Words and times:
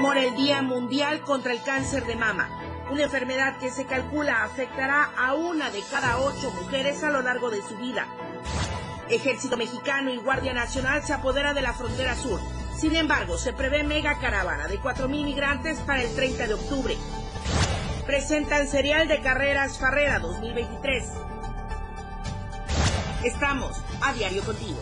conmemora 0.00 0.24
el 0.24 0.34
Día 0.34 0.62
Mundial 0.62 1.20
contra 1.20 1.52
el 1.52 1.62
Cáncer 1.62 2.06
de 2.06 2.16
Mama, 2.16 2.48
una 2.90 3.02
enfermedad 3.02 3.58
que 3.58 3.70
se 3.70 3.84
calcula 3.84 4.44
afectará 4.44 5.10
a 5.14 5.34
una 5.34 5.68
de 5.70 5.82
cada 5.90 6.16
ocho 6.20 6.50
mujeres 6.52 7.04
a 7.04 7.10
lo 7.10 7.20
largo 7.20 7.50
de 7.50 7.60
su 7.60 7.76
vida. 7.76 8.06
Ejército 9.10 9.58
Mexicano 9.58 10.10
y 10.10 10.16
Guardia 10.16 10.54
Nacional 10.54 11.02
se 11.02 11.12
apodera 11.12 11.52
de 11.52 11.60
la 11.60 11.74
frontera 11.74 12.16
sur. 12.16 12.40
Sin 12.74 12.96
embargo, 12.96 13.36
se 13.36 13.52
prevé 13.52 13.84
mega 13.84 14.18
caravana 14.18 14.68
de 14.68 14.80
4.000 14.80 15.22
migrantes 15.22 15.80
para 15.80 16.02
el 16.02 16.14
30 16.14 16.46
de 16.46 16.54
octubre. 16.54 16.96
Presentan 18.06 18.68
serial 18.68 19.06
de 19.06 19.20
carreras 19.20 19.78
Farrera 19.78 20.18
2023. 20.18 21.10
Estamos 23.22 23.76
a 24.00 24.14
diario 24.14 24.42
contigo. 24.44 24.80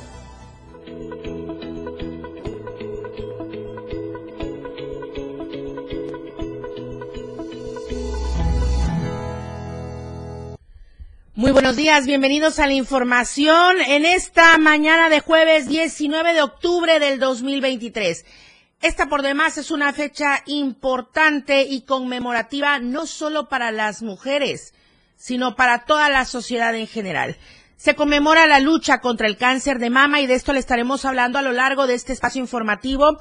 Muy 11.38 11.52
buenos 11.52 11.77
días, 11.77 12.05
bienvenidos 12.05 12.59
a 12.59 12.66
la 12.66 12.73
información 12.73 13.80
en 13.80 14.05
esta 14.05 14.59
mañana 14.59 15.09
de 15.09 15.20
jueves 15.20 15.69
19 15.69 16.34
de 16.34 16.42
octubre 16.42 16.98
del 16.98 17.20
2023. 17.20 18.27
Esta 18.83 19.09
por 19.09 19.23
demás 19.23 19.56
es 19.56 19.70
una 19.70 19.93
fecha 19.93 20.43
importante 20.46 21.62
y 21.62 21.82
conmemorativa 21.82 22.80
no 22.80 23.06
solo 23.06 23.48
para 23.48 23.70
las 23.70 24.02
mujeres, 24.02 24.74
sino 25.15 25.55
para 25.55 25.84
toda 25.84 26.09
la 26.09 26.24
sociedad 26.24 26.74
en 26.74 26.88
general. 26.88 27.37
Se 27.77 27.95
conmemora 27.95 28.48
la 28.48 28.59
lucha 28.59 28.98
contra 29.01 29.29
el 29.29 29.37
cáncer 29.37 29.79
de 29.79 29.91
mama 29.91 30.20
y 30.20 30.27
de 30.27 30.34
esto 30.34 30.52
le 30.52 30.59
estaremos 30.59 31.05
hablando 31.05 31.38
a 31.38 31.43
lo 31.43 31.52
largo 31.52 31.87
de 31.87 31.95
este 31.95 32.15
espacio 32.15 32.41
informativo 32.41 33.16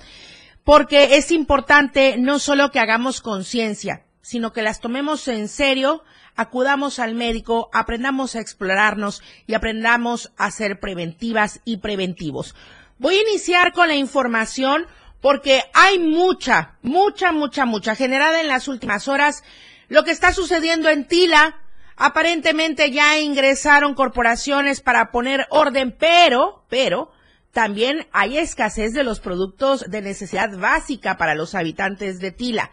porque 0.64 1.17
es 1.17 1.30
importante 1.30 2.16
no 2.17 2.39
solo 2.39 2.72
que 2.72 2.80
hagamos 2.80 3.22
conciencia, 3.22 4.08
sino 4.23 4.53
que 4.53 4.64
las 4.64 4.80
tomemos 4.80 5.27
en 5.27 5.47
serio, 5.47 6.03
acudamos 6.38 6.99
al 6.99 7.16
médico, 7.16 7.69
aprendamos 7.73 8.35
a 8.35 8.39
explorarnos 8.39 9.21
y 9.47 9.55
aprendamos 9.55 10.31
a 10.38 10.49
ser 10.52 10.80
preventivas 10.80 11.59
y 11.66 11.77
preventivos. 11.77 12.55
Voy 12.99 13.16
a 13.16 13.21
iniciar 13.30 13.73
con 13.73 13.89
la 13.89 13.95
información 13.95 14.85
porque 15.19 15.63
hay 15.73 15.99
mucha, 15.99 16.77
mucha, 16.81 17.31
mucha, 17.31 17.65
mucha 17.65 17.95
generada 17.95 18.39
en 18.39 18.47
las 18.47 18.67
últimas 18.67 19.08
horas. 19.08 19.43
Lo 19.89 20.03
que 20.03 20.11
está 20.11 20.31
sucediendo 20.31 20.89
en 20.89 21.08
Tila, 21.08 21.59
aparentemente 21.95 22.91
ya 22.91 23.19
ingresaron 23.19 23.95
corporaciones 23.95 24.81
para 24.81 25.11
poner 25.11 25.47
orden, 25.49 25.95
pero, 25.97 26.63
pero, 26.69 27.11
también 27.52 28.08
hay 28.11 28.38
escasez 28.38 28.93
de 28.93 29.03
los 29.03 29.19
productos 29.19 29.89
de 29.89 30.03
necesidad 30.03 30.55
básica 30.58 31.17
para 31.17 31.33
los 31.33 31.55
habitantes 31.55 32.19
de 32.19 32.31
Tila. 32.31 32.71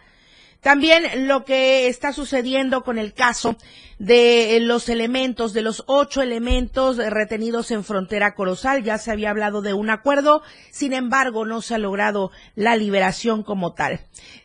También 0.64 1.28
lo 1.28 1.44
que 1.44 1.88
está 1.88 2.14
sucediendo 2.14 2.84
con 2.84 2.96
el 2.96 3.12
caso 3.12 3.54
de 3.98 4.58
los 4.62 4.88
elementos, 4.88 5.52
de 5.52 5.60
los 5.60 5.84
ocho 5.86 6.22
elementos 6.22 6.96
retenidos 6.96 7.70
en 7.70 7.84
frontera 7.84 8.34
corozal. 8.34 8.82
Ya 8.82 8.96
se 8.96 9.10
había 9.10 9.28
hablado 9.28 9.60
de 9.60 9.74
un 9.74 9.90
acuerdo, 9.90 10.42
sin 10.70 10.94
embargo, 10.94 11.44
no 11.44 11.60
se 11.60 11.74
ha 11.74 11.78
logrado 11.78 12.30
la 12.54 12.76
liberación 12.76 13.42
como 13.42 13.74
tal. 13.74 14.00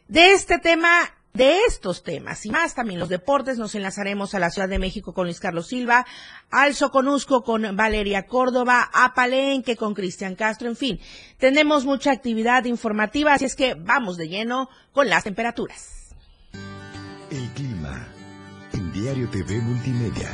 De 0.10 0.34
este 0.34 0.60
tema 0.60 0.90
de 1.32 1.60
estos 1.70 2.04
temas 2.04 2.46
y 2.46 2.50
más 2.50 2.76
también 2.76 3.00
los 3.00 3.08
deportes 3.08 3.58
nos 3.58 3.74
enlazaremos 3.74 4.36
a 4.36 4.40
la 4.40 4.50
Ciudad 4.50 4.68
de 4.68 4.78
México 4.78 5.14
con 5.14 5.26
Luis 5.26 5.40
Carlos 5.40 5.68
Silva, 5.68 6.06
al 6.52 6.76
Soconusco 6.76 7.44
con 7.44 7.78
Valeria 7.78 8.26
Córdoba, 8.26 8.90
a 8.92 9.14
Palenque 9.14 9.78
con 9.78 9.94
Cristian 9.94 10.36
Castro, 10.36 10.68
en 10.68 10.76
fin, 10.76 11.00
tenemos 11.38 11.86
mucha 11.86 12.12
actividad 12.12 12.66
informativa, 12.66 13.32
así 13.32 13.46
es 13.46 13.56
que 13.56 13.76
vamos 13.76 14.18
de 14.18 14.28
lleno 14.28 14.70
con 14.92 15.08
las 15.08 15.24
temperaturas. 15.24 15.99
El 17.32 17.48
clima 17.50 18.08
en 18.74 18.92
Diario 18.92 19.30
TV 19.30 19.60
Multimedia. 19.62 20.30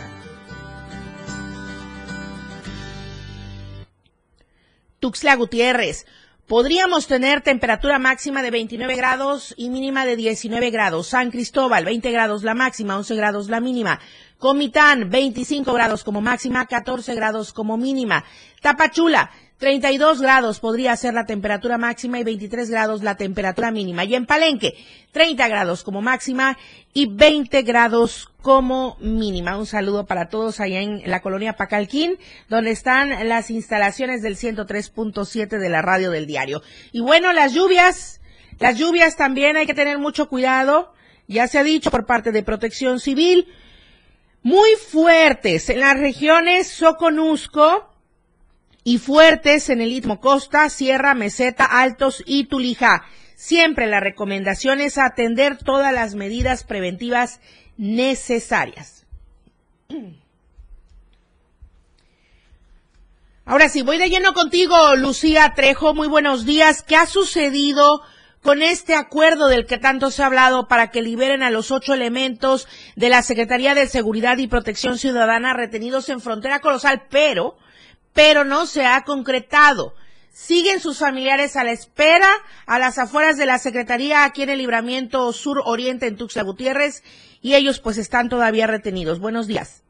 Tuxtla 5.02 5.36
Gutiérrez. 5.36 6.06
Podríamos 6.48 7.08
tener 7.08 7.42
temperatura 7.42 8.00
máxima 8.00 8.42
de 8.42 8.52
29 8.52 8.96
grados 8.96 9.54
y 9.58 9.70
mínima 9.70 10.06
de 10.06 10.16
19 10.16 10.70
grados. 10.70 11.08
San 11.08 11.32
Cristóbal, 11.32 11.84
20 11.84 12.12
grados 12.12 12.44
la 12.44 12.54
máxima, 12.54 12.96
11 12.96 13.16
grados 13.16 13.50
la 13.50 13.60
mínima. 13.60 14.00
Comitán, 14.38 15.10
25 15.10 15.74
grados 15.74 16.06
como 16.06 16.22
máxima, 16.22 16.66
14 16.66 17.14
grados 17.14 17.52
como 17.52 17.76
mínima. 17.76 18.24
Tapachula, 18.62 19.32
32 19.58 20.22
grados 20.22 20.60
podría 20.60 20.96
ser 20.98 21.14
la 21.14 21.26
temperatura 21.26 21.78
máxima 21.78 22.20
y 22.20 22.24
23 22.24 22.70
grados 22.70 23.04
la 23.04 23.16
temperatura 23.16 23.72
mínima. 23.72 24.04
Y 24.04 24.16
en 24.16 24.26
Palenque, 24.26 24.76
30 25.12 25.48
grados 25.48 25.84
como 25.84 26.02
máxima 26.02 26.58
y 26.94 27.06
20 27.06 27.62
grados 27.62 28.30
como 28.42 28.98
mínima. 29.00 29.58
Un 29.58 29.66
saludo 29.66 30.06
para 30.06 30.28
todos 30.28 30.60
allá 30.60 30.82
en 30.82 31.10
la 31.10 31.22
colonia 31.22 31.54
Pacalquín, 31.54 32.18
donde 32.50 32.72
están 32.72 33.30
las 33.30 33.50
instalaciones 33.50 34.22
del 34.22 34.36
103.7 34.36 35.58
de 35.58 35.70
la 35.70 35.82
radio 35.82 36.12
del 36.12 36.28
diario. 36.28 36.62
Y 36.92 37.00
bueno, 37.00 37.32
las 37.32 37.54
lluvias, 37.54 38.20
las 38.60 38.78
lluvias 38.78 39.16
también 39.16 39.56
hay 39.56 39.66
que 39.66 39.74
tener 39.74 40.00
mucho 40.00 40.28
cuidado. 40.28 40.94
Ya 41.28 41.48
se 41.48 41.60
ha 41.60 41.64
dicho 41.64 41.92
por 41.92 42.06
parte 42.06 42.34
de 42.34 42.44
Protección 42.44 43.00
Civil, 43.00 43.48
muy 44.44 44.70
fuertes 44.76 45.70
en 45.70 45.80
las 45.80 45.98
regiones 45.98 46.68
Soconusco, 46.68 47.95
y 48.86 49.00
fuertes 49.00 49.70
en 49.70 49.82
el 49.82 49.92
Istmo 49.92 50.22
Costa, 50.22 50.70
Sierra, 50.70 51.16
Meseta, 51.16 51.66
Altos 51.66 52.24
y 52.26 52.46
Tulija. 52.46 53.04
Siempre 53.36 53.88
la 53.88 54.00
recomendación 54.00 54.80
es 54.80 55.00
atender 55.00 55.58
todas 55.58 55.92
las 55.92 56.14
medidas 56.14 56.64
preventivas 56.64 57.42
necesarias. 57.78 59.08
Ahora 63.44 63.70
sí, 63.70 63.82
voy 63.82 63.98
de 63.98 64.10
lleno 64.10 64.34
contigo, 64.34 64.96
Lucía 64.96 65.54
Trejo. 65.56 65.96
Muy 65.96 66.08
buenos 66.08 66.46
días. 66.46 66.84
¿Qué 66.84 66.96
ha 66.96 67.08
sucedido 67.08 68.04
con 68.44 68.62
este 68.62 68.94
acuerdo 68.94 69.48
del 69.48 69.66
que 69.66 69.80
tanto 69.80 70.12
se 70.12 70.22
ha 70.22 70.28
hablado 70.28 70.68
para 70.68 70.92
que 70.92 71.02
liberen 71.02 71.42
a 71.42 71.50
los 71.50 71.72
ocho 71.72 71.96
elementos 71.96 72.68
de 72.96 73.10
la 73.10 73.24
Secretaría 73.24 73.74
de 73.74 73.88
Seguridad 73.88 74.38
y 74.38 74.46
Protección 74.48 75.00
Ciudadana 75.00 75.54
retenidos 75.54 76.10
en 76.10 76.22
frontera 76.22 76.60
colosal, 76.60 77.08
pero 77.10 77.58
pero 78.16 78.46
no 78.46 78.66
se 78.66 78.86
ha 78.86 79.04
concretado. 79.04 79.94
Siguen 80.30 80.80
sus 80.80 81.00
familiares 81.00 81.56
a 81.56 81.64
la 81.64 81.72
espera 81.72 82.28
a 82.66 82.80
las 82.80 82.98
afueras 82.98 83.38
de 83.38 83.46
la 83.46 83.58
Secretaría 83.58 84.24
aquí 84.24 84.42
en 84.44 84.50
el 84.50 84.58
Libramiento 84.58 85.32
Sur 85.34 85.62
Oriente 85.66 86.08
en 86.08 86.18
Tuxtla 86.18 86.44
Gutiérrez 86.44 87.04
y 87.42 87.56
ellos 87.56 87.80
pues 87.80 87.98
están 87.98 88.30
todavía 88.30 88.68
retenidos. 88.68 89.20
Buenos 89.20 89.48
días. 89.48 89.84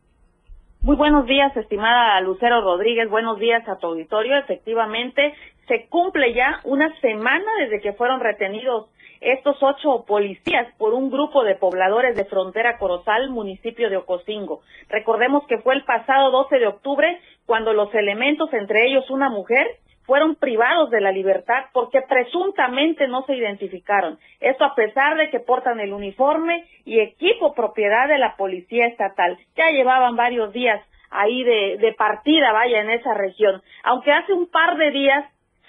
Muy 0.82 0.98
buenos 0.98 1.26
días, 1.26 1.56
estimada 1.58 2.20
Lucero 2.22 2.62
Rodríguez. 2.62 3.10
Buenos 3.10 3.40
días 3.40 3.68
a 3.68 3.78
tu 3.78 3.88
auditorio. 3.88 4.38
Efectivamente, 4.38 5.34
se 5.68 5.88
cumple 5.88 6.34
ya 6.34 6.60
una 6.64 6.94
semana 7.00 7.46
desde 7.60 7.82
que 7.82 7.94
fueron 7.94 8.20
retenidos 8.20 8.90
estos 9.22 9.58
ocho 9.62 10.06
policías 10.06 10.72
por 10.78 10.94
un 10.94 11.10
grupo 11.10 11.44
de 11.44 11.56
pobladores 11.56 12.16
de 12.16 12.26
Frontera 12.26 12.78
Corozal, 12.78 13.30
municipio 13.30 13.90
de 13.90 13.98
Ocosingo. 13.98 14.62
Recordemos 14.90 15.48
que 15.48 15.58
fue 15.58 15.74
el 15.74 15.84
pasado 15.84 16.30
12 16.30 16.60
de 16.60 16.68
octubre 16.68 17.20
cuando 17.46 17.74
los 17.74 17.94
elementos, 17.94 18.52
entre 18.54 18.88
ellos 18.88 19.10
una 19.10 19.30
mujer, 19.30 19.68
fueron 20.06 20.36
privados 20.36 20.90
de 20.92 21.02
la 21.02 21.12
libertad 21.12 21.66
porque 21.74 22.02
presuntamente 22.02 23.08
no 23.08 23.24
se 23.26 23.36
identificaron. 23.36 24.20
Esto 24.40 24.64
a 24.64 24.76
pesar 24.76 25.18
de 25.18 25.30
que 25.30 25.40
portan 25.40 25.80
el 25.80 25.94
uniforme 25.94 26.66
y 26.86 27.00
equipo 27.00 27.54
propiedad 27.54 28.08
de 28.08 28.20
la 28.20 28.36
policía 28.36 28.88
estatal. 28.88 29.38
Ya 29.56 29.72
llevaban 29.72 30.16
varios 30.16 30.54
días 30.54 30.82
ahí 31.10 31.44
de, 31.44 31.78
de 31.78 31.94
partida, 31.94 32.52
vaya, 32.52 32.82
en 32.82 32.90
esa 32.92 33.14
región. 33.14 33.62
Aunque 33.84 34.12
hace 34.12 34.34
un 34.34 34.50
par 34.50 34.78
de 34.78 34.92
días 34.92 35.26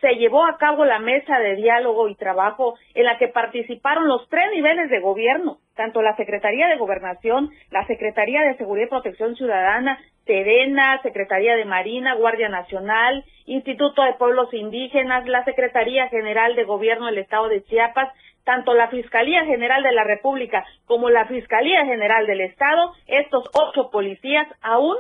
se 0.07 0.15
llevó 0.15 0.47
a 0.47 0.57
cabo 0.57 0.85
la 0.85 1.01
mesa 1.01 1.41
de 1.41 1.57
diálogo 1.57 2.09
y 2.09 2.15
trabajo 2.15 2.75
en 2.95 3.07
la 3.07 3.19
que 3.19 3.27
participaron 3.27 4.07
los 4.07 4.29
tres 4.29 4.45
niveles 4.55 4.89
de 4.89 5.01
gobierno, 5.01 5.59
tanto 5.75 6.01
la 6.01 6.15
Secretaría 6.15 6.69
de 6.69 6.77
Gobernación, 6.77 7.51
la 7.73 7.85
Secretaría 7.89 8.43
de 8.43 8.57
Seguridad 8.57 8.87
y 8.87 8.91
Protección 8.91 9.35
Ciudadana, 9.35 9.99
Serena, 10.25 11.01
Secretaría 11.03 11.57
de 11.57 11.65
Marina, 11.65 12.15
Guardia 12.15 12.49
Nacional, 12.49 13.25
Instituto 13.47 14.05
de 14.05 14.15
Pueblos 14.15 14.55
Indígenas, 14.55 15.27
la 15.27 15.45
Secretaría 15.45 16.07
General 16.07 16.55
de 16.55 16.63
Gobierno 16.63 17.07
del 17.07 17.19
Estado 17.19 17.49
de 17.49 17.65
Chiapas, 17.65 18.13
tanto 18.45 18.75
la 18.75 18.87
Fiscalía 18.87 19.45
General 19.45 19.83
de 19.83 19.91
la 19.91 20.05
República 20.05 20.65
como 20.85 21.11
la 21.11 21.27
Fiscalía 21.27 21.85
General 21.85 22.29
del 22.29 22.43
Estado, 22.43 22.93
estos 23.09 23.51
ocho 23.55 23.91
policías 23.91 24.47
aún 24.63 24.95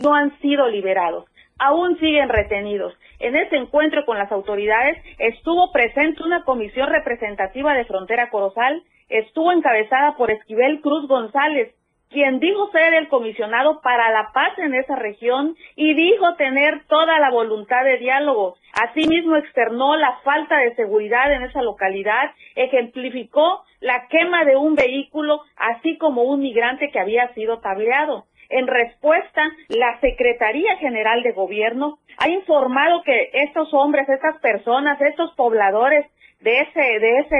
no 0.00 0.14
han 0.14 0.38
sido 0.40 0.68
liberados 0.68 1.24
aún 1.60 1.98
siguen 1.98 2.28
retenidos. 2.28 2.94
En 3.20 3.36
ese 3.36 3.56
encuentro 3.56 4.06
con 4.06 4.18
las 4.18 4.32
autoridades 4.32 4.96
estuvo 5.18 5.70
presente 5.72 6.22
una 6.22 6.42
comisión 6.44 6.88
representativa 6.88 7.74
de 7.74 7.84
Frontera 7.84 8.30
Corozal, 8.30 8.82
estuvo 9.10 9.52
encabezada 9.52 10.16
por 10.16 10.30
Esquivel 10.30 10.80
Cruz 10.80 11.06
González, 11.06 11.74
quien 12.08 12.40
dijo 12.40 12.70
ser 12.72 12.94
el 12.94 13.08
comisionado 13.08 13.82
para 13.82 14.10
la 14.10 14.32
paz 14.32 14.58
en 14.58 14.74
esa 14.74 14.96
región 14.96 15.54
y 15.76 15.92
dijo 15.94 16.34
tener 16.36 16.86
toda 16.88 17.20
la 17.20 17.30
voluntad 17.30 17.84
de 17.84 17.98
diálogo. 17.98 18.56
Asimismo 18.72 19.36
externó 19.36 19.96
la 19.96 20.18
falta 20.24 20.56
de 20.56 20.74
seguridad 20.74 21.30
en 21.30 21.42
esa 21.42 21.60
localidad, 21.60 22.32
ejemplificó 22.56 23.64
la 23.80 24.08
quema 24.08 24.44
de 24.44 24.56
un 24.56 24.74
vehículo, 24.74 25.42
así 25.56 25.98
como 25.98 26.22
un 26.22 26.40
migrante 26.40 26.90
que 26.90 26.98
había 26.98 27.32
sido 27.34 27.60
tableado. 27.60 28.24
En 28.50 28.66
respuesta, 28.66 29.42
la 29.68 30.00
Secretaría 30.00 30.76
General 30.78 31.22
de 31.22 31.32
Gobierno 31.32 31.98
ha 32.18 32.28
informado 32.28 33.02
que 33.04 33.30
estos 33.32 33.72
hombres, 33.72 34.08
estas 34.08 34.40
personas, 34.40 35.00
estos 35.00 35.32
pobladores 35.34 36.04
de 36.40 36.60
ese, 36.60 36.80
de 36.80 37.18
ese, 37.20 37.36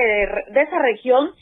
de 0.53 0.63
esa 0.63 0.79
región 0.79 1.33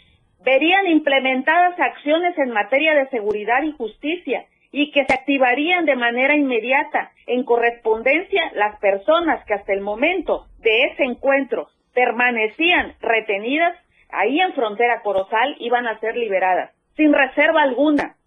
verían 0.42 0.86
implementadas 0.86 1.78
acciones 1.78 2.36
en 2.38 2.50
materia 2.50 2.94
de 2.94 3.10
seguridad 3.10 3.62
y 3.62 3.72
justicia 3.72 4.46
y 4.72 4.90
que 4.90 5.04
se 5.04 5.12
activarían 5.12 5.84
de 5.84 5.96
manera 5.96 6.34
inmediata. 6.34 7.12
En 7.26 7.44
correspondencia, 7.44 8.50
las 8.54 8.78
personas 8.80 9.44
que 9.44 9.54
hasta 9.54 9.74
el 9.74 9.82
momento 9.82 10.46
de 10.60 10.84
ese 10.84 11.04
encuentro 11.04 11.68
permanecían 11.94 12.94
retenidas 13.00 13.76
ahí 14.10 14.40
en 14.40 14.54
frontera 14.54 15.02
Corozal 15.02 15.56
iban 15.58 15.86
a 15.86 15.98
ser 16.00 16.16
liberadas, 16.16 16.70
sin 16.96 17.12
reserva 17.12 17.62
alguna. 17.62 18.17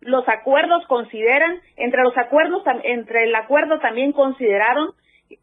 Los 0.00 0.28
acuerdos 0.28 0.86
consideran, 0.86 1.60
entre 1.76 2.02
los 2.02 2.16
acuerdos, 2.16 2.62
entre 2.84 3.24
el 3.24 3.34
acuerdo 3.34 3.78
también 3.80 4.12
consideraron 4.12 4.92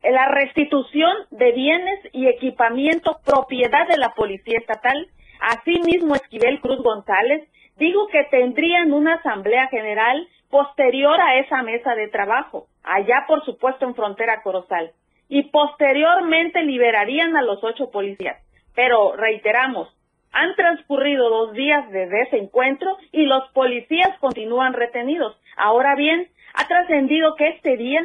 la 0.04 0.30
restitución 0.30 1.14
de 1.32 1.52
bienes 1.52 2.00
y 2.12 2.28
equipamiento 2.28 3.20
propiedad 3.26 3.88
de 3.88 3.98
la 3.98 4.10
Policía 4.10 4.58
Estatal 4.58 5.10
Asimismo, 5.40 6.16
Esquivel 6.16 6.60
Cruz 6.60 6.82
González 6.82 7.48
dijo 7.78 8.08
que 8.08 8.24
tendrían 8.26 8.94
una 8.94 9.16
asamblea 9.16 9.68
general 9.68 10.28
posterior 10.50 11.20
a 11.20 11.38
esa 11.40 11.62
mesa 11.62 11.96
de 11.96 12.08
trabajo, 12.08 12.68
allá 12.84 13.26
por 13.28 13.44
supuesto 13.44 13.86
en 13.86 13.96
frontera 13.96 14.42
Corozal, 14.42 14.92
y 15.28 15.44
posteriormente 15.44 16.64
liberarían 16.64 17.36
a 17.36 17.42
los 17.42 17.64
ocho 17.64 17.92
policías. 17.92 18.42
Pero 18.74 19.16
reiteramos, 19.16 19.94
han 20.36 20.54
transcurrido 20.56 21.30
dos 21.30 21.54
días 21.54 21.90
desde 21.92 22.24
ese 22.24 22.38
encuentro 22.38 22.98
y 23.14 23.26
los 23.26 23.48
policías 23.54 24.20
continúan 24.20 24.74
retenidos. 24.74 25.38
Ahora 25.56 25.96
bien, 25.96 26.28
ha 26.54 26.68
trascendido 26.68 27.36
que 27.36 27.48
este 27.48 27.78
día, 27.78 28.02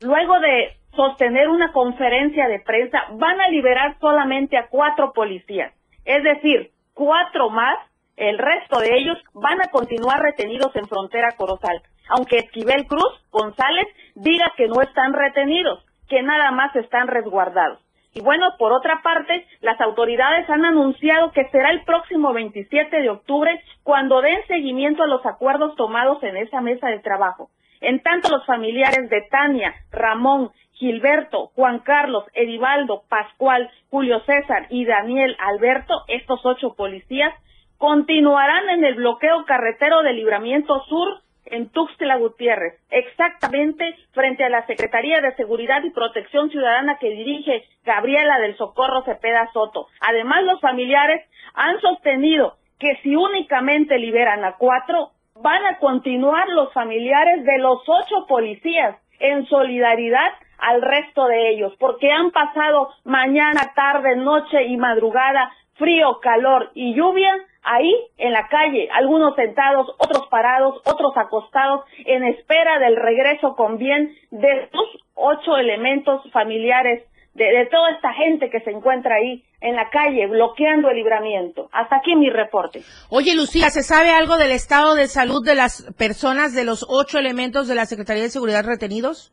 luego 0.00 0.40
de 0.40 0.76
sostener 0.96 1.48
una 1.48 1.70
conferencia 1.70 2.48
de 2.48 2.58
prensa, 2.58 2.98
van 3.12 3.40
a 3.40 3.48
liberar 3.48 3.96
solamente 4.00 4.58
a 4.58 4.66
cuatro 4.66 5.12
policías. 5.12 5.72
Es 6.04 6.24
decir, 6.24 6.72
cuatro 6.92 7.50
más, 7.50 7.78
el 8.16 8.36
resto 8.38 8.80
de 8.80 8.96
ellos 8.96 9.18
van 9.32 9.62
a 9.62 9.70
continuar 9.70 10.20
retenidos 10.20 10.74
en 10.74 10.88
frontera 10.88 11.36
Corozal, 11.36 11.82
aunque 12.08 12.38
Esquivel 12.38 12.84
Cruz 12.88 13.24
González 13.30 13.86
diga 14.16 14.52
que 14.56 14.66
no 14.66 14.82
están 14.82 15.12
retenidos, 15.12 15.84
que 16.08 16.20
nada 16.24 16.50
más 16.50 16.74
están 16.74 17.06
resguardados. 17.06 17.78
Y 18.12 18.20
bueno, 18.20 18.56
por 18.58 18.72
otra 18.72 19.02
parte, 19.02 19.46
las 19.60 19.80
autoridades 19.80 20.48
han 20.50 20.64
anunciado 20.64 21.30
que 21.30 21.48
será 21.50 21.70
el 21.70 21.84
próximo 21.84 22.32
27 22.32 23.00
de 23.00 23.10
octubre 23.10 23.62
cuando 23.84 24.20
den 24.20 24.40
seguimiento 24.48 25.04
a 25.04 25.06
los 25.06 25.24
acuerdos 25.24 25.76
tomados 25.76 26.22
en 26.22 26.36
esa 26.36 26.60
mesa 26.60 26.88
de 26.88 26.98
trabajo. 26.98 27.50
En 27.80 28.02
tanto, 28.02 28.28
los 28.28 28.44
familiares 28.46 29.08
de 29.08 29.22
Tania, 29.30 29.74
Ramón 29.90 30.50
Gilberto, 30.72 31.48
Juan 31.54 31.80
Carlos, 31.80 32.24
Edivaldo, 32.34 33.04
Pascual, 33.08 33.70
Julio 33.90 34.20
César 34.20 34.66
y 34.70 34.86
Daniel 34.86 35.36
Alberto, 35.38 36.02
estos 36.08 36.40
ocho 36.44 36.74
policías, 36.74 37.34
continuarán 37.78 38.68
en 38.70 38.84
el 38.84 38.94
bloqueo 38.96 39.44
carretero 39.44 40.02
de 40.02 40.14
Libramiento 40.14 40.82
Sur 40.84 41.20
en 41.46 41.70
Tuxtla 41.70 42.16
Gutiérrez, 42.16 42.74
exactamente 42.90 43.96
frente 44.12 44.44
a 44.44 44.48
la 44.48 44.66
Secretaría 44.66 45.20
de 45.20 45.34
Seguridad 45.34 45.82
y 45.82 45.90
Protección 45.90 46.50
Ciudadana 46.50 46.98
que 46.98 47.10
dirige 47.10 47.64
Gabriela 47.84 48.38
del 48.38 48.56
Socorro 48.56 49.02
Cepeda 49.04 49.50
Soto. 49.52 49.88
Además, 50.00 50.44
los 50.44 50.60
familiares 50.60 51.24
han 51.54 51.80
sostenido 51.80 52.56
que 52.78 52.96
si 53.02 53.14
únicamente 53.14 53.98
liberan 53.98 54.44
a 54.44 54.56
cuatro, 54.56 55.10
van 55.34 55.64
a 55.66 55.78
continuar 55.78 56.48
los 56.48 56.72
familiares 56.72 57.44
de 57.44 57.58
los 57.58 57.80
ocho 57.86 58.26
policías 58.26 58.96
en 59.18 59.46
solidaridad 59.46 60.32
al 60.58 60.82
resto 60.82 61.26
de 61.26 61.50
ellos, 61.50 61.74
porque 61.78 62.10
han 62.10 62.30
pasado 62.30 62.90
mañana, 63.04 63.72
tarde, 63.74 64.16
noche 64.16 64.64
y 64.64 64.76
madrugada, 64.76 65.50
frío, 65.80 66.20
calor 66.22 66.70
y 66.74 66.94
lluvia, 66.94 67.34
ahí 67.64 67.92
en 68.18 68.32
la 68.32 68.46
calle, 68.46 68.88
algunos 68.92 69.34
sentados, 69.34 69.88
otros 69.98 70.28
parados, 70.30 70.80
otros 70.84 71.12
acostados, 71.16 71.84
en 72.06 72.22
espera 72.22 72.78
del 72.78 72.94
regreso 72.94 73.56
con 73.56 73.78
bien 73.78 74.14
de 74.30 74.62
estos 74.62 74.84
ocho 75.14 75.56
elementos 75.56 76.22
familiares, 76.32 77.02
de, 77.34 77.44
de, 77.44 77.66
toda 77.66 77.90
esta 77.90 78.12
gente 78.12 78.50
que 78.50 78.60
se 78.60 78.70
encuentra 78.70 79.16
ahí 79.16 79.42
en 79.60 79.74
la 79.74 79.88
calle 79.90 80.28
bloqueando 80.28 80.90
el 80.90 80.96
libramiento. 80.96 81.68
Hasta 81.72 81.96
aquí 81.96 82.14
mi 82.14 82.30
reporte. 82.30 82.82
Oye, 83.08 83.34
Lucía, 83.34 83.70
¿se 83.70 83.82
sabe 83.82 84.10
algo 84.10 84.36
del 84.36 84.52
estado 84.52 84.94
de 84.94 85.08
salud 85.08 85.44
de 85.44 85.54
las 85.56 85.92
personas 85.98 86.54
de 86.54 86.64
los 86.64 86.86
ocho 86.88 87.18
elementos 87.18 87.66
de 87.66 87.74
la 87.74 87.86
Secretaría 87.86 88.22
de 88.22 88.30
Seguridad 88.30 88.64
retenidos? 88.64 89.32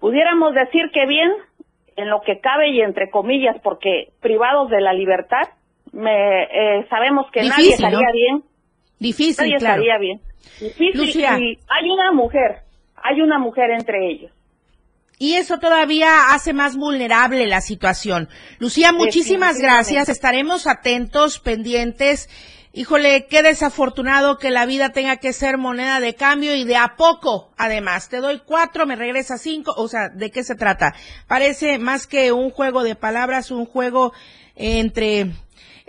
pudiéramos 0.00 0.54
decir 0.54 0.90
que 0.92 1.06
bien, 1.06 1.30
en 1.96 2.08
lo 2.08 2.20
que 2.20 2.40
cabe 2.40 2.70
y 2.70 2.80
entre 2.80 3.10
comillas, 3.10 3.56
porque 3.62 4.12
privados 4.20 4.70
de 4.70 4.80
la 4.80 4.92
libertad, 4.92 5.48
me, 5.92 6.42
eh, 6.42 6.86
sabemos 6.88 7.26
que 7.32 7.42
nadie 7.42 7.70
estaría 7.70 8.10
bien. 8.12 8.44
Difícil, 8.98 9.36
nadie 9.44 9.56
estaría 9.56 9.98
bien. 9.98 10.20
Difícil. 10.60 11.20
Y 11.20 11.58
hay 11.68 11.90
una 11.90 12.12
mujer, 12.12 12.62
hay 12.96 13.20
una 13.20 13.38
mujer 13.38 13.70
entre 13.70 14.10
ellos. 14.10 14.32
Y 15.20 15.34
eso 15.34 15.58
todavía 15.58 16.32
hace 16.32 16.52
más 16.52 16.76
vulnerable 16.76 17.46
la 17.46 17.60
situación. 17.60 18.28
Lucía, 18.60 18.92
muchísimas 18.92 19.58
gracias. 19.58 20.08
Estaremos 20.08 20.68
atentos, 20.68 21.40
pendientes 21.40 22.28
Híjole, 22.78 23.26
qué 23.28 23.42
desafortunado 23.42 24.38
que 24.38 24.50
la 24.50 24.66
vida 24.66 24.90
tenga 24.90 25.16
que 25.16 25.32
ser 25.32 25.56
moneda 25.56 25.98
de 26.00 26.14
cambio 26.14 26.54
y 26.54 26.64
de 26.64 26.76
a 26.76 26.96
poco, 26.96 27.50
además. 27.56 28.08
Te 28.08 28.18
doy 28.18 28.42
cuatro, 28.44 28.86
me 28.86 28.94
regresa 28.94 29.38
cinco. 29.38 29.72
O 29.76 29.88
sea, 29.88 30.10
¿de 30.10 30.30
qué 30.30 30.44
se 30.44 30.54
trata? 30.54 30.94
Parece 31.26 31.78
más 31.78 32.06
que 32.06 32.30
un 32.30 32.50
juego 32.50 32.84
de 32.84 32.94
palabras, 32.94 33.50
un 33.50 33.64
juego 33.64 34.12
entre 34.54 35.32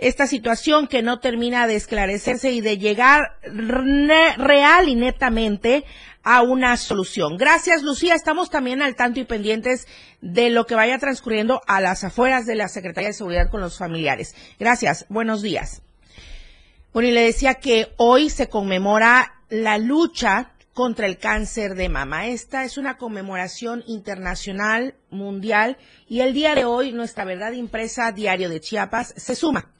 esta 0.00 0.26
situación 0.26 0.88
que 0.88 1.02
no 1.02 1.20
termina 1.20 1.66
de 1.66 1.76
esclarecerse 1.76 2.50
y 2.52 2.62
de 2.62 2.78
llegar 2.78 3.36
real 3.44 4.88
y 4.88 4.94
netamente 4.94 5.84
a 6.22 6.40
una 6.42 6.76
solución. 6.78 7.36
Gracias, 7.36 7.82
Lucía. 7.82 8.14
Estamos 8.14 8.50
también 8.50 8.80
al 8.80 8.96
tanto 8.96 9.20
y 9.20 9.24
pendientes 9.24 9.86
de 10.22 10.48
lo 10.48 10.66
que 10.66 10.74
vaya 10.74 10.98
transcurriendo 10.98 11.60
a 11.66 11.82
las 11.82 12.02
afueras 12.02 12.46
de 12.46 12.54
la 12.54 12.68
Secretaría 12.68 13.08
de 13.08 13.14
Seguridad 13.14 13.50
con 13.50 13.60
los 13.60 13.76
familiares. 13.76 14.34
Gracias. 14.58 15.04
Buenos 15.10 15.42
días. 15.42 15.82
Bueno, 16.94 17.10
y 17.10 17.12
le 17.12 17.22
decía 17.22 17.54
que 17.54 17.92
hoy 17.98 18.30
se 18.30 18.48
conmemora 18.48 19.34
la 19.50 19.76
lucha 19.76 20.52
contra 20.72 21.06
el 21.06 21.18
cáncer 21.18 21.74
de 21.74 21.90
mama. 21.90 22.28
Esta 22.28 22.64
es 22.64 22.78
una 22.78 22.96
conmemoración 22.96 23.84
internacional, 23.86 24.94
mundial, 25.10 25.76
y 26.08 26.20
el 26.20 26.32
día 26.32 26.54
de 26.54 26.64
hoy 26.64 26.92
nuestra 26.92 27.26
verdad 27.26 27.52
impresa 27.52 28.12
Diario 28.12 28.48
de 28.48 28.60
Chiapas 28.60 29.12
se 29.16 29.34
suma. 29.34 29.70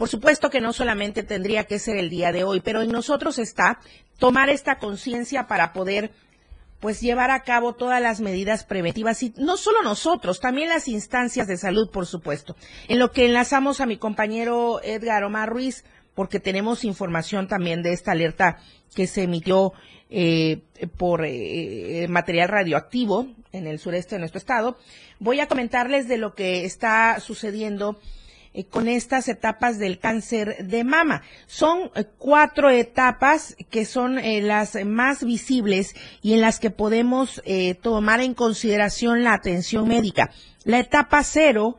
Por 0.00 0.08
supuesto 0.08 0.48
que 0.48 0.62
no 0.62 0.72
solamente 0.72 1.22
tendría 1.24 1.64
que 1.64 1.78
ser 1.78 1.98
el 1.98 2.08
día 2.08 2.32
de 2.32 2.42
hoy, 2.42 2.60
pero 2.60 2.80
en 2.80 2.90
nosotros 2.90 3.38
está 3.38 3.80
tomar 4.18 4.48
esta 4.48 4.78
conciencia 4.78 5.46
para 5.46 5.74
poder 5.74 6.10
pues 6.80 7.02
llevar 7.02 7.30
a 7.30 7.42
cabo 7.42 7.74
todas 7.74 8.00
las 8.00 8.22
medidas 8.22 8.64
preventivas 8.64 9.22
y 9.22 9.34
no 9.36 9.58
solo 9.58 9.82
nosotros, 9.82 10.40
también 10.40 10.70
las 10.70 10.88
instancias 10.88 11.46
de 11.48 11.58
salud, 11.58 11.90
por 11.90 12.06
supuesto. 12.06 12.56
En 12.88 12.98
lo 12.98 13.12
que 13.12 13.26
enlazamos 13.26 13.82
a 13.82 13.86
mi 13.86 13.98
compañero 13.98 14.80
Edgar 14.82 15.22
Omar 15.22 15.50
Ruiz, 15.50 15.84
porque 16.14 16.40
tenemos 16.40 16.82
información 16.86 17.46
también 17.46 17.82
de 17.82 17.92
esta 17.92 18.12
alerta 18.12 18.56
que 18.94 19.06
se 19.06 19.24
emitió 19.24 19.74
eh, 20.08 20.62
por 20.96 21.26
eh, 21.26 22.06
material 22.08 22.48
radioactivo 22.48 23.26
en 23.52 23.66
el 23.66 23.78
sureste 23.78 24.14
de 24.14 24.20
nuestro 24.20 24.38
estado. 24.38 24.78
Voy 25.18 25.40
a 25.40 25.46
comentarles 25.46 26.08
de 26.08 26.16
lo 26.16 26.34
que 26.34 26.64
está 26.64 27.20
sucediendo 27.20 28.00
eh, 28.52 28.64
con 28.64 28.88
estas 28.88 29.28
etapas 29.28 29.78
del 29.78 29.98
cáncer 29.98 30.66
de 30.66 30.84
mama. 30.84 31.22
Son 31.46 31.90
cuatro 32.18 32.70
etapas 32.70 33.56
que 33.70 33.84
son 33.84 34.20
las 34.46 34.84
más 34.84 35.24
visibles 35.24 35.94
y 36.22 36.34
en 36.34 36.40
las 36.40 36.58
que 36.58 36.70
podemos 36.70 37.42
tomar 37.82 38.20
en 38.20 38.34
consideración 38.34 39.24
la 39.24 39.34
atención 39.34 39.88
médica. 39.88 40.30
La 40.64 40.78
etapa 40.78 41.22
cero 41.24 41.78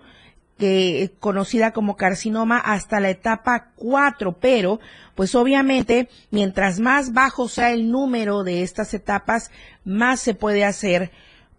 que 0.61 1.11
conocida 1.19 1.71
como 1.71 1.97
carcinoma 1.97 2.59
hasta 2.59 2.99
la 2.99 3.09
etapa 3.09 3.71
4, 3.77 4.37
pero 4.39 4.79
pues 5.15 5.33
obviamente 5.33 6.07
mientras 6.29 6.79
más 6.79 7.13
bajo 7.13 7.49
sea 7.49 7.71
el 7.71 7.89
número 7.89 8.43
de 8.43 8.61
estas 8.61 8.93
etapas, 8.93 9.49
más 9.85 10.19
se 10.19 10.35
puede 10.35 10.63
hacer 10.63 11.09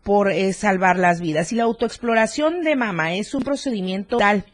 por 0.04 0.30
eh, 0.30 0.52
salvar 0.52 1.00
las 1.00 1.20
vidas. 1.20 1.52
Y 1.52 1.56
la 1.56 1.64
autoexploración 1.64 2.62
de 2.62 2.76
mama 2.76 3.14
es 3.14 3.34
un 3.34 3.42
procedimiento 3.42 4.18
tal 4.18 4.44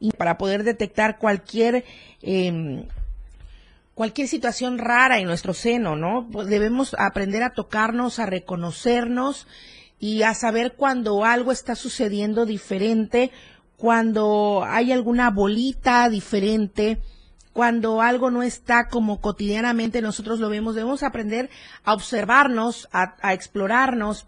y 0.00 0.10
para 0.12 0.38
poder 0.38 0.64
detectar 0.64 1.18
cualquier 1.18 1.84
eh, 2.22 2.86
cualquier 4.00 4.28
situación 4.28 4.78
rara 4.78 5.18
en 5.18 5.26
nuestro 5.26 5.52
seno, 5.52 5.94
¿no? 5.94 6.26
Pues 6.32 6.48
debemos 6.48 6.96
aprender 6.98 7.42
a 7.42 7.52
tocarnos, 7.52 8.18
a 8.18 8.24
reconocernos 8.24 9.46
y 9.98 10.22
a 10.22 10.32
saber 10.32 10.72
cuando 10.72 11.26
algo 11.26 11.52
está 11.52 11.74
sucediendo 11.74 12.46
diferente, 12.46 13.30
cuando 13.76 14.64
hay 14.66 14.90
alguna 14.90 15.28
bolita 15.28 16.08
diferente, 16.08 17.02
cuando 17.52 18.00
algo 18.00 18.30
no 18.30 18.42
está 18.42 18.88
como 18.88 19.20
cotidianamente 19.20 20.00
nosotros 20.00 20.40
lo 20.40 20.48
vemos, 20.48 20.74
debemos 20.74 21.02
aprender 21.02 21.50
a 21.84 21.92
observarnos, 21.92 22.88
a 22.92 23.34
explorarnos, 23.34 24.26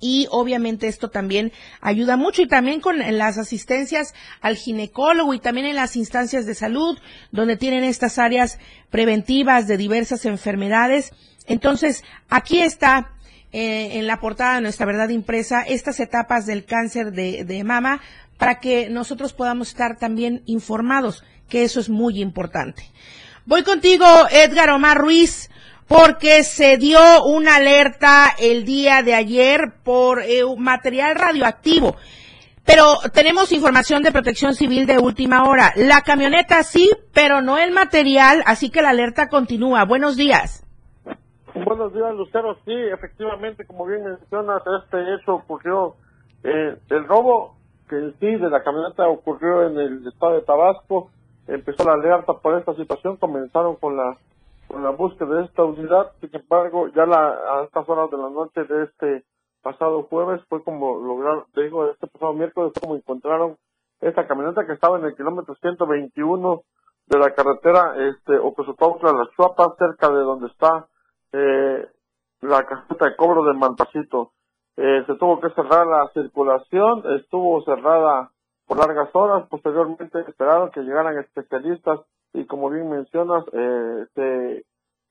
y 0.00 0.26
obviamente 0.30 0.88
esto 0.88 1.08
también 1.08 1.52
ayuda 1.80 2.16
mucho 2.16 2.42
y 2.42 2.48
también 2.48 2.80
con 2.80 2.98
las 2.98 3.38
asistencias 3.38 4.14
al 4.40 4.56
ginecólogo 4.56 5.32
y 5.34 5.38
también 5.38 5.66
en 5.66 5.76
las 5.76 5.96
instancias 5.96 6.46
de 6.46 6.54
salud 6.54 6.98
donde 7.32 7.56
tienen 7.56 7.84
estas 7.84 8.18
áreas 8.18 8.58
preventivas 8.90 9.66
de 9.66 9.76
diversas 9.76 10.26
enfermedades. 10.26 11.12
Entonces, 11.46 12.04
aquí 12.28 12.60
está 12.60 13.12
eh, 13.52 13.98
en 13.98 14.06
la 14.06 14.20
portada 14.20 14.56
de 14.56 14.60
nuestra 14.60 14.86
verdad 14.86 15.08
impresa 15.08 15.62
estas 15.62 16.00
etapas 16.00 16.44
del 16.46 16.64
cáncer 16.64 17.12
de, 17.12 17.44
de 17.44 17.64
mama 17.64 18.00
para 18.36 18.60
que 18.60 18.90
nosotros 18.90 19.32
podamos 19.32 19.68
estar 19.68 19.96
también 19.96 20.42
informados, 20.44 21.24
que 21.48 21.64
eso 21.64 21.80
es 21.80 21.88
muy 21.88 22.20
importante. 22.20 22.90
Voy 23.46 23.62
contigo, 23.62 24.04
Edgar 24.30 24.70
Omar 24.70 24.98
Ruiz 24.98 25.48
porque 25.88 26.42
se 26.42 26.76
dio 26.78 26.98
una 27.24 27.56
alerta 27.56 28.28
el 28.38 28.64
día 28.64 29.02
de 29.02 29.14
ayer 29.14 29.72
por 29.84 30.22
eh, 30.22 30.42
material 30.58 31.14
radioactivo. 31.14 31.94
Pero 32.64 32.96
tenemos 33.14 33.52
información 33.52 34.02
de 34.02 34.10
protección 34.10 34.54
civil 34.54 34.86
de 34.86 34.98
última 34.98 35.44
hora. 35.44 35.72
La 35.76 36.00
camioneta 36.00 36.64
sí, 36.64 36.90
pero 37.14 37.40
no 37.40 37.58
el 37.58 37.70
material, 37.70 38.42
así 38.44 38.70
que 38.70 38.82
la 38.82 38.90
alerta 38.90 39.28
continúa. 39.28 39.84
Buenos 39.84 40.16
días. 40.16 40.64
Buenos 41.54 41.94
días, 41.94 42.12
Lucero. 42.14 42.56
Sí, 42.64 42.74
efectivamente, 42.92 43.64
como 43.64 43.86
bien 43.86 44.04
mencionas, 44.04 44.62
este 44.82 45.14
hecho 45.14 45.36
ocurrió, 45.36 45.94
eh, 46.42 46.76
el 46.90 47.04
robo 47.06 47.56
que 47.88 48.12
sí 48.18 48.26
de 48.26 48.50
la 48.50 48.64
camioneta 48.64 49.08
ocurrió 49.08 49.68
en 49.68 49.78
el 49.78 50.06
estado 50.08 50.34
de 50.34 50.42
Tabasco. 50.42 51.10
Empezó 51.46 51.84
la 51.84 51.92
alerta 51.92 52.32
por 52.34 52.58
esta 52.58 52.74
situación, 52.74 53.16
comenzaron 53.16 53.76
con 53.76 53.96
la 53.96 54.18
con 54.68 54.82
la 54.82 54.90
búsqueda 54.90 55.36
de 55.36 55.44
esta 55.44 55.64
unidad. 55.64 56.12
Sin 56.20 56.30
embargo, 56.34 56.88
ya 56.88 57.06
la, 57.06 57.28
a 57.28 57.64
estas 57.64 57.88
horas 57.88 58.10
de 58.10 58.18
la 58.18 58.30
noche 58.30 58.64
de 58.64 58.84
este 58.84 59.24
pasado 59.62 60.04
jueves 60.04 60.42
fue 60.48 60.62
como 60.62 60.96
lograr, 60.98 61.44
digo, 61.56 61.90
este 61.90 62.06
pasado 62.06 62.34
miércoles 62.34 62.72
como 62.80 62.96
encontraron 62.96 63.56
esta 64.00 64.26
camioneta 64.26 64.66
que 64.66 64.74
estaba 64.74 64.98
en 64.98 65.06
el 65.06 65.16
kilómetro 65.16 65.54
121 65.56 66.62
de 67.06 67.18
la 67.18 67.30
carretera 67.34 67.94
este 68.08 68.38
Ocosopautla 68.38 69.12
Las 69.12 69.30
Chuapas, 69.30 69.76
cerca 69.78 70.10
de 70.10 70.20
donde 70.20 70.48
está 70.48 70.86
eh, 71.32 71.86
la 72.42 72.64
caseta 72.64 73.06
de 73.06 73.16
cobro 73.16 73.44
de 73.44 73.54
Mantacito. 73.54 74.32
Eh, 74.76 75.04
se 75.06 75.14
tuvo 75.14 75.40
que 75.40 75.50
cerrar 75.50 75.86
la 75.86 76.10
circulación, 76.12 77.02
estuvo 77.18 77.62
cerrada 77.64 78.30
por 78.66 78.78
largas 78.78 79.08
horas, 79.14 79.48
posteriormente 79.48 80.20
esperaron 80.20 80.70
que 80.70 80.82
llegaran 80.82 81.18
especialistas 81.18 82.00
y 82.36 82.44
como 82.44 82.70
bien 82.70 82.88
mencionas, 82.90 83.44
eh, 83.52 84.06
se, 84.14 84.64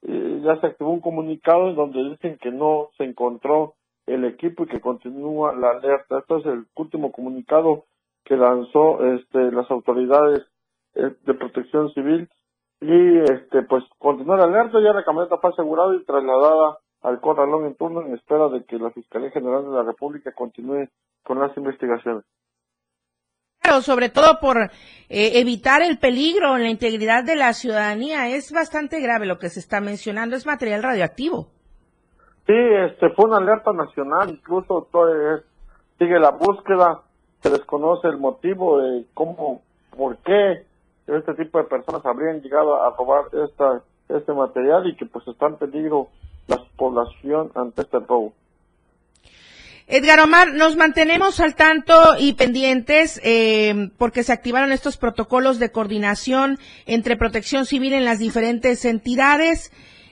eh, 0.04 0.42
ya 0.44 0.60
se 0.62 0.68
activó 0.68 0.92
un 0.92 1.02
comunicado 1.02 1.70
en 1.70 1.76
donde 1.76 2.10
dicen 2.12 2.38
que 2.40 2.52
no 2.52 2.90
se 2.98 3.04
encontró 3.04 3.74
el 4.06 4.26
equipo 4.26 4.64
y 4.64 4.68
que 4.68 4.80
continúa 4.80 5.56
la 5.56 5.72
alerta. 5.72 6.20
Este 6.20 6.38
es 6.38 6.46
el 6.46 6.66
último 6.76 7.12
comunicado 7.12 7.86
que 8.24 8.38
lanzó 8.38 9.04
este, 9.16 9.52
las 9.52 9.70
autoridades 9.72 10.46
eh, 10.94 11.16
de 11.26 11.34
protección 11.34 11.92
civil 11.94 12.30
y 12.82 13.20
este 13.20 13.64
pues 13.64 13.84
continúa 13.98 14.38
la 14.38 14.44
alerta, 14.44 14.80
ya 14.80 14.94
la 14.94 15.04
camioneta 15.04 15.38
fue 15.38 15.50
asegurada 15.50 15.96
y 15.96 16.04
trasladada 16.04 16.78
al 17.02 17.20
corralón 17.22 17.66
en 17.66 17.76
turno 17.76 18.02
en 18.02 18.14
espera 18.14 18.50
de 18.50 18.64
que 18.66 18.78
la 18.78 18.92
Fiscalía 18.92 19.32
General 19.32 19.64
de 19.64 19.72
la 19.72 19.84
República 19.84 20.32
continúe 20.34 20.88
con 21.24 21.40
las 21.40 21.56
investigaciones 21.58 22.24
sobre 23.82 24.10
todo 24.10 24.40
por 24.40 24.58
eh, 24.58 25.40
evitar 25.40 25.82
el 25.82 26.00
peligro 26.00 26.56
en 26.56 26.64
la 26.64 26.70
integridad 26.70 27.24
de 27.24 27.36
la 27.36 27.54
ciudadanía. 27.54 28.30
Es 28.30 28.52
bastante 28.52 29.00
grave 29.02 29.26
lo 29.26 29.38
que 29.38 29.50
se 29.50 29.60
está 29.60 29.82
mencionando, 29.82 30.36
es 30.36 30.46
material 30.46 30.84
radioactivo. 30.84 31.48
Sí, 32.48 32.54
este 32.54 33.10
fue 33.12 33.26
una 33.26 33.38
alerta 33.38 33.74
nacional, 33.74 34.30
incluso 34.30 34.88
sigue 35.98 36.20
la 36.20 36.32
búsqueda, 36.32 37.02
se 37.42 37.50
desconoce 37.50 38.08
el 38.08 38.18
motivo 38.18 38.80
de 38.80 39.06
cómo, 39.14 39.62
por 39.96 40.18
qué 40.18 40.64
este 41.08 41.34
tipo 41.36 41.58
de 41.58 41.66
personas 41.66 42.06
habrían 42.06 42.42
llegado 42.42 42.84
a 42.84 42.96
robar 42.96 43.26
esta, 43.34 43.82
este 44.10 44.34
material 44.34 44.88
y 44.88 44.96
que 44.96 45.06
pues 45.06 45.28
está 45.28 45.48
en 45.48 45.58
peligro 45.58 46.08
la 46.48 46.62
población 46.78 47.52
ante 47.56 47.82
este 47.82 48.00
robo. 48.00 48.34
Edgar 49.88 50.20
Omar, 50.20 50.54
nos 50.54 50.76
mantenemos 50.76 51.40
al 51.40 51.54
tanto 51.54 51.94
y 52.18 52.34
pendientes 52.34 53.22
eh, 53.24 53.92
porque 54.00 54.24
se 54.24 54.34
activaron 54.34 54.72
estos 54.72 54.98
protocolos 54.98 55.60
de 55.60 55.72
coordinación 55.72 56.58
entre 56.88 57.18
protección 57.18 57.66
civil 57.66 57.94
en 57.94 58.04
las 58.04 58.18
diferentes 58.18 58.84
entidades. 58.84 59.72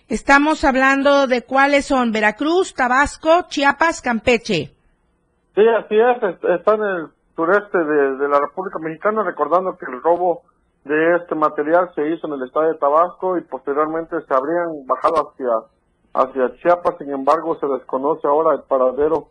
Estamos 0.10 0.64
hablando 0.64 1.26
de 1.26 1.42
cuáles 1.42 1.88
son 1.88 2.12
Veracruz, 2.12 2.76
Tabasco, 2.76 3.48
Chiapas, 3.48 4.04
Campeche. 4.04 4.72
Sí, 5.56 5.62
así 5.68 5.96
es, 5.96 6.52
está 6.52 6.76
en 6.76 6.84
el 6.84 7.08
sureste 7.36 7.80
de, 7.80 8.18
de 8.18 8.30
la 8.30 8.40
República 8.42 8.78
Mexicana, 8.78 9.24
recordando 9.24 9.76
que 9.76 9.88
el 9.88 10.04
robo 10.04 10.44
de 10.86 11.16
este 11.16 11.34
material 11.34 11.90
se 11.96 12.10
hizo 12.10 12.28
en 12.28 12.34
el 12.34 12.44
estado 12.44 12.68
de 12.68 12.78
Tabasco 12.78 13.40
y 13.40 13.42
posteriormente 13.42 14.18
se 14.28 14.34
habrían 14.36 14.86
bajado 14.86 15.32
hacia, 15.32 15.50
hacia 16.14 16.56
Chiapas, 16.58 16.96
sin 17.00 17.10
embargo 17.10 17.58
se 17.60 17.66
desconoce 17.66 18.28
ahora 18.28 18.54
el 18.54 18.62
paradero 18.64 19.30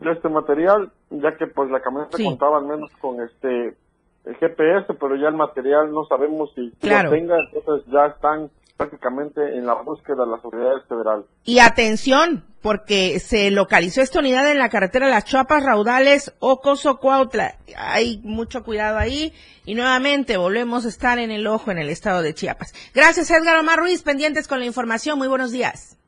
de 0.00 0.12
este 0.12 0.28
material, 0.28 0.90
ya 1.10 1.36
que 1.36 1.46
pues 1.46 1.70
la 1.70 1.80
camioneta 1.80 2.18
contaba 2.22 2.58
al 2.58 2.66
menos 2.66 2.90
con 3.00 3.20
este 3.20 3.76
el 4.24 4.36
GPS, 4.36 4.94
pero 4.98 5.16
ya 5.16 5.28
el 5.28 5.34
material 5.34 5.92
no 5.92 6.04
sabemos 6.06 6.50
si 6.54 6.72
lo 6.82 7.10
tenga, 7.10 7.36
entonces 7.52 7.86
ya 7.92 8.06
están 8.06 8.50
prácticamente 8.76 9.40
en 9.56 9.66
la 9.66 9.74
búsqueda 9.74 10.24
de 10.24 10.30
las 10.30 10.44
autoridades 10.44 10.84
federales. 10.88 11.26
Y 11.44 11.58
atención, 11.58 12.44
porque 12.62 13.20
se 13.20 13.50
localizó 13.50 14.00
esta 14.00 14.18
unidad 14.18 14.50
en 14.50 14.58
la 14.58 14.68
carretera 14.68 15.08
Las 15.08 15.26
Chuapas 15.26 15.62
Raudales, 15.62 16.34
Ocoso, 16.40 16.98
Cuautla. 16.98 17.56
Hay 17.76 18.20
mucho 18.24 18.64
cuidado 18.64 18.98
ahí 18.98 19.32
y 19.64 19.74
nuevamente 19.74 20.36
volvemos 20.36 20.86
a 20.86 20.88
estar 20.88 21.18
en 21.18 21.30
el 21.30 21.46
ojo 21.46 21.70
en 21.70 21.78
el 21.78 21.90
estado 21.90 22.22
de 22.22 22.34
Chiapas. 22.34 22.72
Gracias 22.94 23.30
Edgar 23.30 23.58
Omar 23.58 23.78
Ruiz, 23.78 24.02
pendientes 24.02 24.48
con 24.48 24.58
la 24.58 24.66
información. 24.66 25.18
Muy 25.18 25.28
buenos 25.28 25.52
días. 25.52 25.98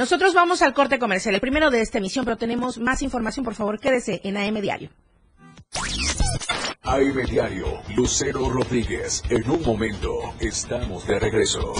Nosotros 0.00 0.32
vamos 0.32 0.62
al 0.62 0.72
corte 0.72 0.98
comercial, 0.98 1.34
el 1.34 1.42
primero 1.42 1.70
de 1.70 1.82
esta 1.82 1.98
emisión, 1.98 2.24
pero 2.24 2.38
tenemos 2.38 2.78
más 2.78 3.02
información. 3.02 3.44
Por 3.44 3.54
favor, 3.54 3.78
quédese 3.78 4.22
en 4.24 4.38
AM 4.38 4.58
Diario. 4.62 4.88
AM 6.84 7.26
Diario, 7.28 7.82
Lucero 7.94 8.48
Rodríguez. 8.48 9.22
En 9.28 9.50
un 9.50 9.62
momento, 9.62 10.32
estamos 10.40 11.06
de 11.06 11.18
regreso. 11.18 11.74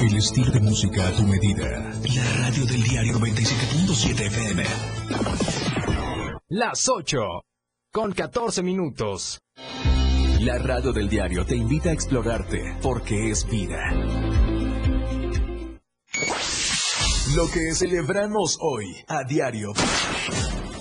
El 0.00 0.16
estilo 0.16 0.50
de 0.50 0.58
música 0.58 1.06
a 1.06 1.12
tu 1.12 1.22
medida. 1.22 1.68
La 2.16 2.32
radio 2.42 2.66
del 2.66 2.82
diario 2.82 3.12
97.7 3.12 4.26
FM. 4.26 4.64
Las 6.48 6.88
8. 6.88 7.44
Con 7.92 8.10
14 8.10 8.64
minutos. 8.64 9.40
La 10.40 10.58
radio 10.58 10.92
del 10.92 11.08
diario 11.08 11.46
te 11.46 11.56
invita 11.56 11.88
a 11.88 11.92
explorarte 11.92 12.76
porque 12.82 13.30
es 13.30 13.48
vida. 13.48 13.90
Lo 17.34 17.50
que 17.50 17.74
celebramos 17.74 18.58
hoy 18.60 18.96
a 19.08 19.24
diario. 19.24 19.72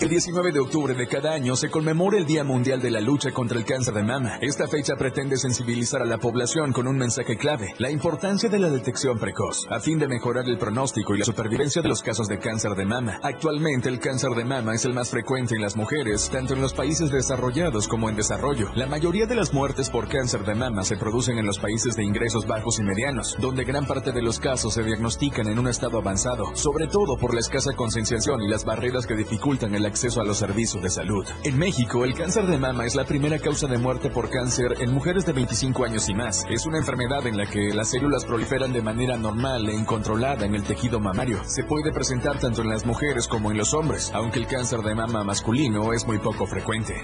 El 0.02 0.10
19 0.10 0.52
de 0.52 0.60
octubre 0.60 0.94
de 0.94 1.08
cada 1.08 1.32
año 1.32 1.56
se 1.56 1.70
conmemora 1.70 2.18
el 2.18 2.26
Día 2.26 2.44
Mundial 2.44 2.82
de 2.82 2.92
la 2.92 3.00
Lucha 3.00 3.32
contra 3.32 3.58
el 3.58 3.64
Cáncer 3.64 3.94
de 3.94 4.04
Mama. 4.04 4.38
Esta 4.42 4.68
fecha 4.68 4.96
pretende 4.98 5.38
sensibilizar 5.38 6.02
a 6.02 6.06
la 6.06 6.18
población 6.18 6.74
con 6.74 6.86
un 6.86 6.98
mensaje 6.98 7.38
clave, 7.38 7.74
la 7.78 7.90
importancia 7.90 8.50
de 8.50 8.60
la 8.60 8.70
detección 8.70 9.18
precoz, 9.18 9.66
a 9.70 9.80
fin 9.80 9.98
de 9.98 10.10
mejorar 10.10 10.50
el 10.50 10.58
pronóstico 10.58 11.16
y 11.16 11.20
la 11.20 11.26
supervivencia 11.26 11.82
de 11.82 11.88
los 11.88 12.04
casos 12.04 12.28
de 12.28 12.40
cáncer 12.40 12.72
de 12.72 12.84
mama. 12.84 13.22
Actualmente 13.24 13.88
el 13.88 14.02
cáncer 14.02 14.32
de 14.32 14.44
mama 14.44 14.76
es 14.76 14.84
el 14.84 14.94
más 14.94 15.12
frecuente 15.12 15.56
en 15.56 15.62
las 15.62 15.78
mujeres, 15.78 16.30
tanto 16.30 16.54
en 16.54 16.62
los 16.62 16.74
países 16.74 17.10
desarrollados 17.10 17.88
como 17.88 18.10
en 18.10 18.18
desarrollo. 18.18 18.72
La 18.76 18.88
mayoría 18.88 19.28
de 19.28 19.36
las 19.36 19.54
muertes 19.54 19.90
por 19.90 20.10
cáncer 20.10 20.44
de 20.44 20.56
mama 20.56 20.84
se 20.84 20.98
producen 20.98 21.38
en 21.38 21.46
los 21.46 21.58
países 21.58 21.96
de 21.96 22.04
ingresos 22.04 22.46
bajos 22.46 22.80
y 22.80 22.84
medianos, 22.84 23.38
donde 23.40 23.64
gran 23.64 23.86
parte 23.86 24.12
de 24.12 24.22
los 24.22 24.40
casos 24.40 24.74
se 24.74 24.84
diagnostican 24.84 25.48
en 25.48 25.58
un 25.58 25.70
estado 25.70 26.00
avanzado, 26.00 26.54
sobre 26.54 26.88
todo 26.88 27.16
por 27.18 27.34
la 27.34 27.40
escasa 27.40 27.74
concienciación 27.74 28.42
y 28.42 28.50
las 28.50 28.66
barreras 28.66 29.08
que 29.08 29.16
dificultan 29.16 29.74
el 29.74 29.85
el 29.86 29.92
acceso 29.92 30.20
a 30.20 30.26
los 30.26 30.38
servicios 30.38 30.82
de 30.82 30.90
salud. 30.90 31.26
En 31.44 31.58
México, 31.58 32.04
el 32.06 32.16
cáncer 32.16 32.48
de 32.48 32.58
mama 32.58 32.86
es 32.86 32.96
la 32.96 33.06
primera 33.06 33.38
causa 33.38 33.68
de 33.68 33.78
muerte 33.78 34.10
por 34.10 34.30
cáncer 34.30 34.76
en 34.80 34.94
mujeres 34.94 35.26
de 35.26 35.34
25 35.34 35.86
años 35.86 36.10
y 36.10 36.16
más. 36.16 36.44
Es 36.50 36.66
una 36.66 36.80
enfermedad 36.80 37.28
en 37.28 37.38
la 37.38 37.46
que 37.46 37.74
las 37.74 37.92
células 37.92 38.26
proliferan 38.26 38.74
de 38.74 38.82
manera 38.82 39.18
normal 39.18 39.70
e 39.70 39.76
incontrolada 39.76 40.46
en 40.46 40.56
el 40.56 40.64
tejido 40.64 41.00
mamario. 41.00 41.44
Se 41.46 41.64
puede 41.64 41.92
presentar 41.92 42.40
tanto 42.40 42.62
en 42.62 42.70
las 42.70 42.86
mujeres 42.86 43.28
como 43.28 43.52
en 43.52 43.58
los 43.58 43.74
hombres, 43.74 44.12
aunque 44.14 44.40
el 44.40 44.48
cáncer 44.48 44.80
de 44.80 44.96
mama 44.96 45.24
masculino 45.24 45.94
es 45.94 46.08
muy 46.08 46.18
poco 46.18 46.48
frecuente. 46.48 47.02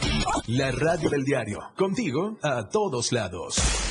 La 0.47 0.71
radio 0.71 1.09
del 1.09 1.23
diario, 1.23 1.59
contigo 1.75 2.37
a 2.41 2.67
todos 2.67 3.11
lados. 3.11 3.90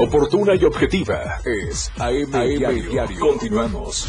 Oportuna 0.00 0.54
y 0.54 0.64
objetiva 0.64 1.40
es 1.44 1.90
AM, 1.98 2.30
Diario. 2.30 3.18
Continuamos. 3.18 4.06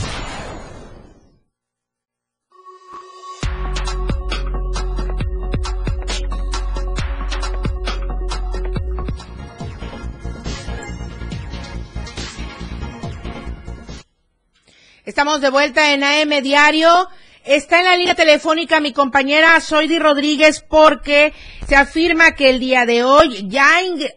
Estamos 15.06 15.42
de 15.42 15.50
vuelta 15.50 15.92
en 15.92 16.04
AM 16.04 16.44
Diario. 16.44 17.10
Está 17.46 17.80
en 17.80 17.86
la 17.86 17.96
línea 17.96 18.16
telefónica 18.16 18.82
mi 18.82 18.92
compañera 18.92 19.60
Soidi 19.62 19.98
Rodríguez 19.98 20.62
porque 20.62 21.32
se 21.66 21.76
afirma 21.76 22.36
que 22.36 22.50
el 22.50 22.60
día 22.60 22.86
de 22.86 23.04
hoy 23.04 23.48
ya, 23.48 23.66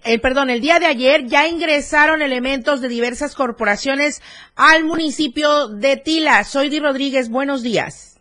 eh, 0.05 0.19
perdón, 0.19 0.51
el 0.51 0.61
día 0.61 0.81
de 0.81 0.87
ayer 0.87 1.27
ya 1.27 1.47
ingresaron 1.47 2.21
elementos 2.21 2.81
de 2.81 2.89
diversas 2.89 3.37
corporaciones 3.37 4.21
al 4.57 4.85
municipio 4.85 5.69
de 5.69 5.97
Tila. 5.97 6.43
Soidi 6.43 6.81
Rodríguez, 6.81 7.31
buenos 7.31 7.63
días. 7.63 8.21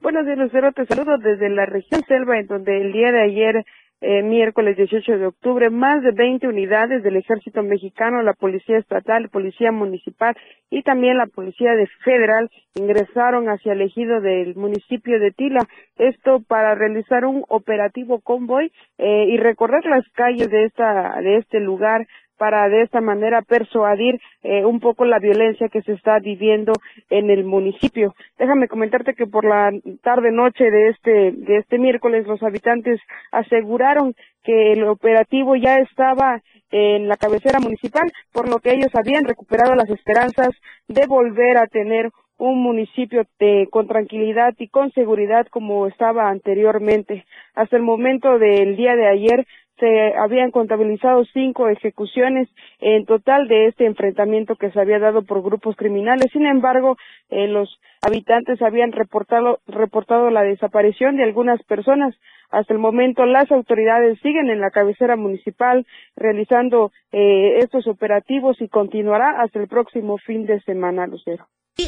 Buenos 0.00 0.24
días, 0.24 0.38
Lucero. 0.38 0.72
Te 0.72 0.86
saludo 0.86 1.18
desde 1.18 1.48
la 1.50 1.66
región 1.66 2.02
Selva, 2.08 2.38
en 2.38 2.46
donde 2.46 2.80
el 2.80 2.92
día 2.92 3.12
de 3.12 3.22
ayer 3.22 3.64
eh, 4.04 4.20
miércoles 4.22 4.76
18 4.76 5.16
de 5.16 5.26
octubre, 5.26 5.70
más 5.70 6.02
de 6.02 6.10
20 6.10 6.48
unidades 6.48 7.04
del 7.04 7.16
Ejército 7.16 7.62
Mexicano, 7.62 8.20
la 8.22 8.32
Policía 8.32 8.78
Estatal, 8.78 9.28
Policía 9.28 9.70
Municipal 9.70 10.36
y 10.70 10.82
también 10.82 11.18
la 11.18 11.26
Policía 11.26 11.74
de 11.76 11.86
Federal 12.04 12.50
ingresaron 12.74 13.46
hacia 13.46 13.74
el 13.74 13.82
ejido 13.82 14.20
del 14.20 14.56
municipio 14.56 15.20
de 15.20 15.30
Tila. 15.30 15.68
Esto 15.98 16.40
para 16.40 16.74
realizar 16.74 17.24
un 17.24 17.44
operativo 17.48 18.20
convoy 18.20 18.72
eh, 18.98 19.26
y 19.28 19.36
recorrer 19.36 19.84
las 19.86 20.04
calles 20.14 20.50
de 20.50 20.64
esta 20.64 21.20
de 21.20 21.36
este 21.36 21.60
lugar 21.60 22.08
para 22.42 22.68
de 22.68 22.82
esta 22.82 23.00
manera 23.00 23.40
persuadir 23.42 24.20
eh, 24.42 24.64
un 24.64 24.80
poco 24.80 25.04
la 25.04 25.20
violencia 25.20 25.68
que 25.68 25.80
se 25.82 25.92
está 25.92 26.18
viviendo 26.18 26.72
en 27.08 27.30
el 27.30 27.44
municipio. 27.44 28.16
Déjame 28.36 28.66
comentarte 28.66 29.14
que 29.14 29.28
por 29.28 29.44
la 29.44 29.70
tarde 30.02 30.32
noche 30.32 30.68
de 30.68 30.88
este 30.88 31.30
de 31.30 31.58
este 31.58 31.78
miércoles 31.78 32.26
los 32.26 32.42
habitantes 32.42 33.00
aseguraron 33.30 34.16
que 34.42 34.72
el 34.72 34.82
operativo 34.82 35.54
ya 35.54 35.78
estaba 35.78 36.42
en 36.72 37.06
la 37.06 37.16
cabecera 37.16 37.60
municipal, 37.60 38.10
por 38.32 38.48
lo 38.48 38.58
que 38.58 38.72
ellos 38.72 38.92
habían 38.94 39.22
recuperado 39.22 39.76
las 39.76 39.88
esperanzas 39.88 40.50
de 40.88 41.06
volver 41.06 41.58
a 41.58 41.68
tener 41.68 42.10
un 42.38 42.60
municipio 42.60 43.24
de, 43.38 43.68
con 43.70 43.86
tranquilidad 43.86 44.54
y 44.58 44.66
con 44.66 44.90
seguridad 44.90 45.46
como 45.46 45.86
estaba 45.86 46.28
anteriormente. 46.28 47.24
Hasta 47.54 47.76
el 47.76 47.84
momento 47.84 48.40
del 48.40 48.74
día 48.74 48.96
de 48.96 49.06
ayer 49.06 49.46
se 49.78 50.14
habían 50.16 50.50
contabilizado 50.50 51.24
cinco 51.32 51.68
ejecuciones 51.68 52.48
en 52.80 53.04
total 53.06 53.48
de 53.48 53.66
este 53.66 53.86
enfrentamiento 53.86 54.56
que 54.56 54.70
se 54.70 54.80
había 54.80 54.98
dado 54.98 55.22
por 55.22 55.42
grupos 55.42 55.76
criminales. 55.76 56.30
Sin 56.32 56.46
embargo, 56.46 56.96
eh, 57.30 57.48
los 57.48 57.80
habitantes 58.00 58.60
habían 58.62 58.92
reportado, 58.92 59.60
reportado 59.66 60.30
la 60.30 60.42
desaparición 60.42 61.16
de 61.16 61.24
algunas 61.24 61.62
personas. 61.64 62.14
Hasta 62.50 62.74
el 62.74 62.80
momento, 62.80 63.24
las 63.24 63.50
autoridades 63.50 64.18
siguen 64.20 64.50
en 64.50 64.60
la 64.60 64.70
cabecera 64.70 65.16
municipal 65.16 65.86
realizando 66.16 66.92
eh, 67.10 67.58
estos 67.58 67.86
operativos 67.86 68.60
y 68.60 68.68
continuará 68.68 69.40
hasta 69.40 69.58
el 69.58 69.68
próximo 69.68 70.18
fin 70.18 70.44
de 70.46 70.60
semana, 70.60 71.06
Lucero. 71.06 71.46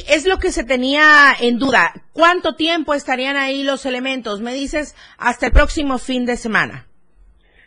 Es 0.09 0.27
lo 0.27 0.39
que 0.39 0.51
se 0.51 0.65
tenía 0.65 1.33
en 1.41 1.59
duda. 1.59 1.93
¿Cuánto 2.13 2.55
tiempo 2.55 2.95
estarían 2.95 3.37
ahí 3.37 3.63
los 3.63 3.85
elementos? 3.85 4.41
Me 4.41 4.55
dices 4.55 4.97
hasta 5.19 5.47
el 5.47 5.53
próximo 5.53 5.99
fin 5.99 6.25
de 6.25 6.37
semana. 6.37 6.87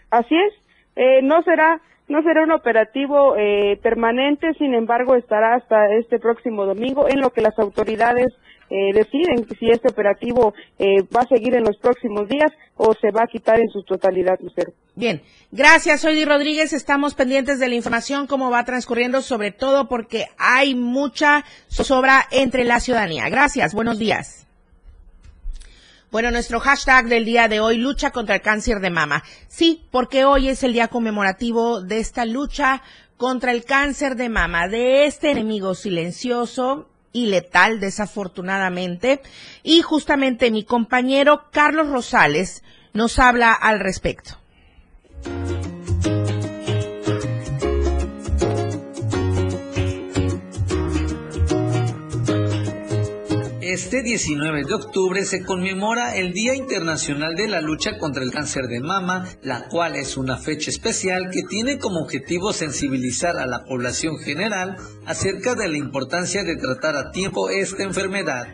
Así 0.10 0.36
es, 0.36 0.54
eh, 0.96 1.22
no 1.24 1.42
será 1.44 1.82
no 2.08 2.22
será 2.24 2.44
un 2.44 2.52
operativo 2.52 3.36
eh, 3.38 3.78
permanente, 3.84 4.54
sin 4.58 4.74
embargo 4.74 5.16
estará 5.16 5.56
hasta 5.56 5.94
este 6.00 6.20
próximo 6.20 6.66
domingo 6.66 7.08
en 7.10 7.20
lo 7.20 7.32
que 7.32 7.42
las 7.42 7.58
autoridades 7.60 8.28
eh, 8.70 8.94
deciden 8.94 9.46
si 9.60 9.70
este 9.70 9.90
operativo 9.90 10.54
eh, 10.80 11.02
va 11.16 11.22
a 11.22 11.28
seguir 11.28 11.56
en 11.56 11.64
los 11.64 11.78
próximos 11.78 12.28
días 12.28 12.52
o 12.76 12.94
se 12.94 13.12
va 13.12 13.24
a 13.24 13.28
quitar 13.28 13.60
en 13.60 13.70
su 13.70 13.84
totalidad, 13.84 14.38
Lucero. 14.42 14.72
Bien, 14.96 15.22
gracias, 15.52 16.02
Soy 16.02 16.24
Rodríguez. 16.24 16.74
Estamos 16.74 17.14
pendientes 17.14 17.60
de 17.60 17.68
la 17.68 17.76
información, 17.76 18.28
cómo 18.28 18.50
va 18.50 18.64
transcurriendo, 18.64 19.22
sobre 19.22 19.52
todo 19.52 19.88
porque 19.88 20.26
hay 20.38 20.76
mucha 20.76 21.44
zozobra 21.70 22.22
entre 22.32 22.64
la 22.64 22.80
ciudadanía. 22.80 23.30
Gracias, 23.30 23.74
buenos 23.74 24.00
días. 24.00 24.47
Bueno, 26.18 26.32
nuestro 26.32 26.60
hashtag 26.60 27.10
del 27.10 27.26
día 27.26 27.48
de 27.48 27.60
hoy, 27.60 27.78
lucha 27.78 28.10
contra 28.10 28.34
el 28.34 28.42
cáncer 28.42 28.80
de 28.80 28.90
mama. 28.90 29.24
Sí, 29.48 29.86
porque 29.92 30.26
hoy 30.26 30.50
es 30.50 30.64
el 30.64 30.74
día 30.74 30.88
conmemorativo 30.88 31.82
de 31.82 32.00
esta 32.00 32.26
lucha 32.26 32.82
contra 33.18 33.52
el 33.52 33.66
cáncer 33.66 34.16
de 34.16 34.28
mama, 34.28 34.68
de 34.68 35.06
este 35.06 35.30
enemigo 35.30 35.76
silencioso 35.76 36.90
y 37.14 37.28
letal, 37.28 37.80
desafortunadamente. 37.80 39.22
Y 39.62 39.84
justamente 39.84 40.50
mi 40.50 40.64
compañero 40.64 41.52
Carlos 41.52 41.90
Rosales 41.90 42.64
nos 42.94 43.20
habla 43.20 43.54
al 43.54 43.80
respecto. 43.80 44.40
Este 53.70 54.02
19 54.02 54.64
de 54.64 54.74
octubre 54.74 55.26
se 55.26 55.44
conmemora 55.44 56.16
el 56.16 56.32
Día 56.32 56.56
Internacional 56.56 57.36
de 57.36 57.50
la 57.50 57.60
Lucha 57.60 57.98
contra 57.98 58.24
el 58.24 58.32
Cáncer 58.32 58.68
de 58.68 58.80
Mama, 58.80 59.28
la 59.42 59.68
cual 59.68 59.98
es 59.98 60.16
una 60.16 60.38
fecha 60.38 60.70
especial 60.70 61.30
que 61.34 61.44
tiene 61.44 61.78
como 61.78 62.00
objetivo 62.00 62.54
sensibilizar 62.54 63.36
a 63.36 63.46
la 63.46 63.66
población 63.66 64.20
general 64.20 64.78
acerca 65.06 65.54
de 65.54 65.68
la 65.68 65.78
importancia 65.78 66.46
de 66.46 66.56
tratar 66.56 66.96
a 66.96 67.12
tiempo 67.12 67.50
esta 67.50 67.84
enfermedad. 67.84 68.48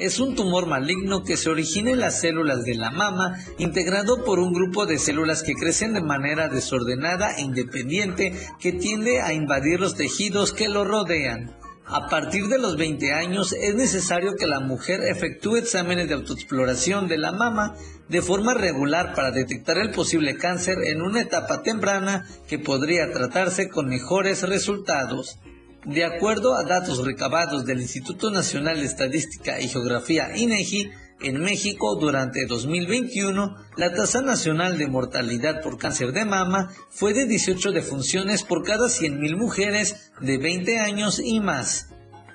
Es 0.00 0.18
un 0.18 0.34
tumor 0.34 0.66
maligno 0.66 1.22
que 1.22 1.36
se 1.36 1.50
origina 1.50 1.92
en 1.92 2.00
las 2.00 2.20
células 2.20 2.64
de 2.64 2.74
la 2.74 2.90
mama, 2.90 3.38
integrado 3.58 4.24
por 4.24 4.40
un 4.40 4.52
grupo 4.52 4.86
de 4.86 4.98
células 4.98 5.44
que 5.44 5.54
crecen 5.54 5.94
de 5.94 6.02
manera 6.02 6.48
desordenada 6.48 7.36
e 7.36 7.42
independiente 7.42 8.36
que 8.58 8.72
tiende 8.72 9.20
a 9.20 9.32
invadir 9.32 9.78
los 9.78 9.94
tejidos 9.94 10.52
que 10.52 10.68
lo 10.68 10.82
rodean. 10.82 11.57
A 11.90 12.06
partir 12.06 12.48
de 12.48 12.58
los 12.58 12.76
20 12.76 13.12
años 13.14 13.54
es 13.54 13.74
necesario 13.74 14.36
que 14.36 14.46
la 14.46 14.60
mujer 14.60 15.00
efectúe 15.04 15.56
exámenes 15.56 16.06
de 16.06 16.14
autoexploración 16.14 17.08
de 17.08 17.16
la 17.16 17.32
mama 17.32 17.76
de 18.10 18.20
forma 18.20 18.52
regular 18.52 19.14
para 19.14 19.30
detectar 19.30 19.78
el 19.78 19.90
posible 19.90 20.36
cáncer 20.36 20.76
en 20.84 21.00
una 21.00 21.22
etapa 21.22 21.62
temprana 21.62 22.26
que 22.46 22.58
podría 22.58 23.10
tratarse 23.10 23.70
con 23.70 23.88
mejores 23.88 24.42
resultados. 24.42 25.38
De 25.86 26.04
acuerdo 26.04 26.56
a 26.56 26.64
datos 26.64 27.06
recabados 27.06 27.64
del 27.64 27.80
Instituto 27.80 28.30
Nacional 28.30 28.80
de 28.80 28.86
Estadística 28.86 29.58
y 29.58 29.68
Geografía 29.68 30.36
INEGI, 30.36 30.90
en 31.20 31.40
México, 31.40 31.96
durante 31.96 32.46
2021, 32.46 33.56
la 33.76 33.92
tasa 33.92 34.20
nacional 34.20 34.78
de 34.78 34.86
mortalidad 34.86 35.62
por 35.62 35.78
cáncer 35.78 36.12
de 36.12 36.24
mama 36.24 36.70
fue 36.90 37.12
de 37.12 37.26
18 37.26 37.72
defunciones 37.72 38.44
por 38.44 38.64
cada 38.64 38.86
100.000 38.86 39.36
mujeres 39.36 40.12
de 40.20 40.38
20 40.38 40.78
años 40.78 41.20
y 41.22 41.40
más. 41.40 41.88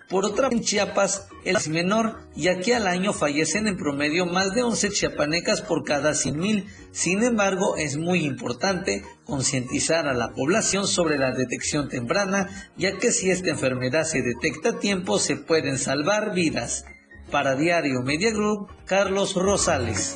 Por 0.10 0.26
otra 0.26 0.50
en 0.52 0.62
Chiapas 0.62 1.28
es 1.46 1.70
menor, 1.70 2.20
ya 2.36 2.60
que 2.60 2.76
al 2.76 2.88
año 2.88 3.14
fallecen 3.14 3.68
en 3.68 3.78
promedio 3.78 4.26
más 4.26 4.54
de 4.54 4.62
11 4.62 4.90
chiapanecas 4.90 5.62
por 5.62 5.84
cada 5.84 6.12
100.000. 6.12 6.66
Sin 6.92 7.24
embargo, 7.24 7.78
es 7.78 7.98
muy 7.98 8.26
importante 8.26 9.04
concientizar 9.24 10.08
a 10.08 10.14
la 10.14 10.34
población 10.34 10.88
sobre 10.88 11.18
la 11.18 11.32
detección 11.32 11.88
temprana, 11.88 12.70
ya 12.78 12.98
que 12.98 13.12
si 13.12 13.32
esta 13.32 13.50
enfermedad 13.50 14.04
se 14.04 14.22
detecta 14.22 14.70
a 14.70 14.80
tiempo 14.80 15.20
se 15.20 15.38
pueden 15.38 15.80
salvar 15.80 16.36
vidas. 16.36 16.86
Para 17.34 17.56
Diario 17.56 18.04
Media 18.04 18.30
Group, 18.30 18.70
Carlos 18.86 19.34
Rosales. 19.34 20.16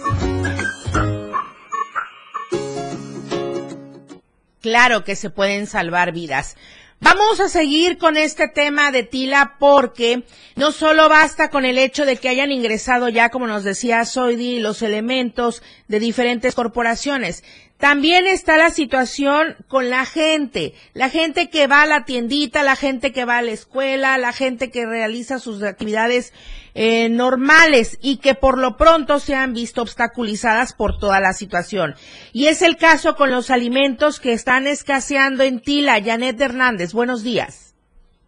Claro 4.62 5.04
que 5.04 5.16
se 5.16 5.32
pueden 5.32 5.66
salvar 5.66 6.12
vidas. 6.12 6.56
Vamos 7.00 7.40
a 7.40 7.50
seguir 7.50 7.98
con 7.98 8.18
este 8.18 8.48
tema 8.48 8.92
de 8.92 9.02
Tila 9.02 9.56
porque 9.58 10.26
no 10.56 10.72
solo 10.72 11.10
basta 11.10 11.50
con 11.50 11.66
el 11.66 11.80
hecho 11.80 12.06
de 12.06 12.18
que 12.18 12.30
hayan 12.30 12.52
ingresado 12.52 13.10
ya, 13.10 13.30
como 13.30 13.48
nos 13.48 13.64
decía 13.64 14.06
Soidi, 14.06 14.60
los 14.60 14.84
elementos 14.84 15.64
de 15.88 16.00
diferentes 16.00 16.54
corporaciones. 16.54 17.44
También 17.80 18.26
está 18.26 18.58
la 18.58 18.72
situación 18.72 19.56
con 19.68 19.92
la 19.92 20.06
gente, 20.06 20.74
la 20.96 21.10
gente 21.10 21.52
que 21.52 21.68
va 21.68 21.84
a 21.84 21.86
la 21.86 22.06
tiendita, 22.06 22.64
la 22.64 22.76
gente 22.76 23.12
que 23.12 23.24
va 23.24 23.38
a 23.38 23.44
la 23.44 23.52
escuela, 23.52 24.18
la 24.18 24.34
gente 24.34 24.72
que 24.72 24.88
realiza 24.88 25.38
sus 25.38 25.62
actividades 25.62 26.34
eh, 26.74 27.08
normales 27.10 28.00
y 28.02 28.18
que 28.18 28.34
por 28.34 28.58
lo 28.58 28.78
pronto 28.78 29.20
se 29.20 29.36
han 29.36 29.54
visto 29.54 29.84
obstaculizadas 29.84 30.74
por 30.74 30.98
toda 30.98 31.20
la 31.20 31.34
situación. 31.34 31.94
Y 32.34 32.48
es 32.48 32.64
el 32.64 32.78
caso 32.78 33.16
con 33.16 33.30
los 33.30 33.52
alimentos 33.52 34.20
que 34.20 34.34
están 34.34 34.66
escaseando 34.66 35.44
en 35.44 35.60
Tila. 35.62 36.02
Janet 36.04 36.42
Hernández, 36.42 36.94
buenos 36.94 37.24
días. 37.24 37.76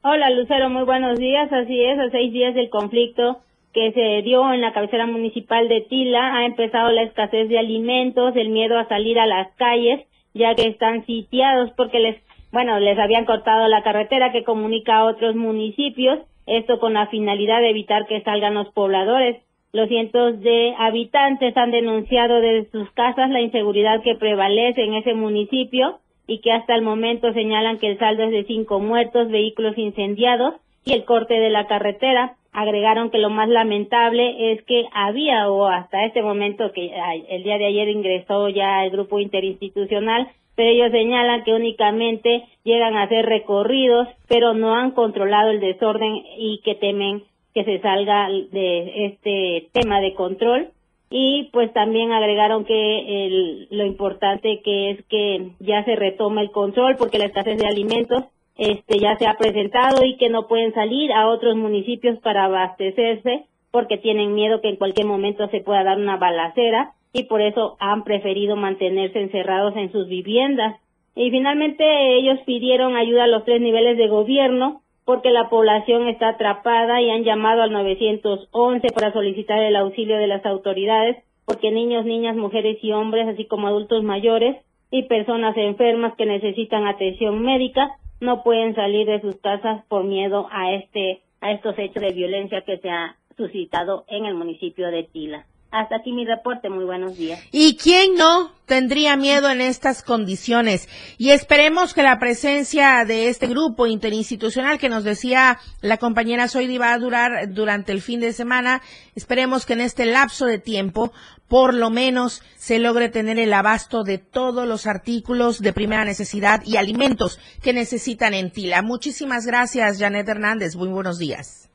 Hola 0.04 0.30
Lucero, 0.30 0.70
muy 0.70 0.84
buenos 0.84 1.18
días. 1.18 1.52
Así 1.52 1.84
es, 1.86 1.98
a 1.98 2.12
seis 2.12 2.32
días 2.32 2.54
del 2.54 2.70
conflicto 2.70 3.42
que 3.74 3.92
se 3.92 4.22
dio 4.24 4.52
en 4.54 4.62
la 4.62 4.74
cabecera 4.74 5.06
municipal 5.06 5.68
de 5.68 5.82
Tila, 5.82 6.36
ha 6.36 6.46
empezado 6.46 6.92
la 6.92 7.04
escasez 7.04 7.50
de 7.50 7.60
alimentos, 7.60 8.36
el 8.36 8.50
miedo 8.50 8.78
a 8.78 8.88
salir 8.88 9.20
a 9.20 9.28
las 9.28 9.54
calles, 9.56 10.06
ya 10.34 10.56
que 10.56 10.68
están 10.68 11.06
sitiados 11.06 11.72
porque 11.78 12.00
les, 12.00 12.18
bueno, 12.52 12.80
les 12.80 12.98
habían 12.98 13.26
cortado 13.26 13.68
la 13.68 13.84
carretera 13.84 14.32
que 14.32 14.44
comunica 14.44 14.98
a 14.98 15.06
otros 15.06 15.36
municipios, 15.36 16.20
esto 16.46 16.80
con 16.80 16.94
la 16.94 17.08
finalidad 17.08 17.60
de 17.62 17.70
evitar 17.70 18.08
que 18.08 18.22
salgan 18.22 18.56
los 18.56 18.70
pobladores. 18.70 19.42
Los 19.72 19.88
cientos 19.88 20.40
de 20.40 20.74
habitantes 20.80 21.56
han 21.56 21.70
denunciado 21.70 22.42
desde 22.42 22.72
sus 22.72 22.90
casas 22.92 23.30
la 23.30 23.42
inseguridad 23.42 24.02
que 24.02 24.16
prevalece 24.16 24.84
en 24.84 24.96
ese 24.96 25.14
municipio 25.14 26.00
y 26.26 26.42
que 26.42 26.52
hasta 26.52 26.74
el 26.74 26.82
momento 26.82 27.32
señalan 27.34 27.78
que 27.78 27.88
el 27.92 28.00
saldo 28.00 28.24
es 28.24 28.32
de 28.32 28.46
cinco 28.46 28.80
muertos, 28.80 29.30
vehículos 29.30 29.78
incendiados 29.78 30.56
y 30.86 30.94
el 30.94 31.06
corte 31.06 31.36
de 31.36 31.52
la 31.52 31.68
carretera. 31.68 32.36
Agregaron 32.52 33.12
que 33.12 33.20
lo 33.20 33.30
más 33.30 33.48
lamentable 33.48 34.52
es 34.52 34.64
que 34.64 34.86
había 34.92 35.50
o 35.50 35.68
hasta 35.68 36.06
este 36.06 36.22
momento 36.22 36.72
que 36.72 36.92
el 37.30 37.44
día 37.44 37.58
de 37.58 37.66
ayer 37.66 37.90
ingresó 37.90 38.50
ya 38.50 38.84
el 38.84 38.92
grupo 38.92 39.20
interinstitucional, 39.20 40.28
pero 40.56 40.70
ellos 40.70 40.92
señalan 40.92 41.44
que 41.44 41.54
únicamente 41.54 42.44
llegan 42.64 42.96
a 42.96 43.04
hacer 43.04 43.26
recorridos, 43.26 44.08
pero 44.28 44.54
no 44.54 44.76
han 44.76 44.92
controlado 44.92 45.52
el 45.52 45.60
desorden 45.60 46.16
y 46.38 46.60
que 46.66 46.76
temen 46.76 47.24
que 47.54 47.64
se 47.64 47.80
salga 47.80 48.30
de 48.30 49.06
este 49.06 49.70
tema 49.72 50.02
de 50.02 50.14
control. 50.14 50.70
Y 51.12 51.50
pues 51.54 51.74
también 51.74 52.12
agregaron 52.12 52.66
que 52.66 53.26
el, 53.26 53.68
lo 53.72 53.86
importante 53.86 54.62
que 54.64 54.92
es 54.92 55.06
que 55.06 55.52
ya 55.60 55.84
se 55.84 55.96
retoma 55.96 56.42
el 56.42 56.52
control 56.52 56.98
porque 56.98 57.18
la 57.18 57.26
escasez 57.26 57.58
de 57.58 57.68
alimentos 57.68 58.26
este 58.60 59.00
ya 59.00 59.18
se 59.18 59.26
ha 59.26 59.38
presentado 59.38 60.04
y 60.04 60.18
que 60.18 60.30
no 60.30 60.48
pueden 60.48 60.74
salir 60.74 61.14
a 61.14 61.28
otros 61.28 61.56
municipios 61.56 62.20
para 62.20 62.46
abastecerse 62.46 63.46
porque 63.72 63.98
tienen 63.98 64.36
miedo 64.36 64.62
que 64.62 64.70
en 64.70 64.76
cualquier 64.76 65.08
momento 65.08 65.48
se 65.48 65.62
pueda 65.62 65.84
dar 65.84 65.98
una 65.98 66.18
balacera 66.18 66.92
y 67.14 67.24
por 67.24 67.42
eso 67.42 67.78
han 67.80 68.04
preferido 68.04 68.56
mantenerse 68.56 69.22
encerrados 69.22 69.76
en 69.76 69.92
sus 69.92 70.08
viviendas. 70.08 70.76
Y 71.16 71.32
finalmente 71.32 72.18
ellos 72.18 72.40
pidieron 72.46 72.96
ayuda 72.96 73.24
a 73.24 73.28
los 73.28 73.46
tres 73.46 73.62
niveles 73.62 73.98
de 73.98 74.08
gobierno 74.08 74.82
porque 75.06 75.32
la 75.32 75.50
población 75.50 76.08
está 76.08 76.30
atrapada 76.30 77.02
y 77.02 77.10
han 77.10 77.24
llamado 77.24 77.62
al 77.62 77.72
911 77.72 78.88
para 78.94 79.14
solicitar 79.14 79.64
el 79.64 79.76
auxilio 79.76 80.18
de 80.18 80.28
las 80.28 80.46
autoridades 80.46 81.18
porque 81.46 81.72
niños, 81.72 82.06
niñas, 82.06 82.36
mujeres 82.36 82.78
y 82.84 82.92
hombres, 82.92 83.28
así 83.28 83.46
como 83.46 83.68
adultos 83.68 84.04
mayores 84.04 84.58
y 84.92 85.04
personas 85.04 85.58
enfermas 85.58 86.14
que 86.16 86.28
necesitan 86.28 86.86
atención 86.86 87.42
médica 87.42 87.90
no 88.20 88.44
pueden 88.44 88.76
salir 88.76 89.08
de 89.08 89.22
sus 89.22 89.38
casas 89.38 89.84
por 89.88 90.04
miedo 90.04 90.48
a 90.52 90.74
este 90.74 91.22
a 91.42 91.52
estos 91.52 91.78
hechos 91.80 92.04
de 92.04 92.12
violencia 92.12 92.62
que 92.66 92.78
se 92.80 92.90
ha 92.90 93.16
suscitado 93.38 94.04
en 94.08 94.26
el 94.26 94.34
municipio 94.34 94.92
de 94.92 95.04
Tila. 95.04 95.46
Hasta 95.72 95.98
aquí 95.98 96.12
mi 96.12 96.26
reporte. 96.26 96.70
Muy 96.70 96.84
buenos 96.84 97.16
días. 97.16 97.40
¿Y 97.52 97.76
quién 97.78 98.16
no 98.16 98.52
tendría 98.66 99.16
miedo 99.16 99.50
en 99.50 99.62
estas 99.62 100.02
condiciones? 100.02 100.90
Y 101.20 101.30
esperemos 101.30 101.94
que 101.94 102.02
la 102.02 102.18
presencia 102.18 103.06
de 103.06 103.30
este 103.30 103.46
grupo 103.46 103.86
interinstitucional 103.86 104.80
que 104.80 104.90
nos 104.90 105.04
decía 105.04 105.60
la 105.82 105.98
compañera 105.98 106.48
Soidi 106.48 106.80
va 106.80 106.94
a 106.94 106.98
durar 106.98 107.54
durante 107.54 107.92
el 107.92 108.02
fin 108.02 108.20
de 108.20 108.34
semana, 108.34 108.82
esperemos 109.16 109.68
que 109.68 109.74
en 109.74 109.82
este 109.82 110.06
lapso 110.06 110.48
de 110.48 110.58
tiempo 110.58 111.12
por 111.48 111.74
lo 111.74 111.90
menos 111.90 112.42
se 112.58 112.80
logre 112.80 113.10
tener 113.10 113.38
el 113.38 113.54
abasto 113.54 114.04
de 114.04 114.18
todos 114.18 114.68
los 114.68 114.88
artículos 114.88 115.60
de 115.60 115.74
primera 115.74 116.06
necesidad 116.06 116.62
y 116.66 116.78
alimentos 116.78 117.40
que 117.62 117.74
necesitan 117.74 118.34
en 118.34 118.52
Tila. 118.52 118.82
Muchísimas 118.82 119.46
gracias, 119.46 120.00
Janet 120.00 120.30
Hernández. 120.30 120.76
Muy 120.76 120.90
buenos 120.90 121.18
días. 121.18 121.69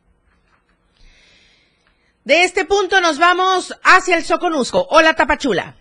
De 2.24 2.44
este 2.44 2.64
punto 2.64 3.02
nos 3.02 3.18
vamos 3.18 3.78
hacia 3.82 4.16
el 4.16 4.24
Soconusco. 4.24 4.86
Hola, 4.88 5.12
Tapachula. 5.12 5.76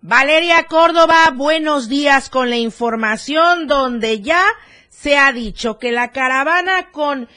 Valeria 0.00 0.64
Córdoba, 0.64 1.30
buenos 1.34 1.90
días 1.90 2.30
con 2.30 2.48
la 2.48 2.56
información 2.56 3.66
donde 3.66 4.22
ya 4.22 4.42
se 4.88 5.18
ha 5.18 5.30
dicho 5.32 5.78
que 5.78 5.92
la 5.92 6.12
caravana 6.12 6.90
con 6.90 7.28